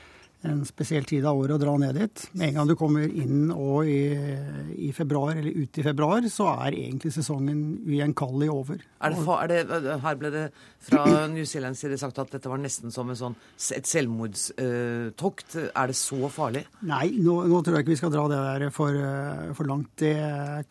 en 0.46 0.62
spesiell 0.68 1.06
tid 1.10 1.26
av 1.28 1.38
året 1.41 1.56
å 1.58 1.62
dra 1.62 1.74
ned 1.82 1.98
dit. 2.00 2.24
Med 2.38 2.50
en 2.52 2.60
gang 2.60 2.70
du 2.70 2.76
kommer 2.80 3.06
inn 3.08 3.50
og 3.54 3.89
i, 3.89 4.00
i 4.88 4.91
februar, 4.96 5.36
eller 5.38 5.52
ut 5.66 5.80
i 5.82 5.86
februar, 5.86 6.26
så 6.32 6.48
er 6.66 6.78
egentlig 6.78 7.12
sesongen 7.16 7.64
ugjenkallelig 7.86 8.50
over. 8.54 8.82
Er 9.06 9.14
det, 9.16 9.60
er 9.66 9.84
det, 9.86 9.98
her 10.06 10.18
ble 10.22 10.32
det 10.34 10.43
fra 10.86 11.04
New 11.32 11.46
Zealands 11.50 11.82
side 11.82 11.98
sagt 12.02 12.20
at 12.22 12.32
dette 12.34 12.50
var 12.52 12.62
nesten 12.62 12.93
som 12.93 13.10
en 13.12 13.18
sånn, 13.20 13.36
et 13.76 13.89
selvmordstokt. 13.89 15.56
Er 15.76 15.91
det 15.91 15.98
så 16.00 16.30
farlig? 16.34 16.66
Nei, 16.86 17.08
nå, 17.22 17.38
nå 17.50 17.62
tror 17.66 17.78
jeg 17.80 17.86
ikke 17.86 17.93
vi 17.96 18.00
skal 18.02 18.14
dra 18.14 18.26
det 18.32 18.41
der 18.46 18.68
for, 18.76 19.00
for 19.58 19.70
langt. 19.70 19.91
Det 20.02 20.16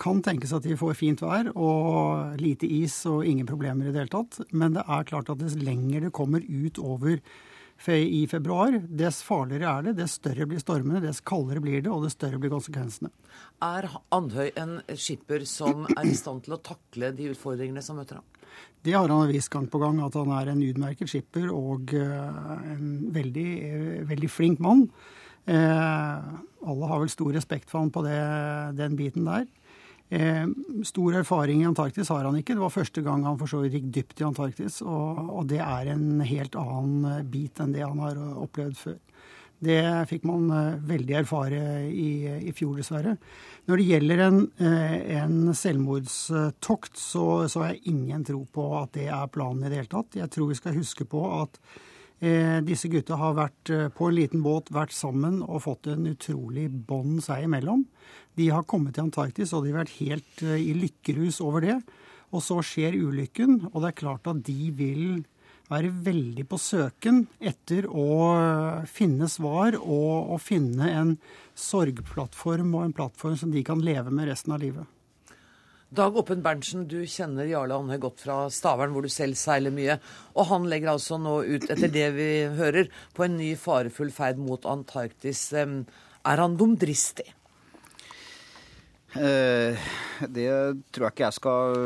kan 0.01 0.23
tenkes 0.25 0.55
at 0.57 0.67
de 0.67 0.77
får 0.81 0.95
fint 0.99 1.23
vær 1.25 1.51
og 1.55 2.39
lite 2.41 2.69
is 2.81 3.01
og 3.11 3.25
ingen 3.29 3.49
problemer 3.49 3.89
i 3.89 3.95
det 3.95 4.05
hele 4.05 4.15
tatt. 4.15 4.41
Men 4.53 4.77
det 4.79 4.85
er 4.87 5.09
klart 5.09 5.33
at 5.33 5.43
dess 5.43 5.59
lenger 5.61 6.07
det 6.09 6.15
kommer 6.15 6.45
utover 6.45 7.19
fe- 7.19 7.53
i 7.89 8.27
februar, 8.31 8.79
dess 8.89 9.23
farligere 9.23 9.69
er 9.69 9.83
det, 9.89 9.97
dess 9.99 10.17
større 10.21 10.47
blir 10.49 10.61
stormene, 10.63 11.03
dess 11.05 11.21
kaldere 11.21 11.61
blir 11.61 11.83
det, 11.83 11.91
og 11.93 12.07
dess 12.07 12.17
større 12.17 12.39
blir 12.41 12.53
konsekvensene. 12.53 13.11
Er 13.61 13.89
Andhøy 14.15 14.53
en 14.57 14.79
skipper 14.97 15.45
som 15.49 15.85
er 15.93 16.07
i 16.09 16.15
stand 16.17 16.47
til 16.47 16.57
å 16.57 16.63
takle 16.65 17.13
de 17.17 17.29
utfordringene 17.35 17.83
som 17.85 18.01
møter 18.01 18.21
ham? 18.21 18.25
Det 18.85 18.93
har 18.93 19.09
han 19.09 19.29
vist 19.33 19.51
gang 19.53 19.67
på 19.71 19.81
gang, 19.81 20.01
at 20.05 20.17
han 20.19 20.33
er 20.37 20.53
en 20.53 20.63
utmerket 20.65 21.11
skipper 21.11 21.51
og 21.53 21.95
eh, 21.97 22.73
en 22.75 22.89
veldig, 23.15 23.51
eh, 23.69 24.01
veldig 24.09 24.31
flink 24.31 24.61
mann. 24.65 24.87
Eh, 25.45 26.27
alle 26.65 26.91
har 26.91 27.01
vel 27.01 27.13
stor 27.13 27.33
respekt 27.37 27.73
for 27.73 27.83
han 27.83 27.93
på 27.93 28.05
det, 28.05 28.19
den 28.81 28.97
biten 29.01 29.29
der. 29.29 29.47
Eh, 30.09 30.47
stor 30.85 31.15
erfaring 31.17 31.63
i 31.63 31.67
Antarktis 31.67 32.11
har 32.13 32.27
han 32.27 32.37
ikke. 32.37 32.55
Det 32.55 32.63
var 32.63 32.75
første 32.75 33.03
gang 33.03 33.25
han 33.25 33.39
for 33.41 33.51
så 33.51 33.63
vidt 33.63 33.79
gikk 33.79 33.89
dypt 33.97 34.21
i 34.21 34.27
Antarktis, 34.29 34.83
og, 34.85 35.23
og 35.33 35.49
det 35.51 35.63
er 35.65 35.95
en 35.95 36.21
helt 36.21 36.59
annen 36.61 37.09
eh, 37.09 37.25
bit 37.25 37.63
enn 37.63 37.73
det 37.75 37.87
han 37.87 38.03
har 38.05 38.21
eh, 38.21 38.37
opplevd 38.45 38.79
før. 38.79 39.01
Det 39.65 39.81
fikk 40.11 40.27
man 40.29 40.45
eh, 40.53 40.77
veldig 40.91 41.17
erfare 41.23 41.63
i, 41.89 42.11
i 42.51 42.53
fjor, 42.53 42.77
dessverre. 42.83 43.17
Når 43.65 43.81
det 43.81 43.89
gjelder 43.89 44.23
en, 44.27 44.39
en 44.61 45.39
selvmordstokt, 45.57 47.01
så, 47.01 47.25
så 47.49 47.63
har 47.63 47.73
jeg 47.73 47.95
ingen 47.95 48.27
tro 48.29 48.43
på 48.45 48.69
at 48.83 48.93
det 48.99 49.09
er 49.09 49.33
planen 49.33 49.65
i 49.65 49.73
det 49.73 49.81
hele 49.81 49.93
tatt. 49.95 50.21
Jeg 50.21 50.29
tror 50.35 50.53
vi 50.53 50.59
skal 50.61 50.77
huske 50.77 51.09
på 51.09 51.25
at 51.41 51.57
disse 52.65 52.89
gutta 52.89 53.19
har 53.21 53.35
vært 53.37 53.71
eh, 53.75 53.89
på 53.93 54.09
en 54.09 54.17
liten 54.17 54.45
båt, 54.45 54.71
vært 54.73 54.95
sammen 54.95 55.43
og 55.43 55.65
fått 55.67 55.91
en 55.93 56.07
utrolig 56.09 56.69
bånd 56.71 57.21
seg 57.25 57.45
imellom. 57.49 57.85
De 58.39 58.49
har 58.55 58.67
kommet 58.71 58.97
til 58.97 59.09
Antarktis, 59.09 59.53
og 59.53 59.65
de 59.65 59.75
har 59.75 59.83
vært 59.83 59.99
helt 59.99 60.45
eh, 60.47 60.63
i 60.63 60.73
lykkerus 60.79 61.43
over 61.45 61.67
det. 61.67 61.79
Og 62.35 62.43
så 62.43 62.61
skjer 62.65 62.97
ulykken, 62.97 63.69
og 63.73 63.83
det 63.83 63.91
er 63.91 64.01
klart 64.01 64.31
at 64.31 64.43
de 64.47 64.71
vil 64.75 65.23
være 65.71 65.91
veldig 66.05 66.45
på 66.49 66.59
søken 66.61 67.23
etter 67.41 67.87
å 67.89 68.85
finne 68.91 69.29
svar 69.33 69.79
og 69.81 70.35
å 70.35 70.41
finne 70.43 70.91
en 70.93 71.15
sorgplattform 71.57 72.75
og 72.75 72.85
en 72.85 72.97
plattform 72.97 73.39
som 73.41 73.55
de 73.55 73.63
kan 73.65 73.81
leve 73.81 74.13
med 74.13 74.29
resten 74.29 74.53
av 74.55 74.61
livet. 74.65 74.85
Dag 75.95 76.17
Oppen 76.19 76.41
Berntsen, 76.43 76.89
du 76.91 77.05
kjenner 77.07 77.47
Jarle 77.47 77.77
Andøy 77.77 78.01
godt 78.03 78.23
fra 78.25 78.37
Stavern, 78.51 78.91
hvor 78.91 79.05
du 79.05 79.11
selv 79.13 79.37
seiler 79.39 79.71
mye. 79.71 79.95
Og 80.35 80.49
han 80.49 80.67
legger 80.67 80.91
altså 80.95 81.21
nå 81.23 81.37
ut, 81.47 81.67
etter 81.71 81.93
det 81.93 82.09
vi 82.17 82.27
hører, 82.59 82.89
på 83.15 83.27
en 83.27 83.37
ny 83.39 83.53
farefull 83.61 84.11
ferd 84.15 84.41
mot 84.43 84.67
Antarktis. 84.67 85.45
Er 85.55 86.43
han 86.43 86.57
dumdristig? 86.59 87.29
Eh, 89.15 89.87
det 90.27 90.49
tror 90.91 91.07
jeg 91.07 91.15
ikke 91.15 91.27
jeg 91.29 91.39
skal 91.39 91.79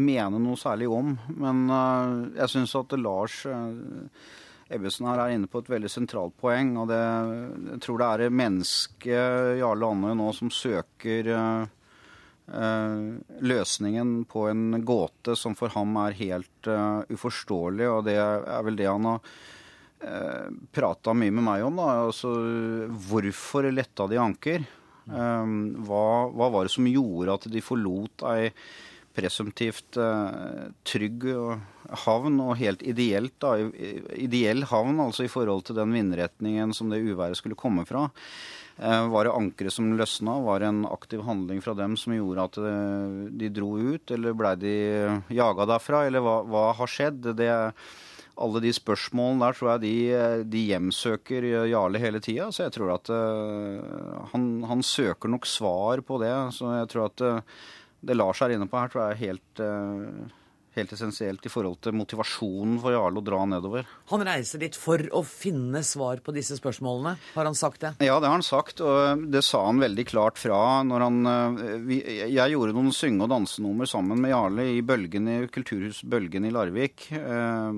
mene 0.00 0.40
noe 0.40 0.56
særlig 0.56 0.88
om. 0.88 1.12
Men 1.36 1.62
uh, 1.68 2.32
jeg 2.40 2.54
syns 2.54 2.78
at 2.80 2.96
Lars 2.96 3.44
Ebbesen 4.72 5.10
her 5.10 5.20
er 5.20 5.36
inne 5.36 5.52
på 5.52 5.60
et 5.60 5.72
veldig 5.76 5.92
sentralt 5.92 6.40
poeng. 6.40 6.78
Og 6.80 6.88
det, 6.88 7.04
jeg 7.74 7.80
tror 7.84 8.00
det 8.00 8.12
er 8.14 8.38
mennesket 8.42 9.56
Jarle 9.60 9.96
Andøy 9.98 10.16
nå 10.16 10.32
som 10.40 10.54
søker 10.64 11.34
løsningen 12.44 14.26
på 14.28 14.42
en 14.50 14.84
gåte 14.84 15.32
som 15.38 15.54
for 15.56 15.72
ham 15.72 15.96
er 16.02 16.16
helt 16.18 16.68
uforståelig. 17.08 17.86
Og 17.88 18.02
det 18.04 18.18
er 18.20 18.64
vel 18.66 18.76
det 18.76 18.88
han 18.90 19.08
har 19.08 19.20
uh, 20.04 20.48
prata 20.76 21.14
mye 21.16 21.32
med 21.32 21.46
meg 21.46 21.64
om. 21.64 21.80
da, 21.80 21.90
altså 22.04 22.34
Hvorfor 23.08 23.70
letta 23.72 24.08
de 24.10 24.20
anker? 24.20 24.66
hva, 25.04 26.04
hva 26.32 26.46
var 26.48 26.64
det 26.64 26.72
som 26.72 26.86
gjorde 26.88 27.34
at 27.34 27.46
de 27.52 27.60
forlot 27.60 28.22
ei 28.30 28.46
presumptivt 29.14 29.98
uh, 30.00 30.70
trygg 30.82 31.26
havn, 32.04 32.40
og 32.42 32.56
helt 32.58 32.82
ideelt, 32.82 33.36
da, 33.42 33.54
ideell 34.18 34.64
havn 34.70 34.98
altså 35.04 35.26
i 35.26 35.30
forhold 35.30 35.68
til 35.68 35.78
den 35.78 35.94
vindretningen 35.94 36.74
som 36.74 36.90
det 36.90 37.02
uværet 37.04 37.38
skulle 37.38 37.58
komme 37.58 37.86
fra. 37.86 38.08
Uh, 38.74 39.06
var 39.12 39.24
det 39.26 39.34
ankeret 39.34 39.72
som 39.72 39.92
løsna? 39.94 40.40
Var 40.42 40.60
det 40.62 40.70
en 40.72 40.86
aktiv 40.88 41.22
handling 41.22 41.60
fra 41.62 41.76
dem 41.78 41.94
som 42.00 42.16
gjorde 42.16 42.46
at 42.48 42.58
uh, 42.58 43.28
de 43.30 43.50
dro 43.54 43.76
ut? 43.78 44.10
Eller 44.10 44.34
blei 44.34 44.54
de 44.58 44.74
jaga 45.30 45.68
derfra? 45.70 46.02
Eller 46.08 46.24
hva, 46.24 46.40
hva 46.50 46.64
har 46.80 46.90
skjedd? 46.90 47.30
Det, 47.38 47.48
alle 48.34 48.64
de 48.64 48.74
spørsmålene 48.74 49.46
der 49.46 49.58
tror 49.58 49.72
jeg 49.74 49.84
de, 49.84 49.94
de 50.50 50.64
hjemsøker 50.72 51.48
Jarle 51.70 52.02
hele 52.02 52.22
tida. 52.24 52.50
Så 52.50 52.66
jeg 52.66 52.74
tror 52.74 52.96
at 52.96 53.12
han, 54.34 54.48
han, 54.66 54.82
søker 54.82 55.30
nok 55.30 55.46
svar 55.46 56.02
på 56.02 56.18
det. 56.24 56.34
Så 56.58 56.74
jeg 56.80 56.90
tror 56.90 57.12
at 57.12 57.26
det 58.04 58.18
Lars 58.18 58.42
er 58.42 58.56
inne 58.56 58.66
på 58.68 58.80
her, 58.80 58.90
tror 58.90 59.04
jeg 59.04 59.14
er 59.14 59.22
helt, 59.22 59.62
helt 60.74 60.92
essensielt 60.94 61.44
i 61.46 61.52
forhold 61.52 61.78
til 61.84 61.94
motivasjonen 61.96 62.78
for 62.82 62.94
Jarle 62.94 63.20
å 63.20 63.24
dra 63.24 63.40
nedover. 63.48 63.86
Han 64.10 64.24
reiser 64.26 64.62
dit 64.62 64.76
for 64.78 65.02
å 65.14 65.22
finne 65.26 65.84
svar 65.86 66.22
på 66.24 66.34
disse 66.36 66.58
spørsmålene, 66.58 67.14
har 67.34 67.48
han 67.48 67.58
sagt 67.58 67.84
det? 67.84 67.94
Ja, 68.04 68.18
det 68.20 68.30
har 68.30 68.36
han 68.36 68.46
sagt, 68.46 68.82
og 68.84 69.26
det 69.32 69.44
sa 69.46 69.64
han 69.68 69.82
veldig 69.82 70.06
klart 70.10 70.40
fra 70.40 70.58
når 70.86 71.06
han 71.06 71.20
vi, 71.86 72.00
Jeg 72.34 72.54
gjorde 72.54 72.74
noen 72.76 72.94
synge- 72.94 73.26
og 73.26 73.32
dansenummer 73.32 73.88
sammen 73.90 74.20
med 74.22 74.34
Jarle 74.34 74.66
i 74.74 74.82
Bølgen 74.86 75.30
i 75.30 75.38
Kulturhus 75.52 76.02
Bølgen 76.02 76.48
i 76.48 76.52
Larvik. 76.54 77.08
Uh, 77.12 77.70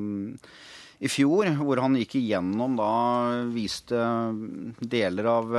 i 0.96 1.10
fjor, 1.12 1.50
hvor 1.60 1.82
han 1.84 1.98
gikk 2.00 2.16
igjennom 2.16 2.78
da 2.78 2.92
viste 3.52 4.00
deler 4.80 5.28
av 5.28 5.56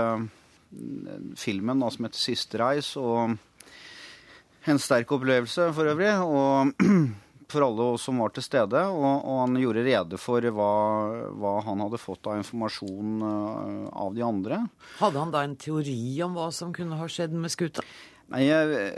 filmen 1.38 1.84
da, 1.84 1.92
som 1.94 2.08
heter 2.08 2.18
'Siste 2.18 2.58
reis'. 2.58 2.96
og 2.98 3.38
en 4.68 4.80
sterk 4.82 5.12
opplevelse 5.16 5.70
for 5.76 5.92
øvrig. 5.94 6.12
Og 6.24 6.74
for 7.52 7.66
alle 7.68 7.88
som 8.02 8.20
var 8.22 8.34
til 8.36 8.46
stede. 8.46 8.82
Og, 8.92 9.08
og 9.08 9.40
han 9.44 9.58
gjorde 9.62 9.86
rede 9.86 10.20
for 10.22 10.44
hva, 10.44 10.74
hva, 11.32 11.54
han 11.68 11.86
hadde 11.86 12.02
fått 12.02 12.30
av 12.30 12.42
informasjon 12.42 13.24
uh, 13.24 13.88
av 13.94 14.14
de 14.16 14.26
andre. 14.26 14.62
Hadde 15.00 15.24
han 15.24 15.34
da 15.34 15.46
en 15.48 15.58
teori 15.60 15.98
om 16.26 16.38
hva 16.38 16.50
som 16.56 16.76
kunne 16.76 17.00
ha 17.00 17.10
skjedd 17.12 17.36
med 17.36 17.54
skuta? 17.54 17.86
Nei, 18.28 18.44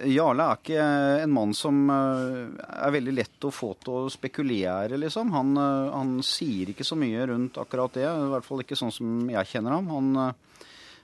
Jarle 0.10 0.46
er 0.50 0.58
ikke 0.58 0.86
en 1.22 1.34
mann 1.36 1.52
som 1.54 1.84
uh, 1.94 2.50
er 2.66 2.96
veldig 2.96 3.14
lett 3.14 3.46
å 3.46 3.54
få 3.54 3.76
til 3.84 4.08
å 4.08 4.14
spekulere, 4.14 4.98
liksom. 4.98 5.34
Han, 5.38 5.54
uh, 5.60 5.92
han, 5.94 6.16
sier 6.26 6.74
ikke 6.74 6.88
så 6.88 6.98
mye 6.98 7.28
rundt 7.30 7.60
akkurat 7.62 7.98
det. 7.98 8.08
I 8.10 8.32
hvert 8.34 8.48
fall 8.48 8.66
ikke 8.66 8.80
sånn 8.80 8.94
som 8.94 9.30
jeg 9.30 9.52
kjenner 9.52 9.78
ham. 9.78 9.92
Han, 9.94 10.14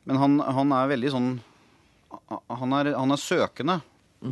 men 0.06 0.22
han, 0.22 0.39
han, 0.41 0.74
er 0.78 0.89
veldig 0.93 1.12
sånn 1.14 1.30
Han 2.54 2.74
er, 2.78 2.93
han 2.96 3.14
er 3.14 3.20
søkende. 3.20 3.80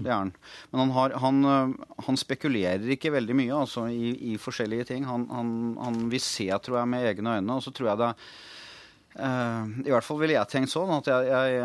Det 0.02 0.10
er 0.10 0.18
han. 0.18 0.32
Men 0.72 0.82
han, 0.82 0.94
har, 0.98 1.16
han, 1.22 1.76
han, 2.08 2.20
spekulerer 2.20 2.96
ikke 2.96 3.14
veldig 3.14 3.38
mye 3.38 3.60
altså, 3.66 3.86
i, 3.92 4.14
i, 4.34 4.38
forskjellige 4.42 4.90
ting. 4.94 5.06
Han, 5.10 5.28
han, 5.30 6.02
vil 6.12 6.24
se, 6.24 6.50
tror 6.64 6.82
jeg, 6.82 6.92
med 6.94 7.12
egne 7.12 7.38
øyne. 7.38 7.60
Og 7.60 7.64
så 7.66 7.74
tror 7.76 7.92
jeg 7.92 8.02
det 8.02 8.10
uh, 9.20 9.70
I 9.86 9.94
hvert 9.94 10.08
fall 10.08 10.20
ville 10.24 10.38
jeg 10.40 10.52
tenkt 10.52 10.74
sånn 10.74 10.96
at 10.98 11.12
jeg, 11.12 11.30
jeg, 11.30 11.62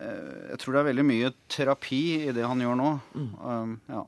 uh, 0.00 0.08
jeg, 0.52 0.62
tror 0.62 0.74
det 0.74 0.82
er 0.82 0.90
veldig 0.90 1.06
mye 1.10 1.32
terapi 1.52 2.02
i 2.30 2.34
det 2.36 2.48
han 2.48 2.64
gjør 2.64 2.80
nå. 2.80 2.90
Uh, 3.18 3.76
ja. 3.92 4.06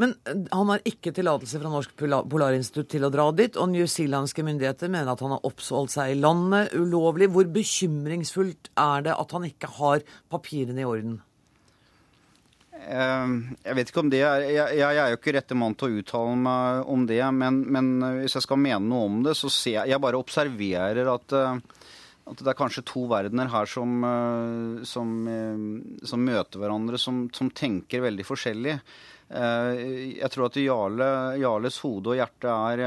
Men 0.00 0.14
han 0.52 0.70
har 0.70 0.84
ikke 0.88 1.12
tillatelse 1.14 1.60
fra 1.60 1.72
Norsk 1.72 1.94
Polarinstitutt 1.98 2.90
til 2.94 3.06
å 3.06 3.10
dra 3.12 3.26
dit, 3.36 3.56
og 3.58 3.72
newzealandske 3.72 4.44
myndigheter 4.46 4.92
mener 4.92 5.12
at 5.12 5.24
han 5.24 5.34
har 5.34 5.48
oppholdt 5.48 5.94
seg 5.96 6.14
i 6.14 6.20
landet 6.20 6.72
ulovlig. 6.78 7.28
Hvor 7.34 7.50
bekymringsfullt 7.52 8.72
er 8.78 9.08
det 9.08 9.16
at 9.16 9.36
han 9.36 9.48
ikke 9.48 9.70
har 9.80 10.06
papirene 10.32 10.84
i 10.84 10.88
orden? 10.88 11.20
Ehm, 12.90 13.34
jeg 13.62 13.76
vet 13.78 13.90
ikke 13.90 14.02
om 14.02 14.10
det 14.10 14.22
er 14.26 14.44
Jeg, 14.48 14.78
jeg 14.80 14.98
er 14.98 15.12
jo 15.12 15.18
ikke 15.18 15.36
rette 15.36 15.56
mann 15.58 15.76
til 15.78 15.88
å 15.88 16.00
uttale 16.02 16.34
meg 16.40 16.90
om 16.90 17.06
det, 17.06 17.22
men, 17.36 17.62
men, 17.70 17.92
hvis 18.22 18.36
jeg 18.38 18.46
skal 18.46 18.60
mene 18.60 18.82
noe 18.88 19.06
om 19.10 19.22
det, 19.26 19.36
så 19.38 19.50
ser 19.52 19.78
jeg 19.78 19.94
Jeg 19.94 20.02
bare 20.02 20.18
observerer 20.20 21.10
at, 21.12 21.36
eh, 21.38 21.86
at 22.32 22.42
det 22.42 22.50
er 22.52 22.58
kanskje 22.58 22.84
to 22.88 23.04
verdener 23.10 23.50
her 23.52 23.70
som, 23.70 23.96
eh, 24.08 24.84
som, 24.88 25.14
eh, 25.30 25.64
som 26.08 26.26
møter 26.26 26.62
hverandre, 26.62 26.98
som, 26.98 27.24
som, 27.34 27.50
tenker 27.50 28.04
veldig 28.08 28.26
forskjellig. 28.28 28.78
Jeg 29.32 30.28
tror 30.28 30.50
at 30.50 30.56
Jarle, 30.60 31.06
Jarles 31.40 31.78
hode 31.80 32.10
og 32.12 32.18
hjerte 32.18 32.52
er 32.52 32.82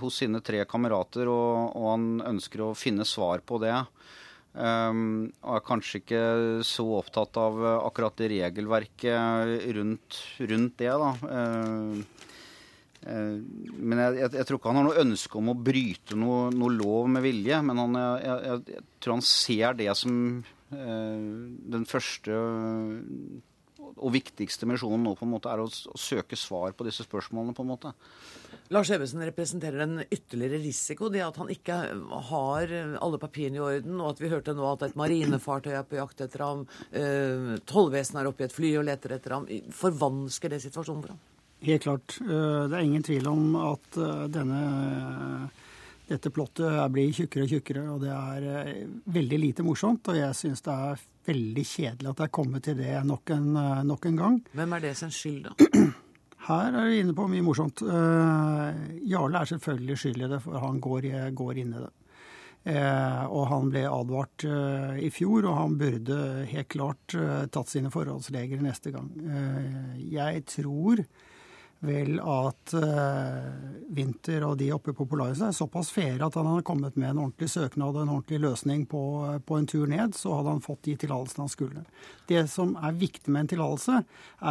hos 0.00 0.22
sine 0.22 0.40
tre 0.40 0.62
kamerater, 0.64 1.28
og, 1.28 1.74
og 1.76 1.88
han 1.90 2.06
ønsker 2.30 2.62
å 2.64 2.70
finne 2.72 3.04
svar 3.04 3.42
på 3.44 3.60
det. 3.60 3.74
Um, 4.52 5.30
og 5.40 5.54
er 5.56 5.62
kanskje 5.64 6.02
ikke 6.02 6.24
så 6.68 6.84
opptatt 6.98 7.38
av 7.40 7.54
uh, 7.56 7.68
akkurat 7.86 8.18
det 8.20 8.28
regelverket 8.34 9.70
rundt, 9.78 10.18
rundt 10.50 10.74
det, 10.82 10.90
da. 10.92 11.12
Uh, 11.24 12.02
uh, 13.06 13.38
men 13.80 14.02
jeg, 14.02 14.18
jeg, 14.20 14.32
jeg, 14.36 14.48
tror 14.48 14.60
ikke 14.60 14.74
han 14.74 14.80
har 14.82 14.88
noe 14.90 15.04
ønske 15.06 15.40
om 15.40 15.48
å 15.54 15.56
bryte 15.56 16.18
noe, 16.20 16.50
noe 16.52 16.76
lov 16.76 17.08
med 17.14 17.24
vilje. 17.24 17.62
Men 17.64 17.80
han, 17.80 17.96
jeg, 18.02 18.58
jeg, 18.74 18.84
tror 19.00 19.16
han 19.16 19.24
ser 19.30 19.80
det 19.80 19.88
som 20.00 20.20
den 20.72 21.82
første 21.84 22.36
og 23.92 24.12
viktigste 24.14 24.68
misjonen 24.68 25.04
nå 25.06 25.14
på 25.18 25.26
en 25.26 25.32
måte 25.34 25.50
er 25.52 25.62
å, 25.62 25.68
søke 25.68 26.38
svar 26.38 26.74
på 26.76 26.86
disse 26.86 27.06
spørsmålene. 27.06 27.54
på 27.56 27.64
en 27.64 27.72
måte. 27.72 27.92
Lars 28.72 28.90
Ebbesen 28.94 29.24
representerer 29.26 29.84
en 29.84 30.04
ytterligere 30.04 30.60
risiko, 30.62 31.10
det 31.12 31.24
at 31.24 31.36
han 31.40 31.50
ikke 31.52 31.78
har 32.30 32.72
alle 33.02 33.20
papirene 33.20 33.60
i 33.60 33.64
orden, 33.64 34.00
og 34.00 34.14
at 34.14 34.22
vi 34.22 34.32
hørte 34.32 34.54
nå 34.56 34.68
at 34.70 34.86
et 34.88 34.96
marinefartøy 34.98 35.74
er 35.74 35.84
på 35.88 36.00
jakt 36.00 36.24
etter 36.24 36.46
ham, 36.46 36.64
eh, 36.90 37.58
tollvesenet 37.68 38.22
er 38.22 38.30
oppe 38.30 38.46
i 38.46 38.48
et 38.48 38.56
fly 38.56 38.72
og 38.80 38.88
leter 38.88 39.18
etter 39.18 39.36
ham. 39.36 39.50
Forvansker 39.76 40.54
det 40.54 40.62
situasjonen 40.64 41.04
for 41.04 41.14
ham? 41.14 41.22
Helt 41.62 41.82
klart. 41.82 42.16
Eh, 42.20 42.62
det 42.68 42.76
er 42.76 42.84
ingen 42.84 43.04
tvil 43.06 43.28
om 43.30 43.56
at 43.60 43.98
eh, 44.00 44.24
denne 44.34 45.50
dette 46.12 46.32
plottet 46.34 46.92
blir 46.92 47.14
tjukkere 47.16 47.46
og 47.46 47.54
tjukkere, 47.54 47.86
og 47.94 48.04
det 48.04 48.12
er 48.12 48.46
eh, 48.52 48.84
veldig 49.14 49.40
lite 49.40 49.66
morsomt. 49.66 50.12
Og 50.12 50.18
jeg 50.18 50.38
syns 50.38 50.64
det 50.66 50.74
er 50.74 51.02
veldig 51.28 51.64
kjedelig 51.66 52.10
at 52.10 52.20
det 52.20 52.26
er 52.26 52.36
kommet 52.38 52.66
til 52.66 52.78
det 52.78 52.94
nok 53.08 53.34
en, 53.34 53.50
eh, 53.56 53.82
nok 53.88 54.08
en 54.10 54.22
gang. 54.22 54.38
Hvem 54.52 54.76
er 54.76 54.86
det 54.86 54.94
sin 55.00 55.14
skyld, 55.14 55.50
da? 55.50 55.82
Her 56.48 56.74
er 56.74 56.88
du 56.90 56.98
inne 56.98 57.14
på 57.14 57.28
mye 57.30 57.44
morsomt. 57.46 57.84
Uh, 57.86 58.72
Jarle 59.06 59.44
er 59.44 59.50
selvfølgelig 59.52 59.98
skyld 60.02 60.24
i 60.24 60.30
det, 60.32 60.40
for 60.42 60.58
han 60.58 60.80
går, 60.82 61.06
går 61.38 61.60
inn 61.62 61.76
i 61.76 61.82
det. 61.84 61.90
Eh, 62.62 63.22
og 63.26 63.48
han 63.50 63.70
ble 63.70 63.80
advart 63.90 64.44
eh, 64.46 64.98
i 65.06 65.10
fjor, 65.14 65.46
og 65.50 65.56
han 65.58 65.76
burde 65.78 66.18
helt 66.50 66.68
klart 66.70 67.14
tatt 67.54 67.70
sine 67.70 67.90
forholdsregler 67.94 68.62
neste 68.62 68.92
gang. 68.94 69.08
jeg 69.98 70.44
tror 70.50 71.02
vel 71.82 72.18
at 72.22 72.74
uh, 72.78 73.48
Winther 73.94 74.44
og 74.46 74.56
de 74.60 74.68
oppe 74.74 74.94
på 74.96 75.06
Polaris 75.10 75.42
er 75.42 75.54
såpass 75.56 75.90
fæle 75.94 76.24
at 76.26 76.36
han 76.38 76.46
hadde 76.48 76.66
kommet 76.66 76.96
med 76.96 77.10
en 77.10 77.22
ordentlig 77.24 77.50
søknad 77.50 77.96
og 77.96 78.04
en 78.04 78.12
ordentlig 78.14 78.38
løsning 78.44 78.84
på, 78.90 79.02
på 79.46 79.58
en 79.58 79.66
tur 79.70 79.90
ned, 79.90 80.14
så 80.18 80.36
hadde 80.38 80.54
han 80.54 80.62
fått 80.64 80.84
de 80.86 80.94
tillatelsene 81.02 81.46
han 81.46 81.52
skulle. 81.52 81.82
Det 82.30 82.44
som 82.52 82.76
er 82.78 83.00
viktig 83.00 83.32
med 83.34 83.44
en 83.44 83.52
tillatelse, 83.54 83.98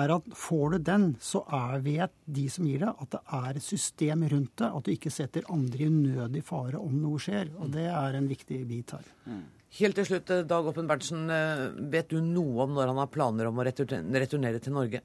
er 0.01 0.15
at 0.17 0.27
får 0.37 0.75
du 0.75 0.77
den, 0.91 1.07
så 1.23 1.45
er, 1.47 1.79
vet 1.85 2.13
de 2.25 2.45
som 2.51 2.67
gir 2.67 2.83
det, 2.83 2.91
at 2.91 3.15
det 3.15 3.23
er 3.39 3.49
et 3.55 3.67
system 3.67 4.27
rundt 4.35 4.53
det, 4.59 4.69
at 4.69 4.85
du 4.85 4.93
ikke 4.93 5.13
setter 5.13 5.47
andre 5.53 5.85
i 5.85 5.89
unødig 5.91 6.43
fare 6.45 6.81
om 6.81 6.99
noe 6.99 7.21
skjer. 7.21 7.53
Og 7.61 7.71
det 7.73 7.87
er 7.89 8.17
en 8.17 8.29
viktig 8.29 8.61
bit 8.69 8.95
her. 8.97 9.07
Mm. 9.25 9.43
Helt 9.79 9.95
til 9.95 10.07
slutt, 10.09 10.29
eh, 10.29 10.43
Dag 10.43 10.67
Oppen 10.67 10.87
Berntsen. 10.87 11.29
Eh, 11.31 11.69
vet 11.93 12.09
du 12.11 12.19
noe 12.19 12.65
om 12.65 12.75
når 12.75 12.91
han 12.91 12.99
har 12.99 13.07
planer 13.07 13.47
om 13.47 13.61
å 13.61 13.63
returnere 13.63 14.59
til 14.59 14.75
Norge? 14.75 15.01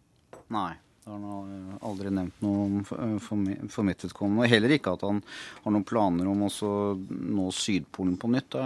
Nei. 0.51 0.73
Det 1.07 1.13
har 1.13 1.21
han 1.23 1.79
aldri 1.87 2.11
nevnt 2.11 2.41
noe 2.43 2.81
for, 2.83 2.99
for 3.23 3.39
mitt 3.87 4.03
vedkommende. 4.03 4.49
Heller 4.51 4.73
ikke 4.75 4.97
at 4.97 5.05
han 5.07 5.21
har 5.63 5.71
noen 5.71 5.87
planer 5.87 6.27
om 6.27 6.43
å 6.49 6.51
nå 6.51 7.47
Sydpolen 7.55 8.17
på 8.19 8.27
nytt. 8.35 8.59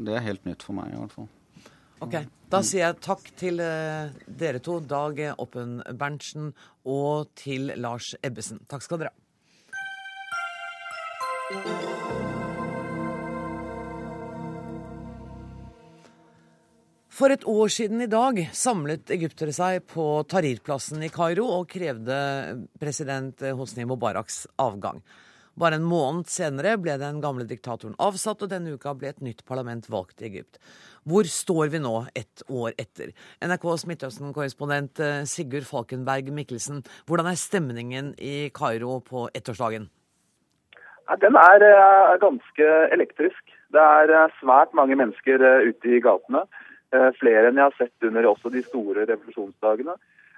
Det 0.00 0.14
er 0.16 0.24
helt 0.24 0.48
nytt 0.48 0.64
for 0.64 0.72
meg 0.78 0.88
i 0.88 0.96
hvert 0.96 1.12
fall. 1.18 1.28
Ok, 2.02 2.16
Da 2.48 2.62
sier 2.64 2.86
jeg 2.86 3.00
takk 3.04 3.28
til 3.36 3.60
dere 3.60 4.64
to, 4.64 4.80
Dag 4.80 5.20
Oppen 5.36 5.82
Berntsen 5.92 6.54
og 6.88 7.28
til 7.36 7.76
Lars 7.76 8.16
Ebbesen. 8.24 8.64
Takk 8.72 8.88
skal 8.88 9.04
dere 9.04 9.12
ha. 11.52 12.31
For 17.12 17.28
et 17.28 17.42
år 17.44 17.68
siden 17.68 18.00
i 18.00 18.08
dag 18.08 18.38
samlet 18.56 19.10
egyptere 19.12 19.52
seg 19.52 19.82
på 19.90 20.22
Tahrir-plassen 20.32 21.02
i 21.04 21.10
Kairo 21.12 21.44
og 21.58 21.66
krevde 21.68 22.16
president 22.80 23.42
Hosni 23.58 23.84
Mubaraks 23.84 24.46
avgang. 24.62 25.02
Bare 25.60 25.76
en 25.76 25.84
måned 25.84 26.30
senere 26.32 26.78
ble 26.80 26.94
den 26.96 27.18
gamle 27.20 27.44
diktatoren 27.44 27.98
avsatt, 28.00 28.40
og 28.40 28.48
denne 28.48 28.72
uka 28.72 28.94
ble 28.96 29.10
et 29.12 29.20
nytt 29.20 29.44
parlament 29.44 29.90
valgt 29.92 30.24
i 30.24 30.30
Egypt. 30.30 30.56
Hvor 31.04 31.28
står 31.28 31.74
vi 31.74 31.82
nå, 31.84 31.92
ett 32.16 32.46
år 32.48 32.72
etter? 32.80 33.12
NRKs 33.44 33.84
Midtøsten-korrespondent 33.90 35.04
eh, 35.04 35.20
Sigurd 35.28 35.68
Falkenberg 35.68 36.32
Mikkelsen, 36.32 36.80
hvordan 37.04 37.28
er 37.28 37.36
stemningen 37.36 38.14
i 38.16 38.48
Kairo 38.56 39.02
på 39.04 39.26
ettårsdagen? 39.36 39.90
Den 41.20 41.36
er 41.36 41.68
eh, 41.68 42.16
ganske 42.24 42.74
elektrisk. 42.96 43.56
Det 43.76 43.84
er 44.00 44.16
eh, 44.16 44.36
svært 44.40 44.72
mange 44.72 44.96
mennesker 44.96 45.44
ute 45.68 45.92
i 45.92 46.00
gatene. 46.00 46.46
Eh, 46.92 47.10
flere 47.16 47.48
enn 47.48 47.56
jeg 47.56 47.64
har 47.70 47.76
sett 47.78 48.04
under 48.04 48.26
også 48.28 48.50
de 48.52 48.60
store 48.66 49.06
revolusjonsdagene. 49.08 49.94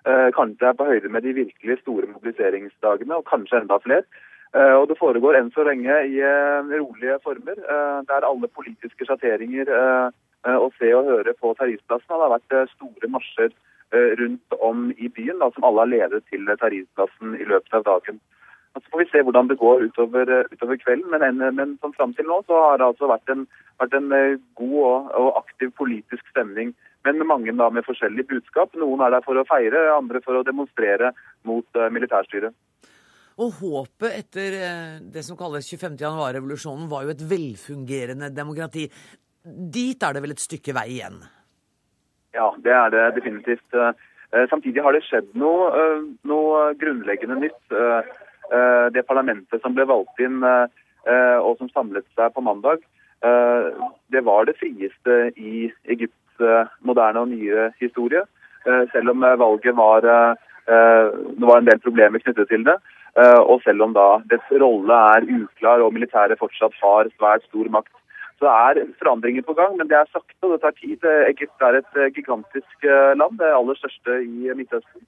Eh, 0.07 0.29
kanskje 0.37 0.69
er 0.69 0.77
på 0.79 0.87
høyde 0.87 1.11
med 1.11 1.25
de 1.27 1.33
virkelig 1.35 1.81
store 1.81 2.07
mobiliseringsdagene, 2.13 3.17
og 3.19 3.27
kanskje 3.27 3.59
enda 3.63 3.81
flere. 3.83 4.05
Eh, 4.55 4.75
og 4.79 4.87
Det 4.89 4.99
foregår 5.01 5.35
enn 5.39 5.51
så 5.51 5.65
lenge 5.67 5.91
i 6.07 6.21
rolige 6.71 7.19
former, 7.25 7.59
der 8.07 8.29
alle 8.29 8.49
politiske 8.49 9.05
sjatteringer 9.09 9.67
å 10.45 10.71
se 10.79 10.93
og 10.95 11.09
høre 11.11 11.35
på 11.35 11.55
Tarifplassen. 11.59 12.15
Har 12.15 12.39
vært 12.39 12.71
store 12.77 13.09
marsjer 13.09 13.51
rundt 14.21 14.55
om 14.61 14.93
i 14.99 15.09
byen, 15.09 15.41
da, 15.41 15.51
som 15.51 15.65
alle 15.65 15.81
har 15.81 15.91
ledet 15.91 16.23
til 16.31 16.47
Tarifplassen 16.47 17.35
i 17.35 17.45
løpet 17.45 17.75
av 17.75 17.83
dagen. 17.83 18.21
Så 18.75 18.91
får 18.91 18.99
vi 18.99 19.11
se 19.11 19.23
hvordan 19.23 19.49
det 19.49 19.59
går 19.61 19.85
utover, 19.87 20.31
utover 20.51 20.79
kvelden. 20.83 21.07
Men, 21.13 21.23
en, 21.23 21.55
men 21.55 21.77
som 21.83 21.95
fram 21.95 22.15
til 22.15 22.27
nå 22.27 22.41
så 22.49 22.59
har 22.59 22.81
det 22.81 22.89
altså 22.89 23.11
vært 23.11 23.31
en, 23.31 23.45
vært 23.83 23.95
en 23.95 24.11
eh, 24.17 24.41
god 24.59 24.79
og, 24.81 25.13
og, 25.21 25.29
aktiv 25.45 25.71
politisk 25.79 26.27
stemning. 26.33 26.73
Men 27.07 27.23
mange 27.29 27.55
da 27.55 27.69
med 27.71 27.87
forskjellig 27.87 28.27
budskap. 28.33 28.75
Noen 28.81 29.05
er 29.05 29.15
der 29.15 29.27
for 29.27 29.39
å 29.39 29.47
feire, 29.47 29.87
andre 29.95 30.23
for 30.25 30.41
å 30.41 30.47
demonstrere 30.47 31.13
mot 31.47 31.79
uh, 31.79 31.91
militærstyret. 31.93 32.55
Og 33.45 33.59
håpet 33.61 34.17
etter 34.17 34.57
det 35.13 35.25
som 35.27 35.37
kalles 35.37 35.67
25. 35.69 35.99
januar-revolusjonen 36.01 36.87
var 36.89 37.05
jo 37.05 37.13
et 37.13 37.25
velfungerende 37.29 38.31
demokrati. 38.33 38.87
Dit 39.45 40.07
er 40.07 40.15
det 40.15 40.23
vel 40.25 40.33
et 40.33 40.43
stykke 40.43 40.75
vei 40.77 40.87
igjen? 40.95 41.19
Ja, 42.35 42.47
det 42.63 42.73
er 42.73 42.95
det 42.95 43.03
definitivt. 43.19 43.67
Samtidig 44.51 44.83
har 44.87 44.95
det 44.95 45.03
skjedd 45.07 45.35
noe, 45.39 45.67
noe 46.31 46.63
grunnleggende 46.79 47.43
nytt. 47.43 47.75
Eh, 48.53 48.87
det 48.93 49.07
parlamentet 49.09 49.63
som 49.63 49.75
ble 49.77 49.87
valgt 49.89 50.21
inn 50.21 50.43
eh, 50.45 51.39
og 51.41 51.57
som 51.59 51.71
samlet 51.73 52.07
seg 52.17 52.35
på 52.35 52.45
mandag, 52.45 52.83
eh, 53.25 53.71
det 54.13 54.25
var 54.27 54.49
det 54.49 54.59
frieste 54.61 55.31
i 55.37 55.71
Egypts 55.89 56.21
moderne 56.83 57.23
og 57.23 57.31
nye 57.31 57.69
historie. 57.79 58.25
Selv 58.91 59.13
om 59.13 59.21
valget 59.39 59.77
var 59.77 60.03
Det 60.03 61.47
var 61.47 61.59
en 61.59 61.69
del 61.69 61.79
problemer 61.79 62.19
knyttet 62.19 62.49
til 62.49 62.65
det. 62.65 62.75
Og 63.45 63.63
selv 63.63 63.85
om 63.85 63.93
da 63.95 64.19
dets 64.33 64.51
rolle 64.51 64.97
er 65.15 65.29
uklar 65.29 65.85
og 65.85 65.93
militæret 65.95 66.41
fortsatt 66.41 66.75
har 66.83 67.07
svært 67.15 67.45
stor 67.45 67.69
makt. 67.71 67.93
Så 68.41 68.51
er 68.51 68.83
forandringer 68.99 69.47
på 69.47 69.55
gang, 69.55 69.77
men 69.77 69.87
det 69.87 69.95
er 70.01 70.11
sakte 70.11 70.43
og 70.43 70.57
det 70.57 70.63
tar 70.65 70.75
tid. 70.81 71.07
Egypt 71.29 71.63
er 71.63 71.79
et 71.79 72.17
gigantisk 72.17 72.89
land, 73.15 73.39
det 73.39 73.55
aller 73.55 73.79
største 73.79 74.19
i 74.25 74.51
Midtøsten. 74.59 75.07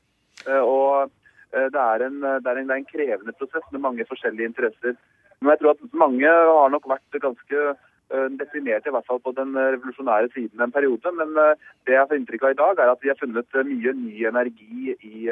Og 0.63 1.09
Eh, 1.09 1.26
det 1.57 1.83
er, 1.83 2.07
en, 2.07 2.21
det, 2.21 2.47
er 2.51 2.61
en, 2.61 2.69
det 2.69 2.75
er 2.77 2.81
en 2.83 2.89
krevende 2.93 3.35
prosess 3.41 3.67
med 3.73 3.85
mange 3.85 4.07
forskjellige 4.09 4.51
interesser. 4.53 4.97
Men 5.41 5.55
jeg 5.55 5.63
tror 5.63 5.75
at 5.75 6.01
mange 6.05 6.29
har 6.29 6.73
nok 6.73 6.89
vært 6.91 7.21
ganske 7.23 7.61
definert, 8.07 8.39
deprimerte, 8.39 8.87
i 8.87 8.95
hvert 8.95 9.09
fall 9.09 9.19
på 9.19 9.33
den 9.35 9.57
revolusjonære 9.57 10.29
siden 10.35 10.63
en 10.63 10.75
periode. 10.75 11.11
Men 11.19 11.33
eh, 11.43 11.65
det 11.89 11.97
jeg 11.97 12.09
får 12.11 12.21
inntrykk 12.21 12.45
av 12.47 12.53
i 12.55 12.61
dag, 12.61 12.83
er 12.83 12.93
at 12.93 13.03
vi 13.03 13.11
har 13.11 13.19
funnet 13.19 13.61
mye 13.67 13.95
ny 13.99 14.27
energi 14.31 14.95
i, 14.95 15.31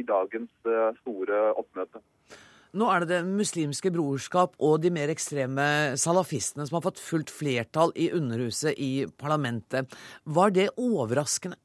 i 0.00 0.04
dagens 0.08 0.70
store 1.02 1.42
oppmøte. 1.58 2.00
Nå 2.76 2.88
er 2.92 3.00
det 3.00 3.08
Det 3.08 3.20
muslimske 3.24 3.90
brorskap 3.92 4.56
og 4.60 4.80
de 4.82 4.90
mer 4.92 5.08
ekstreme 5.08 5.96
salafistene 5.96 6.66
som 6.66 6.76
har 6.76 6.84
fått 6.84 7.00
fullt 7.00 7.30
flertall 7.32 7.92
i 7.96 8.10
Underhuset 8.12 8.76
i 8.76 9.06
parlamentet. 9.18 9.88
Var 10.24 10.50
det 10.52 10.68
overraskende? 10.76 11.56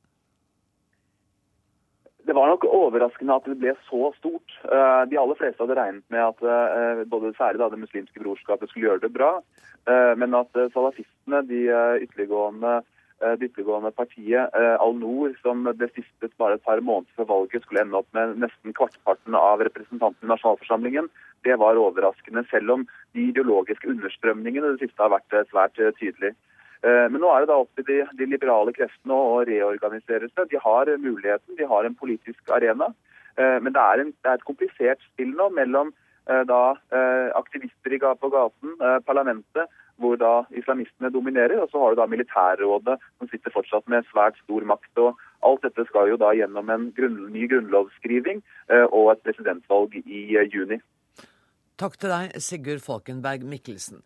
Det 2.32 2.36
var 2.36 2.48
nok 2.48 2.64
overraskende 2.64 3.36
at 3.36 3.48
det 3.50 3.58
ble 3.60 3.72
så 3.90 4.06
stort. 4.16 4.54
Eh, 4.64 5.02
de 5.12 5.18
aller 5.20 5.36
fleste 5.36 5.60
hadde 5.60 5.76
regnet 5.76 6.14
med 6.14 6.22
at 6.24 6.46
eh, 6.48 7.02
både 7.12 7.34
særlig 7.36 7.60
det 7.74 7.80
muslimske 7.82 8.22
brorskapet 8.24 8.72
skulle 8.72 8.86
gjøre 8.86 9.02
det 9.04 9.10
bra, 9.12 9.32
eh, 9.92 10.14
men 10.16 10.38
at 10.40 10.56
salafistene, 10.72 11.42
de 11.50 11.60
ytterliggående, 12.06 12.78
det 13.22 13.50
ytterliggående 13.50 13.92
partiet 13.94 14.56
Al-Noor, 14.56 15.36
som 15.44 15.68
ble 15.68 15.90
stiftet 15.92 16.32
bare 16.40 16.56
et 16.56 16.64
par 16.64 16.80
måneder 16.80 17.20
før 17.20 17.28
valget, 17.34 17.66
skulle 17.66 17.84
ende 17.84 18.00
opp 18.00 18.08
med 18.16 18.40
nesten 18.46 18.78
kvartparten 18.80 19.36
av 19.36 19.66
representantene 19.68 20.30
i 20.30 20.32
nasjonalforsamlingen, 20.32 21.12
det 21.44 21.60
var 21.60 21.82
overraskende, 21.84 22.46
selv 22.48 22.78
om 22.78 22.88
de 23.12 23.28
ideologiske 23.28 23.92
understrømningene 23.92 24.72
det 24.78 24.88
siste 24.88 25.04
har 25.04 25.12
vært 25.18 25.36
svært 25.52 25.76
tydelige. 26.00 26.32
Eh, 26.82 27.08
men 27.14 27.22
nå 27.22 27.30
er 27.30 27.44
det 27.44 27.52
da 27.52 27.60
opp 27.62 27.74
til 27.78 27.86
de, 27.86 28.00
de, 28.18 28.28
liberale 28.30 28.74
kreftene 28.74 29.14
å 29.14 29.42
reorganisere 29.46 30.30
seg. 30.32 30.48
De 30.50 30.62
har 30.62 30.90
muligheten, 30.98 31.58
de 31.58 31.68
har 31.70 31.86
en 31.86 31.98
politisk 31.98 32.54
arena. 32.56 32.90
Eh, 33.38 33.58
men 33.62 33.76
det 33.76 33.84
er, 33.84 34.02
en, 34.02 34.14
det 34.18 34.32
er 34.32 34.40
et 34.40 34.48
komplisert 34.48 35.04
spill 35.12 35.36
nå 35.38 35.52
mellom 35.54 35.94
eh, 35.94 36.42
da, 36.50 36.64
aktivister 37.38 37.98
på 38.18 38.32
gaten, 38.34 38.74
parlamentet, 39.06 39.70
hvor 40.02 40.16
da 40.18 40.32
islamistene 40.58 41.12
dominerer, 41.14 41.60
og 41.62 41.70
så 41.70 41.82
har 41.84 41.94
du 41.94 42.00
da 42.00 42.08
militærrådet, 42.10 42.96
som 43.20 43.30
sitter 43.30 43.54
fortsatt 43.54 43.86
med 43.92 44.08
svært 44.10 44.40
stor 44.42 44.66
makt. 44.66 44.90
og 44.98 45.20
Alt 45.46 45.68
dette 45.68 45.86
skal 45.90 46.10
jo 46.10 46.18
da 46.18 46.32
gjennom 46.34 46.72
en 46.74 46.88
grunn, 46.98 47.20
ny 47.34 47.46
grunnlovsskriving 47.52 48.42
og 48.88 49.12
et 49.12 49.22
presidentvalg 49.28 50.00
i 50.02 50.24
juni. 50.50 50.80
Takk 51.82 52.00
til 52.02 52.14
deg, 52.14 52.34
Sigurd 52.42 52.82
Falkenberg 52.86 53.46
Mikkelsen. 53.46 54.02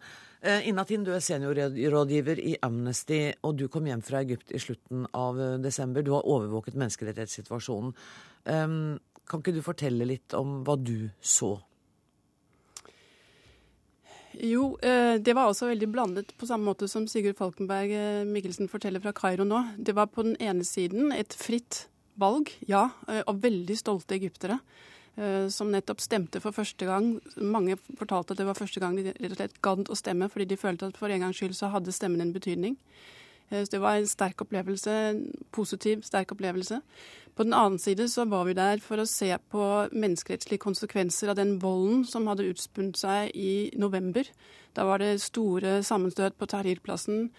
Eh, 0.45 0.67
Inatin, 0.69 1.01
du 1.03 1.09
er 1.09 1.23
seniorrådgiver 1.25 2.37
i 2.37 2.51
Amnesty, 2.61 3.31
og 3.41 3.55
du 3.57 3.65
kom 3.71 3.87
hjem 3.89 4.03
fra 4.05 4.19
Egypt 4.21 4.51
i 4.53 4.59
slutten 4.61 5.07
av 5.17 5.39
eh, 5.41 5.55
desember. 5.57 6.05
Du 6.05 6.11
har 6.13 6.27
overvåket 6.29 6.77
menneskerettighetssituasjonen. 6.77 7.95
Kan 8.45 9.41
ikke 9.41 9.55
du 9.55 9.63
fortelle 9.65 10.05
litt 10.05 10.35
om 10.37 10.59
hva 10.67 10.75
du 10.77 11.09
så? 11.17 11.55
Jo, 14.37 14.75
eh, 14.85 15.15
det 15.17 15.33
var 15.33 15.49
også 15.49 15.71
veldig 15.71 15.89
blandet, 15.89 16.35
på 16.37 16.45
samme 16.45 16.69
måte 16.69 16.91
som 16.91 17.07
Sigurd 17.09 17.39
Falkenberg 17.39 17.95
Mikkelsen 18.29 18.69
forteller 18.69 19.01
fra 19.01 19.15
Kairo 19.17 19.47
nå. 19.49 19.63
Det 19.81 19.97
var 19.97 20.13
på 20.13 20.27
den 20.27 20.37
ene 20.37 20.67
siden 20.67 21.09
et 21.15 21.33
fritt 21.33 21.87
valg, 22.21 22.53
ja, 22.69 22.91
og 23.25 23.41
veldig 23.41 23.79
stolte 23.81 24.19
egyptere. 24.19 24.59
Eh, 25.15 25.47
som 25.47 25.69
nettopp 25.71 26.01
stemte 26.03 26.41
for 26.43 26.51
første 26.51 26.85
gang. 26.87 27.13
Mange 27.39 27.77
fortalte 27.95 28.35
at 28.35 28.39
det 28.41 28.47
var 28.49 28.57
første 28.57 28.81
gang 28.83 28.97
de 28.97 29.13
rett 29.13 29.31
og 29.31 29.37
slett 29.39 29.61
gadd 29.63 29.87
å 29.87 29.95
stemme, 29.95 30.27
fordi 30.31 30.49
de 30.49 30.57
følte 30.59 30.89
at 30.91 30.97
for 30.99 31.11
en 31.11 31.23
gangs 31.23 31.39
skyld 31.39 31.55
så 31.55 31.71
hadde 31.71 31.95
stemmen 31.95 32.23
en 32.23 32.33
betydning. 32.35 32.75
Eh, 33.49 33.63
så 33.63 33.77
det 33.77 33.81
var 33.81 33.95
en 33.95 34.09
sterk 34.11 34.43
opplevelse, 34.43 34.91
en 34.91 35.21
positiv, 35.55 36.03
sterk 36.03 36.35
opplevelse. 36.35 36.81
På 37.35 37.47
den 37.47 37.55
annen 37.55 37.79
side 37.79 38.09
så 38.11 38.27
var 38.27 38.43
vi 38.47 38.57
der 38.59 38.83
for 38.83 38.99
å 38.99 39.07
se 39.07 39.31
på 39.51 39.63
menneskerettslige 39.95 40.63
konsekvenser 40.63 41.31
av 41.31 41.39
den 41.39 41.57
volden 41.63 42.03
som 42.07 42.27
hadde 42.27 42.47
utspunnet 42.51 42.99
seg 42.99 43.31
i 43.35 43.71
november. 43.79 44.27
Da 44.75 44.83
var 44.83 44.99
det 44.99 45.21
store 45.23 45.79
sammenstøt 45.83 46.35
på 46.35 46.47
Tahrir-plassen. 46.51 47.29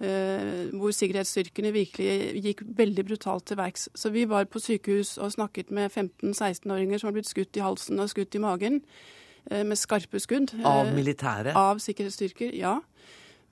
Eh, 0.00 0.70
hvor 0.74 0.90
sikkerhetsstyrkene 0.90 1.70
virkelig 1.74 2.40
gikk 2.42 2.62
veldig 2.78 3.04
brutalt 3.06 3.44
til 3.46 3.58
verks. 3.60 3.88
Så 3.94 4.10
vi 4.10 4.24
var 4.26 4.48
på 4.50 4.58
sykehus 4.58 5.14
og 5.22 5.34
snakket 5.36 5.70
med 5.70 5.92
15-16-åringer 5.92 6.98
som 6.98 7.10
var 7.10 7.18
blitt 7.18 7.30
skutt 7.30 7.58
i 7.58 7.62
halsen 7.62 8.00
og 8.02 8.10
skutt 8.10 8.34
i 8.34 8.40
magen 8.42 8.80
eh, 9.50 9.62
med 9.62 9.78
skarpe 9.78 10.18
skudd. 10.22 10.56
Av 10.64 10.88
eh, 10.88 10.94
militære? 10.96 11.54
Av 11.54 11.78
sikkerhetsstyrker, 11.82 12.50
ja. 12.56 12.80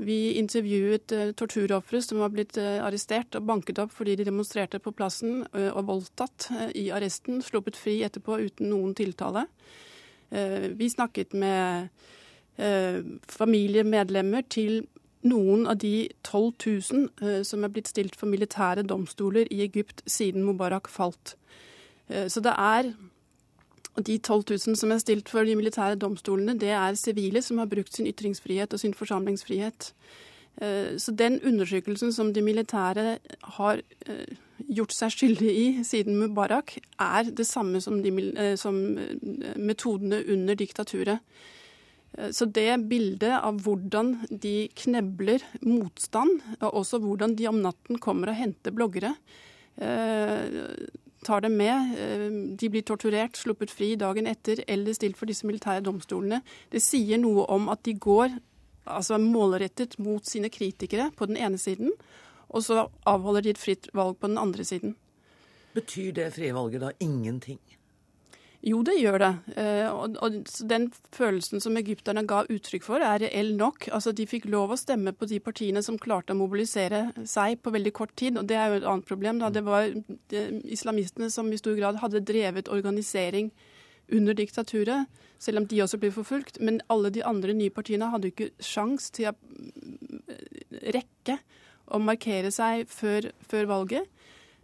Vi 0.01 0.33
intervjuet 0.41 1.13
torturofre 1.37 2.01
som 2.03 2.23
var 2.23 2.31
blitt 2.33 2.57
arrestert 2.57 3.37
og 3.37 3.45
banket 3.45 3.83
opp 3.83 3.91
fordi 3.93 4.15
de 4.17 4.25
demonstrerte 4.25 4.79
på 4.81 4.95
plassen 4.97 5.43
og 5.53 5.83
voldtatt 5.91 6.47
i 6.73 6.87
arresten, 6.89 7.43
sluppet 7.45 7.77
fri 7.77 7.99
etterpå 8.07 8.39
uten 8.41 8.71
noen 8.73 8.95
tiltale. 8.97 9.43
vi 10.73 10.89
snakket 10.89 11.37
med 11.37 11.91
familiemedlemmer 13.29 14.49
til 14.49 14.87
noen 15.23 15.67
av 15.69 15.79
de 15.79 16.09
12 16.25 16.53
000 16.93 17.09
eh, 17.23 17.43
som 17.45 17.65
er 17.65 17.73
blitt 17.73 17.91
stilt 17.91 18.17
for 18.17 18.31
militære 18.31 18.87
domstoler 18.89 19.49
i 19.53 19.63
Egypt 19.67 20.03
siden 20.09 20.45
Mubarak 20.45 20.89
falt. 20.89 21.37
Eh, 22.09 22.29
Så 22.29 22.41
det 22.41 22.55
er 22.57 22.93
de 24.07 24.19
12 24.19 24.45
000 24.67 24.77
som 24.77 24.91
er 24.91 24.99
stilt 24.99 25.29
for 25.29 25.45
de 25.45 25.57
militære 25.57 25.99
domstolene, 26.01 26.59
det 26.59 26.71
er 26.71 26.95
sivile 26.95 27.43
som 27.43 27.59
har 27.59 27.67
brukt 27.67 27.95
sin 27.95 28.07
ytringsfrihet 28.07 28.73
og 28.73 28.81
sin 28.81 28.95
forsamlingsfrihet. 28.95 29.93
Eh, 30.63 30.97
Så 30.97 31.13
den 31.13 31.41
undersøkelsen 31.41 32.13
som 32.13 32.33
de 32.35 32.43
militære 32.43 33.19
har 33.43 33.81
gjort 34.69 34.93
seg 34.93 35.11
skyldig 35.11 35.57
i 35.57 35.85
siden 35.85 36.17
Mubarak, 36.17 36.79
er 36.99 37.23
det 37.23 37.47
samme 37.47 37.81
som, 37.81 38.03
de, 38.03 38.57
som 38.57 38.99
metodene 39.57 40.25
under 40.29 40.55
diktaturet. 40.55 41.19
Eh, 42.19 42.31
Så 42.31 42.47
det 42.47 42.89
bildet 42.89 43.43
av 43.43 43.61
hvordan 43.63 44.27
de 44.31 44.69
knebler 44.75 45.43
motstand, 45.63 46.41
og 46.61 46.75
også 46.83 47.01
hvordan 47.01 47.37
de 47.37 47.49
om 47.49 47.63
natten 47.63 47.99
kommer 47.99 48.29
og 48.29 48.37
henter 48.37 48.75
bloggere, 48.75 49.15
eh, 49.79 50.87
tar 51.25 51.41
dem 51.41 51.57
med. 51.57 51.97
eh, 51.99 52.57
De 52.57 52.69
blir 52.69 52.83
torturert, 52.83 53.37
sluppet 53.37 53.71
fri 53.71 53.95
dagen 53.97 54.27
etter 54.27 54.65
eller 54.67 54.93
stilt 54.93 55.17
for 55.17 55.27
disse 55.27 55.45
militære 55.45 55.83
domstolene. 55.83 56.43
Det 56.71 56.83
sier 56.83 57.19
noe 57.19 57.47
om 57.49 57.69
at 57.69 57.83
de 57.83 57.95
går 57.95 58.41
altså 58.87 59.19
målrettet 59.21 59.99
mot 59.99 60.25
sine 60.25 60.49
kritikere 60.49 61.11
på 61.15 61.27
den 61.27 61.37
ene 61.37 61.59
siden, 61.59 61.93
og 62.51 62.63
så 62.63 62.89
avholder 63.07 63.43
de 63.43 63.51
et 63.51 63.59
fritt 63.59 63.89
valg 63.95 64.19
på 64.19 64.27
den 64.27 64.39
andre 64.39 64.65
siden. 64.65 64.97
Betyr 65.75 66.13
det 66.13 66.33
frie 66.35 66.53
valget 66.53 66.81
da 66.81 66.91
ingenting? 66.99 67.61
Jo, 68.61 68.83
det 68.85 68.99
gjør 69.01 69.19
det. 69.23 69.31
Eh, 69.57 69.89
Og, 69.89 70.35
den 70.69 70.91
følelsen 71.17 71.61
som 71.61 71.77
egypterne 71.77 72.27
ga 72.29 72.43
uttrykk 72.45 72.85
for, 72.85 73.01
er 73.01 73.23
reell 73.25 73.55
nok. 73.57 73.89
Altså, 73.89 74.13
De 74.13 74.27
fikk 74.27 74.45
lov 74.45 74.71
å 74.71 74.77
stemme 74.77 75.13
på 75.13 75.27
de 75.27 75.41
partiene 75.41 75.83
som 75.83 75.99
klarte 75.99 76.35
å 76.35 76.37
mobilisere 76.37 77.13
seg 77.25 77.63
på 77.63 77.73
veldig 77.73 77.93
kort 77.93 78.15
tid. 78.17 78.37
og 78.37 78.47
Det 78.47 78.57
er 78.57 78.69
jo 78.69 78.75
et 78.75 78.85
annet 78.85 79.07
problem. 79.07 79.39
da. 79.39 79.49
Det 79.49 79.65
var 79.65 79.89
islamistene 80.65 81.31
som 81.31 81.51
i 81.53 81.57
stor 81.57 81.75
grad 81.77 81.97
hadde 81.97 82.21
drevet 82.21 82.69
organisering 82.69 83.51
under 84.13 84.35
diktaturet, 84.35 85.07
selv 85.39 85.59
om 85.59 85.67
de 85.67 85.81
også 85.81 85.99
ble 85.99 86.11
forfulgt. 86.11 86.61
Men 86.61 86.83
alle 86.91 87.11
de 87.11 87.25
andre 87.25 87.55
nye 87.55 87.71
partiene 87.71 88.11
hadde 88.11 88.29
jo 88.29 88.35
ikke 88.35 88.51
sjans 88.61 89.11
til 89.11 89.31
å 89.31 89.33
mm, 89.33 90.93
rekke 90.93 91.39
å 91.91 91.99
markere 91.99 92.51
seg 92.53 92.87
før, 92.89 93.31
før 93.49 93.67
valget. 93.67 94.07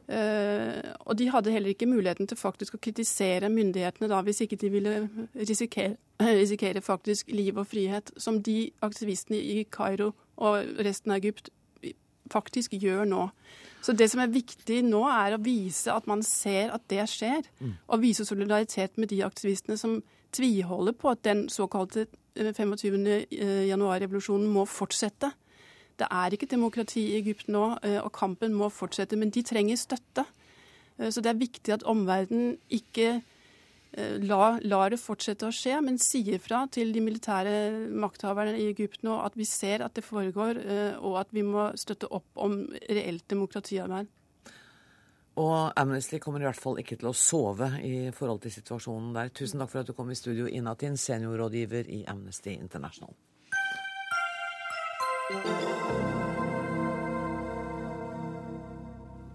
Eh, 0.09 0.92
og 1.00 1.18
de 1.18 1.30
hadde 1.30 1.50
heller 1.50 1.72
ikke 1.74 1.88
muligheten 1.90 2.28
til 2.30 2.38
faktisk 2.38 2.76
å 2.76 2.82
kritisere 2.82 3.50
myndighetene 3.50 4.07
da, 4.11 4.20
hvis 4.22 4.44
ikke 4.44 4.59
de 4.61 4.70
ville 4.70 4.94
risikere, 5.34 5.96
risikere 6.42 6.82
faktisk 6.84 7.32
liv 7.34 7.59
og 7.59 7.66
frihet, 7.66 8.12
som 8.16 8.38
de 8.42 8.70
aktivistene 8.86 9.40
i 9.40 9.64
Kairo 9.72 10.12
og 10.36 10.82
resten 10.86 11.11
av 11.11 11.18
Egypt 11.18 11.50
faktisk 12.30 12.76
gjør 12.78 13.07
nå. 13.11 13.28
Så 13.82 13.94
det 13.94 14.09
som 14.11 14.22
er 14.22 14.30
viktig 14.34 14.80
nå, 14.86 15.02
er 15.11 15.34
å 15.34 15.42
vise 15.42 15.94
at 15.94 16.07
man 16.11 16.22
ser 16.26 16.72
at 16.74 16.86
det 16.90 17.04
skjer, 17.11 17.46
og 17.86 18.02
vise 18.02 18.26
solidaritet 18.26 18.98
med 18.98 19.11
de 19.11 19.24
aktivistene 19.26 19.78
som 19.78 20.00
tviholder 20.34 20.94
på 20.98 21.11
at 21.11 21.22
den 21.26 21.46
såkalte 21.50 22.07
eh, 22.36 22.52
25. 22.54 23.02
januar-revolusjonen 23.72 24.46
må 24.52 24.66
fortsette. 24.70 25.32
Det 25.97 26.07
er 26.11 26.34
ikke 26.36 26.47
demokrati 26.51 27.01
i 27.11 27.16
Egypt 27.20 27.49
nå, 27.49 27.78
eh, 27.82 28.01
og 28.05 28.12
kampen 28.12 28.53
må 28.55 28.68
fortsette, 28.72 29.16
men 29.16 29.30
de 29.30 29.42
trenger 29.42 29.76
støtte. 29.80 30.26
Eh, 30.99 31.09
Så 31.11 31.22
det 31.22 31.30
er 31.30 31.40
viktig 31.40 31.72
at 31.72 31.82
omverdenen 31.84 32.59
ikke 32.68 33.22
eh, 33.97 34.18
la- 34.20 34.59
lar 34.62 34.90
det 34.90 35.01
fortsette 35.01 35.47
å 35.49 35.53
skje, 35.55 35.80
men 35.82 35.97
sier 35.99 36.38
fra 36.38 36.66
til 36.68 36.92
de 36.92 37.01
militære 37.01 37.88
makthaverne 37.97 38.59
i 38.59 38.68
Egypt 38.74 39.03
nå 39.03 39.24
at 39.24 39.32
vi 39.36 39.44
ser 39.44 39.82
at 39.82 39.94
det 39.94 40.05
foregår, 40.05 40.61
og 41.01 41.16
at 41.20 41.28
vi 41.32 41.42
må 41.42 41.70
støtte 41.76 42.11
opp 42.12 42.26
om 42.36 42.66
reelt 42.90 43.24
demokratiarbeid. 43.28 44.07
Og 45.36 45.72
Amnesty 45.76 46.18
kommer 46.18 46.40
i 46.40 46.47
hvert 46.49 46.57
fall 46.61 46.78
ikke 46.80 46.97
til 46.97 47.09
å 47.11 47.12
sove 47.16 47.66
i 47.84 48.11
forhold 48.11 48.40
til 48.40 48.53
situasjonen 48.55 49.12
der. 49.14 49.28
Tusen 49.28 49.61
takk 49.61 49.68
for 49.70 49.80
at 49.80 49.86
du 49.86 49.92
kom 49.92 50.11
i 50.11 50.14
studio, 50.16 50.47
Inatin, 50.49 50.97
seniorrådgiver 50.97 51.88
i 51.92 52.05
Amnesty 52.09 52.55
International. 52.57 53.12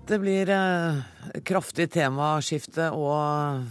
Det 0.08 0.20
blir 0.20 0.48
eh, 0.48 1.02
kraftig 1.44 1.90
temaskifte 1.92 2.86
og 2.96 3.66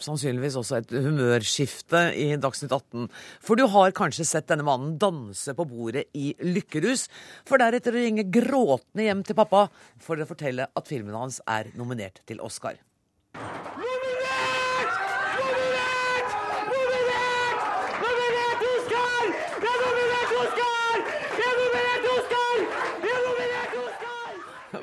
sannsynligvis 0.00 0.56
også 0.56 0.78
et 0.78 0.94
humørskifte 1.04 2.00
i 2.16 2.30
Dagsnytt 2.40 2.72
18. 2.72 3.10
For 3.44 3.60
du 3.60 3.66
har 3.72 3.92
kanskje 3.96 4.24
sett 4.24 4.48
denne 4.48 4.64
mannen 4.64 4.96
danse 5.00 5.52
på 5.56 5.68
bordet 5.68 6.06
i 6.16 6.30
lykkerus, 6.40 7.10
for 7.44 7.60
deretter 7.60 7.92
å 7.92 8.04
ringe 8.06 8.24
gråtende 8.24 9.10
hjem 9.10 9.20
til 9.28 9.36
pappa 9.36 9.66
for 10.00 10.16
å 10.16 10.28
fortelle 10.28 10.70
at 10.72 10.88
filmen 10.88 11.16
hans 11.16 11.42
er 11.44 11.68
nominert 11.76 12.24
til 12.24 12.40
Oscar. 12.44 12.80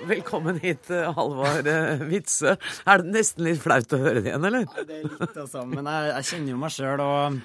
Velkommen 0.07 0.59
hit, 0.59 0.89
eh, 0.91 1.09
Halvard 1.15 1.67
eh, 1.67 2.01
Witzøe. 2.09 2.57
Er 2.89 3.03
det 3.03 3.13
nesten 3.13 3.45
litt 3.47 3.61
flaut 3.63 3.93
å 3.95 3.99
høre 4.01 4.19
det 4.23 4.31
igjen, 4.33 4.47
eller? 4.49 4.65
Det 4.83 4.97
er 4.99 5.05
litt, 5.07 5.37
altså. 5.37 5.63
Men 5.69 5.87
jeg, 5.87 6.09
jeg 6.11 6.27
kjenner 6.31 6.53
jo 6.53 6.59
meg 6.63 6.73
sjøl, 6.75 7.03
og 7.03 7.37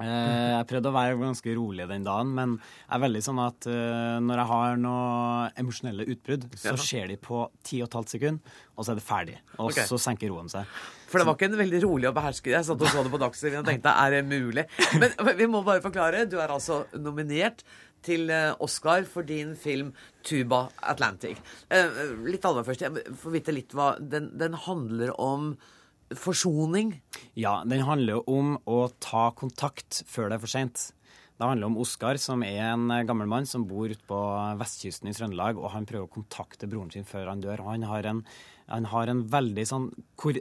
jeg 0.00 0.64
prøvde 0.70 0.88
å 0.88 0.94
være 0.94 1.18
ganske 1.20 1.54
rolig 1.56 1.84
den 1.90 2.06
dagen. 2.06 2.32
Men 2.36 2.54
jeg 2.56 2.94
er 2.96 3.02
veldig 3.02 3.22
sånn 3.26 3.40
at 3.44 3.68
eh, 3.68 4.16
når 4.24 4.40
jeg 4.40 4.50
har 4.52 4.80
noe 4.80 5.50
emosjonelle 5.60 6.06
utbrudd, 6.14 6.48
så 6.56 6.74
skjer 6.80 7.12
de 7.12 7.18
på 7.20 7.44
ti 7.66 7.82
og 7.82 7.90
et 7.90 7.98
halvt 8.00 8.14
sekund, 8.16 8.52
og 8.72 8.86
så 8.86 8.94
er 8.94 9.00
det 9.00 9.04
ferdig. 9.04 9.36
Og 9.58 9.68
okay. 9.68 9.84
så 9.88 10.00
senker 10.00 10.32
roen 10.32 10.48
seg. 10.52 10.68
For 11.12 11.20
det 11.20 11.28
var 11.28 11.36
ikke 11.36 11.50
en 11.50 11.60
veldig 11.60 11.80
rolig 11.84 12.08
og 12.08 12.14
behersket 12.16 12.54
Jeg 12.54 12.64
satt 12.64 12.80
og 12.80 12.88
så 12.88 13.02
det 13.04 13.10
på 13.12 13.18
Dagsrevyen 13.20 13.60
og 13.60 13.68
tenkte 13.68 13.92
er 14.00 14.14
det 14.14 14.22
mulig? 14.24 14.62
Men 15.02 15.12
vi 15.36 15.48
må 15.50 15.60
bare 15.66 15.84
forklare. 15.84 16.24
Du 16.24 16.38
er 16.40 16.54
altså 16.54 16.86
nominert 16.96 17.60
til 18.02 18.32
eh, 18.32 18.54
Oscar 18.64 19.04
for 19.04 19.28
din 19.28 19.52
film 19.56 19.92
'Tuba 20.24 20.70
Atlantic'. 20.80 21.38
Eh, 21.68 22.16
Litt 22.24 22.48
alvor 22.48 22.64
først. 22.64 22.82
Jeg 22.88 23.16
får 23.20 23.36
vite 23.36 23.54
litt 23.54 23.76
hva 23.76 23.92
den, 24.00 24.32
den 24.40 24.56
handler 24.56 25.12
om 25.20 25.52
forsoning. 26.18 26.96
Ja, 27.38 27.62
den 27.68 27.84
handler 27.86 28.22
om 28.30 28.56
å 28.68 28.86
ta 29.02 29.30
kontakt 29.36 30.02
før 30.10 30.28
det 30.30 30.38
er 30.38 30.44
for 30.44 30.52
seint. 30.52 30.90
Det 31.40 31.48
handler 31.48 31.66
om 31.72 31.78
Oskar, 31.82 32.18
som 32.22 32.44
er 32.46 32.60
en 32.68 32.86
gammel 33.08 33.26
mann 33.26 33.46
som 33.50 33.64
bor 33.66 33.90
ute 33.90 34.04
på 34.06 34.18
vestkysten 34.60 35.08
i 35.10 35.14
Trøndelag, 35.16 35.58
og 35.58 35.72
han 35.74 35.86
prøver 35.88 36.06
å 36.06 36.12
kontakte 36.12 36.68
broren 36.70 36.92
sin 36.94 37.08
før 37.08 37.32
han 37.32 37.40
dør. 37.42 37.64
Han 37.66 37.82
har 37.88 38.06
en, 38.06 38.20
han 38.68 38.86
har 38.92 39.10
en 39.10 39.24
veldig 39.32 39.64
sånn 39.66 39.88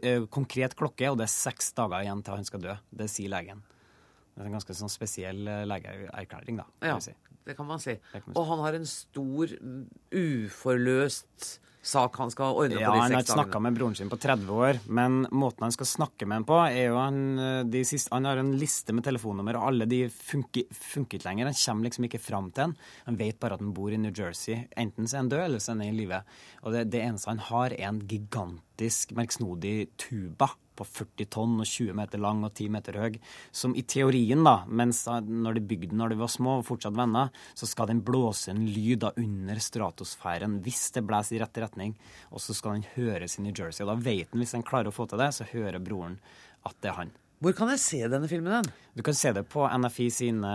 eh, 0.04 0.28
konkret 0.30 0.76
klokke, 0.78 1.10
og 1.10 1.18
det 1.18 1.26
er 1.26 1.34
seks 1.34 1.72
dager 1.80 2.04
igjen 2.06 2.22
til 2.28 2.38
han 2.38 2.46
skal 2.46 2.62
dø. 2.68 2.76
Det 2.92 3.10
sier 3.10 3.32
legen. 3.34 3.64
Det 4.36 4.44
er 4.44 4.52
en 4.52 4.60
ganske 4.60 4.78
sånn 4.78 4.94
spesiell 4.94 5.42
eh, 5.50 5.64
legeerklæring, 5.72 6.62
da. 6.62 6.68
kan 6.84 6.94
Ja, 6.94 7.00
si. 7.02 7.16
det 7.50 7.58
kan 7.58 7.68
man 7.72 7.82
si. 7.82 7.98
Og 8.36 8.46
han 8.52 8.62
har 8.68 8.78
en 8.78 8.86
stor, 8.86 9.56
uforløst 10.14 11.56
sak 11.82 12.18
han 12.22 12.32
skal 12.32 12.56
ordne 12.56 12.80
Ja, 12.80 12.90
på 12.90 12.96
de 12.96 13.02
han 13.02 13.12
har 13.12 13.22
seks 13.22 13.30
ikke 13.30 13.38
snakka 13.40 13.62
med 13.66 13.78
broren 13.78 13.96
sin 13.98 14.10
på 14.12 14.18
30 14.22 14.50
år, 14.54 14.80
men 14.86 15.22
måten 15.32 15.66
han 15.66 15.74
skal 15.74 15.90
snakke 15.90 16.28
med 16.30 16.42
ham 16.42 16.48
på, 16.50 16.60
er 16.70 16.92
jo 16.92 17.00
han, 17.02 17.22
eh, 17.40 17.64
de 17.74 17.84
siste, 17.88 18.14
han 18.14 18.30
har 18.30 18.38
en 18.38 18.54
liste 18.62 18.94
med 18.94 19.06
telefonnummer, 19.08 19.58
og 19.58 19.72
alle 19.72 19.88
de 19.90 20.04
funker, 20.14 20.70
funker 20.72 21.18
ikke 21.18 21.30
lenger. 21.30 21.52
Han 21.52 21.60
kommer 21.66 21.90
liksom 21.90 22.08
ikke 22.10 22.22
fram 22.22 22.52
til 22.52 22.68
han. 22.68 22.76
Han 23.10 23.18
vet 23.18 23.40
bare 23.42 23.58
at 23.58 23.66
han 23.66 23.74
bor 23.74 23.92
i 23.92 23.98
New 23.98 24.14
Jersey. 24.14 24.68
Enten 24.78 25.08
så 25.08 25.18
er 25.18 25.24
han 25.24 25.34
død, 25.34 25.46
eller 25.48 25.60
så 25.60 25.74
er 25.74 25.80
han 25.80 25.88
i 25.90 25.98
live. 25.98 26.22
Og 26.62 26.76
det, 26.76 26.86
det 26.94 27.02
eneste 27.02 27.34
han 27.34 27.46
har, 27.50 27.74
er 27.74 27.90
en 27.90 28.02
gigantisk, 28.82 29.12
merksnodig 29.12 29.90
tuba 29.98 30.50
på 30.76 30.86
40 30.86 31.28
tonn 31.30 31.60
og 31.60 31.68
20 31.68 31.94
meter 31.94 32.18
lang 32.18 32.44
og 32.44 32.54
10 32.56 32.70
meter 32.70 32.98
høy, 32.98 33.20
som 33.52 33.76
i 33.76 33.84
teorien, 33.84 34.44
da, 34.44 34.66
mens 34.68 35.06
når 35.06 35.56
de 35.56 35.62
bygde 35.62 35.92
den 35.92 36.00
når 36.00 36.10
de 36.10 36.18
var 36.18 36.32
små 36.32 36.58
og 36.60 36.66
fortsatt 36.66 36.96
venner, 36.96 37.30
så 37.54 37.68
skal 37.68 37.88
den 37.92 38.02
blåse 38.02 38.52
en 38.52 38.66
lyd 38.66 39.04
da 39.04 39.12
under 39.18 39.60
stratosfæren 39.60 40.62
hvis 40.64 40.92
det 40.96 41.06
blåser 41.06 41.38
i 41.38 41.42
rett 41.44 41.58
retning, 41.58 41.96
og 42.32 42.42
så 42.42 42.54
skal 42.54 42.80
den 42.80 42.88
høres 42.96 43.38
i 43.38 43.44
New 43.44 43.54
Jersey. 43.54 43.84
Og 43.86 43.92
da 43.92 44.00
vet 44.02 44.32
han, 44.32 44.42
hvis 44.42 44.56
han 44.58 44.66
klarer 44.66 44.90
å 44.90 44.96
få 44.96 45.06
til 45.12 45.22
det, 45.22 45.34
så 45.36 45.50
hører 45.52 45.84
broren 45.84 46.18
at 46.66 46.78
det 46.82 46.90
er 46.90 46.98
han. 47.04 47.14
Hvor 47.42 47.56
kan 47.58 47.72
jeg 47.74 47.80
se 47.82 48.00
denne 48.06 48.28
filmen? 48.30 48.52
Den? 48.62 48.68
Du 48.94 49.02
kan 49.02 49.16
se 49.18 49.32
det 49.34 49.42
på 49.50 49.64
NFI 49.66 50.06
sine 50.14 50.50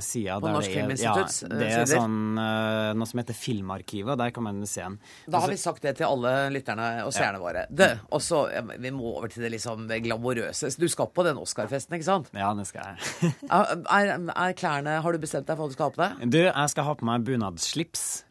sider. 0.00 0.38
På 0.40 0.48
Norsk 0.54 0.70
Filminstitutts, 0.72 1.42
Ja, 1.42 1.48
eh, 1.50 1.58
det 1.60 1.66
er 1.76 1.90
sånn, 1.90 2.38
eh, 2.40 2.92
noe 2.96 3.08
som 3.10 3.20
heter 3.20 3.36
Filmarkivet, 3.36 4.14
og 4.14 4.18
der 4.22 4.30
kan 4.32 4.46
man 4.46 4.62
se 4.64 4.80
den. 4.80 4.98
Da 5.26 5.36
har 5.36 5.42
Altså- 5.42 5.50
vi 5.50 5.56
sagt 5.60 5.82
det 5.82 5.96
til 5.98 6.06
alle 6.06 6.32
lytterne 6.54 7.04
og 7.04 7.12
seerne 7.12 7.38
våre. 7.42 7.66
Det, 7.68 8.00
og 8.10 8.20
så, 8.20 8.48
Vi 8.78 8.90
må 8.90 9.16
over 9.18 9.28
til 9.28 9.42
det 9.42 9.52
liksom 9.52 9.86
glamorøse. 9.88 10.78
Du 10.78 10.88
skal 10.88 11.06
på 11.08 11.22
den 11.24 11.36
Oscar-festen, 11.36 11.92
ikke 11.98 12.04
sant? 12.04 12.30
Ja, 12.32 12.54
det 12.54 12.66
skal 12.66 12.82
jeg. 12.96 13.34
Er, 13.50 14.16
er 14.30 14.52
klærne 14.54 15.02
Har 15.02 15.12
du 15.12 15.18
bestemt 15.18 15.46
deg 15.46 15.56
for 15.56 15.66
hva 15.66 15.68
du 15.68 15.74
skal 15.74 15.84
ha 15.84 15.90
på 15.90 16.18
deg? 16.20 16.30
Du, 16.30 16.38
jeg 16.38 16.70
skal 16.70 16.84
ha 16.84 16.94
på 16.94 17.04
meg 17.04 17.24
bunadsslips. 17.24 18.24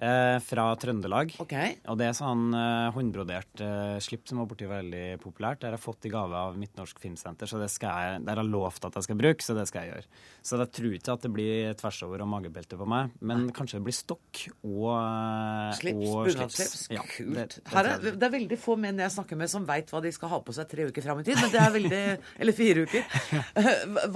Eh, 0.00 0.38
fra 0.40 0.62
Trøndelag. 0.80 1.34
Okay. 1.44 1.74
Og 1.92 1.98
det 2.00 2.06
er 2.08 2.14
sånn 2.16 2.46
eh, 2.56 2.86
håndbrodert 2.94 3.60
eh, 3.60 3.98
slipp 4.00 4.22
som 4.30 4.38
var 4.40 4.46
borti 4.48 4.64
veldig 4.64 5.18
populært. 5.20 5.58
Det 5.60 5.68
har 5.68 5.74
jeg 5.76 5.82
fått 5.82 6.06
i 6.08 6.12
gave 6.14 6.32
av 6.40 6.54
Midtnorsk 6.56 7.02
Filmsenter, 7.02 7.44
så 7.50 7.58
det 7.60 7.66
skal 7.68 7.92
jeg, 8.14 8.22
det 8.24 8.32
har 8.32 8.40
jeg 8.40 8.48
lovt 8.54 8.86
at 8.88 8.96
jeg 8.96 9.04
skal 9.04 9.18
bruke, 9.20 9.44
så 9.44 9.56
det 9.58 9.66
skal 9.68 9.84
jeg 9.84 9.92
gjøre. 9.92 10.08
Så 10.40 10.56
jeg 10.62 10.70
tror 10.78 10.94
ikke 10.96 11.16
at 11.18 11.26
det 11.26 11.32
blir 11.34 11.74
tvers 11.82 11.98
over 12.06 12.24
og 12.24 12.30
magebelte 12.32 12.78
på 12.80 12.86
meg, 12.88 13.12
men 13.20 13.50
kanskje 13.52 13.76
det 13.76 13.86
blir 13.90 13.98
stokk 13.98 14.40
og, 14.64 14.88
Slips, 15.82 16.06
og 16.14 16.30
slips. 16.32 16.86
Ja, 16.96 17.04
Kult. 17.04 17.34
det- 17.36 17.60
det 17.60 17.74
Her 17.74 17.90
er, 17.92 17.98
det 18.16 18.24
er 18.30 18.34
veldig 18.38 18.58
få 18.64 18.78
menn 18.80 19.04
jeg 19.04 19.12
snakker 19.18 19.36
med 19.36 19.52
som 19.52 19.68
veit 19.68 19.92
hva 19.92 20.00
de 20.00 20.14
skal 20.16 20.32
ha 20.32 20.40
på 20.40 20.56
seg 20.56 20.68
tre 20.72 20.88
uker 20.88 21.04
fram 21.04 21.20
i 21.20 21.28
tid, 21.28 21.36
men 21.42 21.52
det 21.52 21.60
er 21.60 21.76
veldig 21.76 22.00
Eller 22.40 22.56
fire 22.56 22.86
uker. 22.88 23.04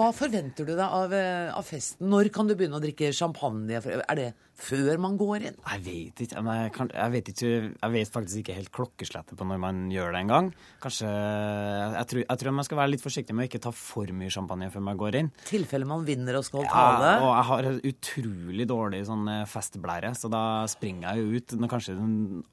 Hva 0.00 0.08
forventer 0.16 0.64
du 0.64 0.72
deg 0.72 0.80
av, 0.86 1.12
av 1.60 1.68
festen? 1.68 2.08
Når 2.08 2.32
kan 2.32 2.48
du 2.48 2.56
begynne 2.56 2.80
å 2.80 2.82
drikke 2.82 3.12
champagne? 3.12 3.84
Er 3.84 4.16
det 4.16 4.30
før 4.54 4.96
man 5.02 5.16
går 5.20 5.48
inn? 5.50 5.56
Jeg 5.74 5.84
vet 5.84 6.24
ikke. 6.26 6.42
Men 6.44 6.60
jeg, 6.62 6.72
kan, 6.76 6.90
jeg, 6.94 7.14
vet 7.14 7.30
ikke 7.32 7.50
jeg 7.50 7.94
vet 7.94 8.12
faktisk 8.14 8.40
ikke 8.42 8.56
helt 8.58 8.72
klokkeslettet 8.74 9.38
på 9.38 9.46
når 9.48 9.60
man 9.62 9.82
gjør 9.92 10.14
det 10.14 10.22
engang. 10.24 10.50
Kanskje 10.82 11.10
jeg 11.10 12.08
tror, 12.10 12.22
jeg 12.24 12.40
tror 12.40 12.56
man 12.58 12.68
skal 12.68 12.80
være 12.80 12.92
litt 12.94 13.04
forsiktig 13.04 13.36
med 13.36 13.46
å 13.46 13.50
ikke 13.50 13.62
ta 13.64 13.72
for 13.74 14.10
mye 14.14 14.32
champagne 14.32 14.70
før 14.72 14.84
man 14.88 15.00
går 15.00 15.18
inn. 15.20 15.30
tilfelle 15.48 15.88
man 15.88 16.04
vinner 16.06 16.38
og 16.38 16.46
skal 16.46 16.66
tale. 16.70 17.10
Ja, 17.14 17.22
og 17.24 17.32
jeg 17.34 17.48
har 17.50 17.80
utrolig 17.90 18.68
dårlig 18.70 19.02
sånn 19.08 19.26
eh, 19.30 19.44
festblære, 19.50 20.14
så 20.18 20.30
da 20.32 20.42
springer 20.70 21.10
jeg 21.10 21.24
jo 21.24 21.40
ut 21.40 21.56
når, 21.58 21.72
kanskje 21.74 21.96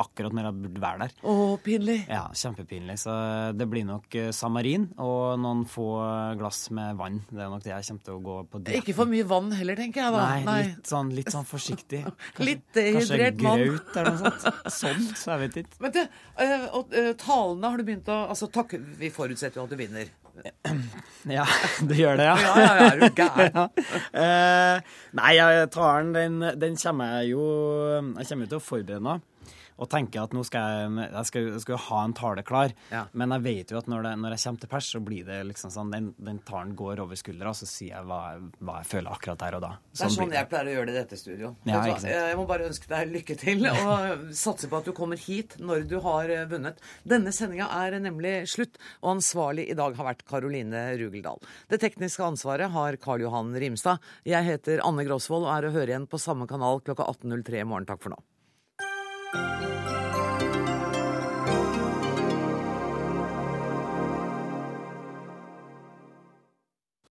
akkurat 0.01 0.35
når 0.37 0.49
jeg 0.49 0.59
burde 0.65 0.83
være 0.85 1.05
der. 1.05 1.15
Å, 1.21 1.35
pinlig. 1.63 1.97
Ja, 2.09 2.23
kjempepinlig. 2.37 2.97
Så 3.01 3.15
det 3.57 3.67
blir 3.71 3.87
nok 3.87 4.17
eh, 4.19 4.31
Samarin 4.35 4.89
og 5.01 5.39
noen 5.41 5.63
få 5.69 5.89
glass 6.39 6.65
med 6.75 6.97
vann. 6.99 7.21
Det 7.29 7.43
er 7.43 7.51
nok 7.51 7.65
det 7.65 7.73
jeg 7.73 7.87
kommer 7.89 8.07
til 8.07 8.17
å 8.17 8.23
gå 8.25 8.37
på 8.51 8.63
det. 8.65 8.79
Ikke 8.81 8.95
for 8.97 9.11
mye 9.11 9.27
vann 9.27 9.51
heller, 9.55 9.79
tenker 9.79 10.05
jeg 10.05 10.15
da. 10.15 10.25
Nei, 10.47 10.59
litt 10.71 10.91
sånn, 10.91 11.13
litt 11.15 11.31
sånn 11.33 11.47
forsiktig. 11.47 12.03
Litt 12.41 12.77
dehydrert 13.11 13.43
mann. 13.45 13.61
Graut 13.65 13.99
eller 14.01 14.15
noe 14.15 14.21
sånt. 14.23 14.59
Sånn, 14.79 15.05
så 15.19 15.33
jeg 15.33 15.41
vet 15.45 15.59
ikke. 15.63 15.77
Men 15.85 15.93
det, 15.97 16.07
eh, 16.45 16.65
og, 16.71 16.95
eh, 16.97 17.11
talene 17.21 17.71
har 17.73 17.81
du 17.81 17.87
begynt 17.87 18.11
å 18.11 18.19
Altså, 18.31 18.49
takk, 18.53 18.75
vi 18.99 19.11
forutsetter 19.13 19.61
jo 19.61 19.67
at 19.67 19.73
du 19.75 19.79
vinner. 19.79 20.11
Ja, 21.29 21.43
det 21.85 21.97
gjør 21.99 22.17
det, 22.17 22.25
ja. 22.25 22.35
Ja, 22.41 22.53
ja, 22.57 22.69
ja, 22.79 22.85
er 22.87 23.01
du 23.01 23.19
gæren? 23.19 23.51
Ja. 23.59 23.65
Eh, 24.21 24.93
nei, 25.19 25.33
talen 25.73 26.13
den, 26.15 26.39
den, 26.41 26.61
den 26.63 26.79
kommer 26.81 27.19
jeg 27.19 27.33
jo 27.35 27.43
Jeg 28.17 28.29
kommer 28.31 28.47
jo 28.47 28.51
til 28.55 28.57
å 28.57 28.63
forberede 28.65 29.03
meg. 29.05 29.27
Og 29.81 29.89
tenker 29.89 30.21
at 30.21 30.35
nå 30.35 30.43
skal 30.45 30.75
jeg, 30.75 31.07
jeg 31.07 31.29
skal, 31.29 31.47
jeg 31.55 31.63
skal 31.63 31.79
ha 31.87 32.01
en 32.05 32.15
tale 32.17 32.43
klar. 32.45 32.73
Ja. 32.93 33.05
Men 33.17 33.33
jeg 33.37 33.45
vet 33.47 33.73
jo 33.73 33.79
at 33.79 33.89
når, 33.89 34.05
det, 34.05 34.13
når 34.21 34.35
jeg 34.35 34.43
kommer 34.45 34.63
til 34.63 34.71
pers, 34.71 34.89
så 34.93 35.01
blir 35.03 35.25
det 35.27 35.39
liksom 35.49 35.73
sånn 35.73 35.91
Den, 35.91 36.11
den 36.21 36.39
talen 36.45 36.75
går 36.77 37.01
over 37.03 37.17
skuldra, 37.19 37.51
og 37.51 37.57
så 37.57 37.67
sier 37.69 37.95
jeg 37.95 38.07
hva, 38.07 38.21
hva 38.61 38.77
jeg 38.81 38.89
føler 38.91 39.15
akkurat 39.15 39.41
der 39.41 39.57
og 39.57 39.63
da. 39.65 39.71
Det 39.91 40.05
er 40.05 40.13
sånn 40.13 40.29
blir 40.29 40.39
jeg 40.39 40.49
pleier 40.51 40.69
å 40.69 40.75
gjøre 40.75 40.89
det 40.89 40.93
i 40.93 40.99
dette 40.99 41.19
studio. 41.19 41.53
Ja. 41.67 41.81
Jeg 42.05 42.37
må 42.39 42.45
bare 42.49 42.67
ønske 42.69 42.91
deg 42.91 43.11
lykke 43.15 43.37
til, 43.41 43.65
og 43.67 44.27
satse 44.37 44.69
på 44.71 44.81
at 44.81 44.89
du 44.89 44.93
kommer 44.97 45.19
hit 45.19 45.57
når 45.61 45.87
du 45.89 45.97
har 46.05 46.31
eh, 46.31 46.45
vunnet. 46.51 46.81
Denne 47.07 47.33
sendinga 47.35 47.69
er 47.81 47.97
nemlig 48.03 48.35
slutt, 48.51 48.79
og 49.01 49.15
ansvarlig 49.17 49.67
i 49.71 49.77
dag 49.77 49.97
har 49.97 50.11
vært 50.11 50.25
Karoline 50.29 50.85
Rugeldal. 51.01 51.41
Det 51.71 51.81
tekniske 51.81 52.25
ansvaret 52.25 52.71
har 52.75 52.99
Karl 53.01 53.25
Johan 53.25 53.53
Rimstad. 53.57 54.01
Jeg 54.27 54.47
heter 54.47 54.85
Anne 54.85 55.05
Grosvold 55.07 55.47
og 55.47 55.55
er 55.55 55.69
å 55.69 55.75
høre 55.75 55.95
igjen 55.95 56.09
på 56.11 56.21
samme 56.21 56.49
kanal 56.49 56.83
klokka 56.85 57.09
18.03 57.09 57.63
i 57.63 57.67
morgen. 57.67 57.89
Takk 57.89 58.05
for 58.05 58.15
nå. 58.15 59.70